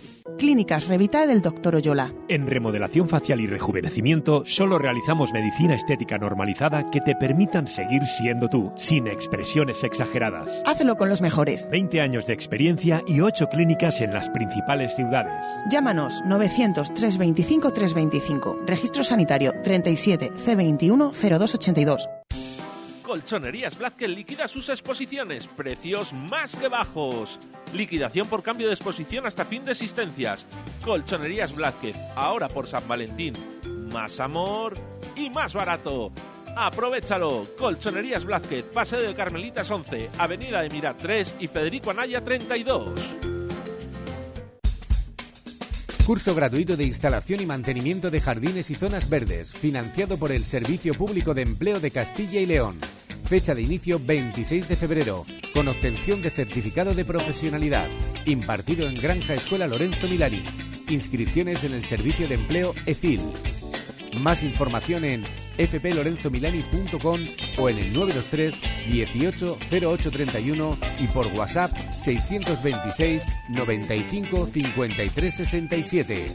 [0.37, 1.75] Clínicas Revita del Dr.
[1.75, 2.13] Oyola.
[2.27, 8.49] En remodelación facial y rejuvenecimiento solo realizamos medicina estética normalizada que te permitan seguir siendo
[8.49, 10.61] tú, sin expresiones exageradas.
[10.65, 11.67] Hácelo con los mejores.
[11.69, 15.45] 20 años de experiencia y 8 clínicas en las principales ciudades.
[15.69, 18.59] Llámanos 900 325 325.
[18.65, 22.07] Registro sanitario 37 C21 0282.
[23.11, 27.41] Colchonerías Blázquez liquida sus exposiciones, precios más que bajos.
[27.73, 30.45] Liquidación por cambio de exposición hasta fin de existencias.
[30.85, 33.33] Colchonerías Blázquez, ahora por San Valentín.
[33.91, 34.75] Más amor
[35.13, 36.13] y más barato.
[36.55, 37.47] Aprovechalo.
[37.57, 42.93] Colchonerías Blázquez, Paseo de Carmelitas 11, Avenida Emirat 3 y Federico Anaya 32.
[46.05, 50.95] Curso gratuito de instalación y mantenimiento de jardines y zonas verdes, financiado por el Servicio
[50.95, 52.79] Público de Empleo de Castilla y León.
[53.25, 57.87] Fecha de inicio 26 de febrero, con obtención de certificado de profesionalidad,
[58.25, 60.43] impartido en Granja Escuela Lorenzo Milani.
[60.89, 63.21] Inscripciones en el Servicio de Empleo EFIL.
[64.19, 65.23] Más información en
[65.57, 67.19] fplorenzomilani.com
[67.57, 68.59] o en el 923
[68.91, 76.27] 18 0831 y por WhatsApp 626 95 53 67.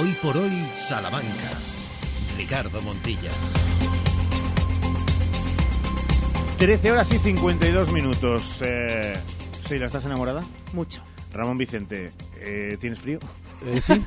[0.00, 1.50] Hoy por hoy, Salamanca.
[2.36, 3.30] Ricardo Montilla.
[6.58, 8.60] 13 horas y 52 minutos.
[8.64, 9.16] Eh,
[9.68, 10.42] Sheila, ¿estás enamorada?
[10.72, 11.02] Mucho.
[11.32, 13.18] Ramón Vicente, eh, ¿tienes frío?
[13.66, 14.02] Eh, sí.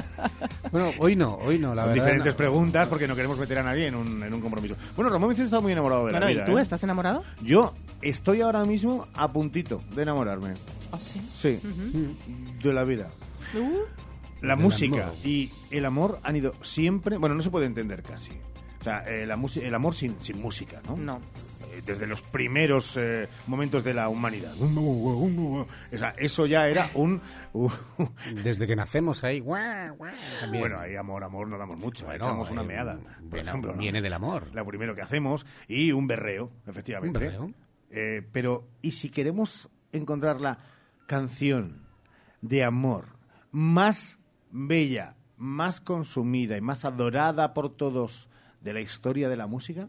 [0.72, 1.94] bueno, hoy no, hoy no, la Con verdad.
[2.04, 2.36] diferentes no.
[2.36, 4.76] preguntas porque no queremos meter a nadie en un, en un compromiso.
[4.96, 6.44] Bueno, Ramón Vicente está muy enamorado de Bueno, la ¿y vida.
[6.46, 6.62] tú ¿eh?
[6.62, 7.22] estás enamorado?
[7.42, 10.54] Yo estoy ahora mismo a puntito de enamorarme.
[10.92, 11.20] ¿Ah, sí?
[11.32, 11.60] Sí,
[12.62, 13.10] de la vida.
[13.54, 13.80] Uh,
[14.46, 17.16] La música y el amor han ido siempre.
[17.16, 18.32] Bueno, no se puede entender casi.
[18.80, 20.96] O sea, eh, la musi- el amor sin, sin música, ¿no?
[20.96, 21.20] No.
[21.82, 24.52] Desde los primeros eh, momentos de la humanidad.
[24.60, 27.20] O sea, eso ya era un.
[28.42, 29.40] Desde que nacemos ahí.
[29.40, 30.60] también.
[30.60, 32.06] bueno, ahí amor, amor no damos mucho.
[32.06, 33.72] Bueno, echamos una eh, meada, por bueno, ejemplo.
[33.72, 33.78] ¿no?
[33.78, 34.44] viene del amor.
[34.52, 35.46] Lo primero que hacemos.
[35.68, 37.18] Y un berreo, efectivamente.
[37.18, 37.50] Un berreo.
[37.90, 40.58] Eh, pero, ¿y si queremos encontrar la
[41.06, 41.86] canción
[42.40, 43.06] de amor
[43.52, 44.18] más
[44.50, 48.28] bella, más consumida y más adorada por todos
[48.60, 49.88] de la historia de la música?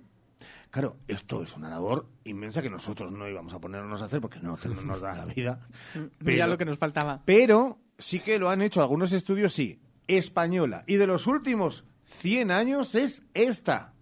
[0.75, 4.41] Claro, esto es una labor inmensa que nosotros no íbamos a ponernos a hacer porque
[4.41, 5.65] no, no nos da la vida.
[6.19, 7.21] Mira lo que nos faltaba.
[7.23, 9.79] Pero sí que lo han hecho algunos estudios, sí.
[10.05, 10.83] Española.
[10.85, 11.85] Y de los últimos
[12.19, 13.93] 100 años es esta.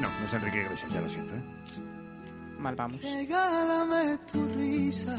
[0.00, 1.34] No, no es Enrique Iglesias, ya lo siento.
[1.34, 1.42] ¿eh?
[2.58, 3.02] Mal vamos.
[3.02, 5.18] Regálame tu risa,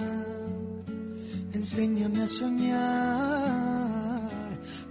[1.54, 3.87] enséñame a soñar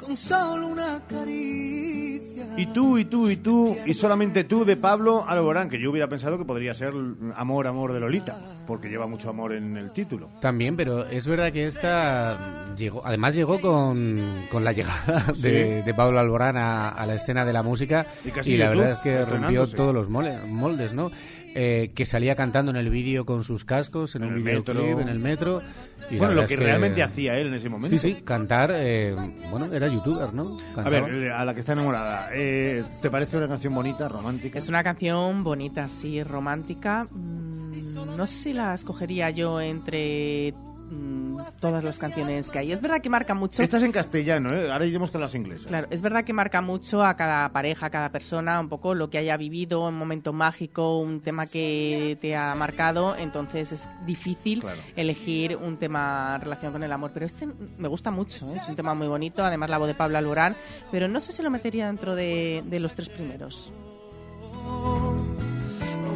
[0.06, 2.46] con solo una caricia.
[2.56, 6.08] Y tú, y tú, y tú, y solamente tú de Pablo Alborán, que yo hubiera
[6.08, 6.92] pensado que podría ser
[7.34, 10.30] Amor, Amor de Lolita, porque lleva mucho amor en el título.
[10.40, 15.94] También, pero es verdad que esta llegó, además llegó con, con la llegada de, de
[15.94, 18.98] Pablo Alborán a, a la escena de la música Y casi la YouTube, verdad es
[19.02, 21.10] que rompió todos los moldes, ¿no?
[21.58, 24.76] Eh, que salía cantando en el vídeo con sus cascos, en, En un el videoclip,
[24.76, 25.00] metro.
[25.00, 25.62] en el metro.
[26.10, 27.96] y Bueno, lo que, es realmente hacía él en ese momento.
[27.96, 29.16] Sí, sí, cantar, eh,
[29.50, 30.58] bueno, era youtuber, ¿no?
[30.72, 31.00] A Cantaba.
[31.06, 34.58] ver, eh, a la que está enamorada, eh, ¿te parece una canción bonita, romántica?
[34.58, 37.08] Es una canción bonita, sí, romántica.
[37.10, 40.52] Mm, no sé si la escogería yo entre
[40.90, 42.72] mm, todas las canciones que hay.
[42.72, 43.62] Es verdad que marca mucho.
[43.62, 44.70] Esta es en castellano, ¿eh?
[44.70, 45.66] ahora iremos con las inglesas.
[45.66, 49.10] Claro, es verdad que marca mucho a cada pareja, a cada persona, un poco lo
[49.10, 54.64] que haya vivido, un momento mágico, un tema que te ha marcado, entonces es difícil
[54.96, 57.10] elegir un tema en relación con el amor.
[57.12, 57.48] Pero este
[57.78, 58.56] me gusta mucho, ¿eh?
[58.56, 60.56] es un tema muy bonito, además la voz de Pablo Alborán,
[60.90, 63.72] pero no sé si lo metería dentro de, de los tres primeros.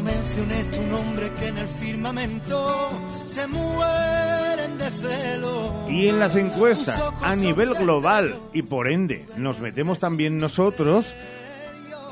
[0.04, 2.90] Menciones tu nombre que en el firmamento
[3.26, 5.86] se mueren de celo.
[5.88, 11.14] Y en las encuestas a nivel global y por ende nos metemos también nosotros,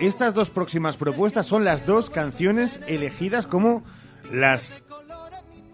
[0.01, 3.83] estas dos próximas propuestas son las dos canciones elegidas como
[4.31, 4.83] las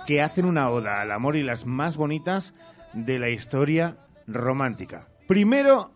[0.06, 2.54] que hacen una oda al amor y las más bonitas
[2.92, 5.08] de la historia romántica.
[5.26, 5.94] Primero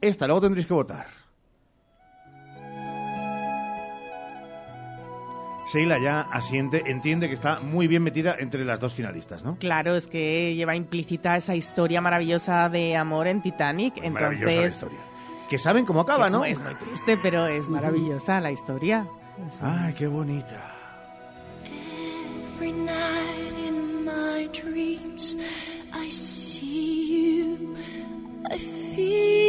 [0.00, 1.06] esta, luego tendréis que votar.
[5.72, 9.56] Sheila ya asiente, entiende que está muy bien metida entre las dos finalistas, ¿no?
[9.56, 14.72] Claro, es que lleva implícita esa historia maravillosa de amor en Titanic, Maravillosa la entonces
[14.74, 14.98] historia.
[15.50, 16.38] Que saben cómo acaba, es, ¿no?
[16.40, 19.06] muy- es muy triste, pero es maravillosa la historia.
[19.46, 20.74] Es- Ay, qué bonita.
[22.56, 25.36] Every night in my dreams
[25.94, 27.76] I see you,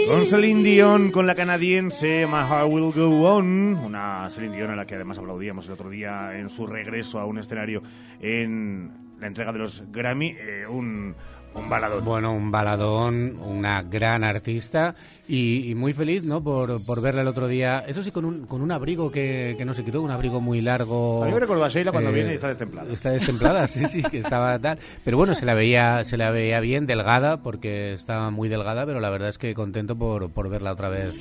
[0.07, 4.76] Con Celine Dion, con la canadiense My Heart Will Go On, una Celine Dion a
[4.76, 7.84] la que además aplaudíamos el otro día en su regreso a un escenario
[8.20, 11.16] en la entrega de los Grammy, eh, un,
[11.56, 12.06] Un baladón.
[12.06, 14.96] Bueno, un baladón, una gran artista
[15.28, 16.42] y, y muy feliz, ¿no?
[16.44, 17.80] Por, por verla el otro día.
[17.88, 20.62] Eso sí, con un, con un abrigo que, que no se quitó, un abrigo muy
[20.62, 21.24] largo.
[21.24, 22.92] A mí me recordó a Sheila cuando Eh, viene y está destemplada.
[22.94, 24.78] Está destemplada, sí, sí, que estaba tal.
[25.04, 29.00] Pero bueno, se la veía, se la veía bien, delgada, porque estaba muy delgada, pero
[29.00, 31.16] la verdad es que contento por, por verla otra vez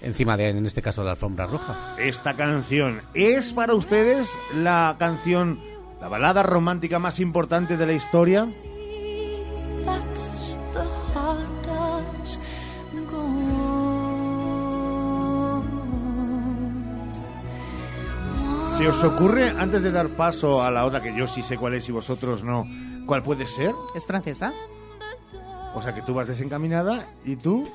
[0.00, 1.96] encima de, en este caso, la alfombra roja.
[1.98, 5.60] Esta canción es para ustedes la canción,
[6.00, 8.48] la balada romántica más importante de la historia.
[18.80, 21.74] ¿Se os ocurre, antes de dar paso a la otra, que yo sí sé cuál
[21.74, 22.64] es y vosotros no,
[23.04, 23.74] cuál puede ser?
[23.94, 24.54] ¿Es francesa?
[25.74, 27.68] O sea, que tú vas desencaminada y tú...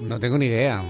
[0.00, 0.82] No tengo ni idea.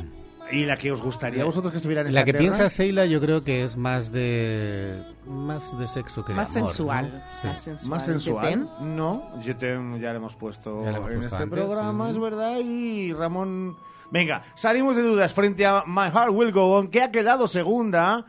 [0.52, 3.20] ¿Y la que os gustaría a vosotros que estuviera en La que piensa Sheila yo
[3.20, 4.94] creo que es más de
[5.26, 7.40] más de sexo que de Más amor, sensual, ¿no?
[7.40, 7.46] Sí.
[7.48, 7.90] más sensual.
[7.90, 8.70] Más ¿Je sensual.
[8.80, 12.04] No, Je t'aime ya lo hemos puesto Ya lo hemos en puesto este antes, programa,
[12.06, 12.10] sí.
[12.12, 12.58] es verdad.
[12.58, 13.76] Y Ramón.
[14.10, 18.26] Venga, salimos de dudas frente a My Heart Will Go On, que ha quedado segunda.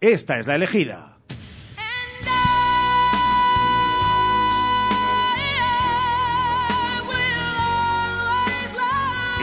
[0.00, 1.15] Esta es la elegida.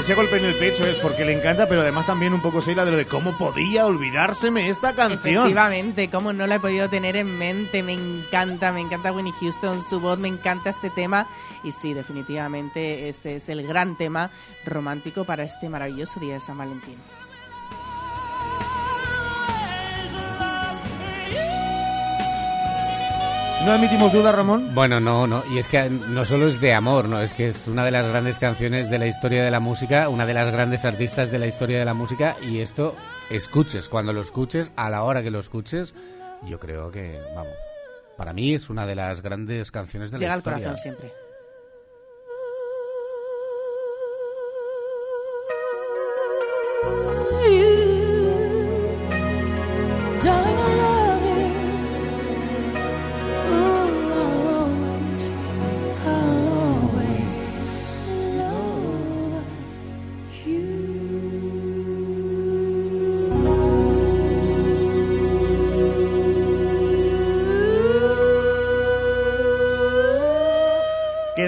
[0.04, 2.84] Ese golpe en el pecho es porque le encanta, pero además también un poco Sheila
[2.84, 5.46] de lo de cómo podía olvidárseme esta canción.
[5.46, 7.84] Efectivamente, cómo no la he podido tener en mente.
[7.84, 11.30] Me encanta, me encanta Winnie Houston, su voz, me encanta este tema.
[11.64, 14.30] Y sí, definitivamente este es el gran tema
[14.66, 16.98] romántico para este maravilloso día de San Valentín.
[23.66, 24.76] ¿No admitimos duda, Ramón?
[24.76, 27.66] Bueno, no, no, y es que no solo es de amor, no, es que es
[27.68, 30.84] una de las grandes canciones de la historia de la música, una de las grandes
[30.84, 32.94] artistas de la historia de la música, y esto,
[33.30, 35.96] escuches, cuando lo escuches, a la hora que lo escuches,
[36.46, 37.54] yo creo que, vamos,
[38.18, 40.64] para mí es una de las grandes canciones de Llega la al historia.
[40.66, 41.14] corazón siempre.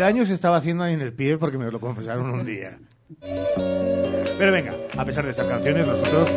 [0.06, 1.38] Daño se estaba haciendo ahí en el pie?
[1.38, 2.78] Porque me lo confesaron un día.
[4.38, 6.30] Pero venga, a pesar de estas canciones, nosotros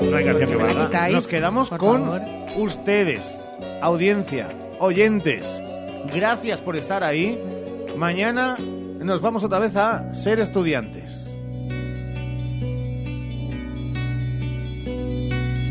[0.00, 1.08] no hay canción que valga.
[1.10, 2.22] Nos quedamos con favor.
[2.56, 3.20] ustedes,
[3.82, 4.48] audiencia,
[4.78, 5.62] oyentes.
[6.14, 7.38] Gracias por estar ahí.
[7.96, 11.30] Mañana nos vamos otra vez a ser estudiantes.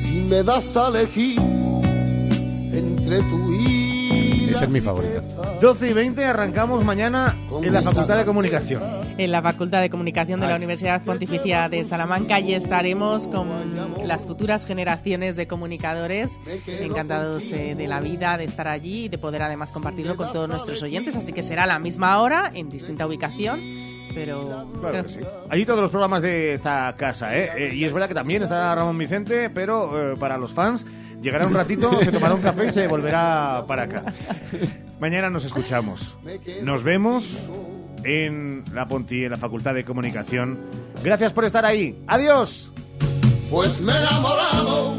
[0.04, 1.40] Si me das a elegir
[2.72, 5.22] entre tu y Este es mi favorito.
[5.62, 8.82] 12 y 20 arrancamos mañana en la Facultad de Comunicación.
[9.18, 13.48] En la Facultad de Comunicación de la Universidad Pontificia de Salamanca y estaremos con
[14.08, 19.18] las futuras generaciones de comunicadores encantados eh, de la vida, de estar allí y de
[19.18, 21.16] poder además compartirlo con todos nuestros oyentes.
[21.16, 23.60] Así que será a la misma hora, en distinta ubicación,
[24.14, 24.68] pero...
[24.80, 25.20] Claro que sí.
[25.50, 27.52] Allí todos los programas de esta casa, ¿eh?
[27.58, 30.86] Eh, y es verdad que también estará Ramón Vicente, pero eh, para los fans
[31.22, 34.04] llegará un ratito, se tomará un café y se volverá para acá.
[35.00, 36.18] Mañana nos escuchamos.
[36.64, 37.38] Nos vemos
[38.04, 40.58] en la Ponti, en la Facultad de Comunicación.
[41.04, 42.02] Gracias por estar ahí.
[42.08, 42.72] ¡Adiós!
[43.50, 44.96] Pues me he enamorado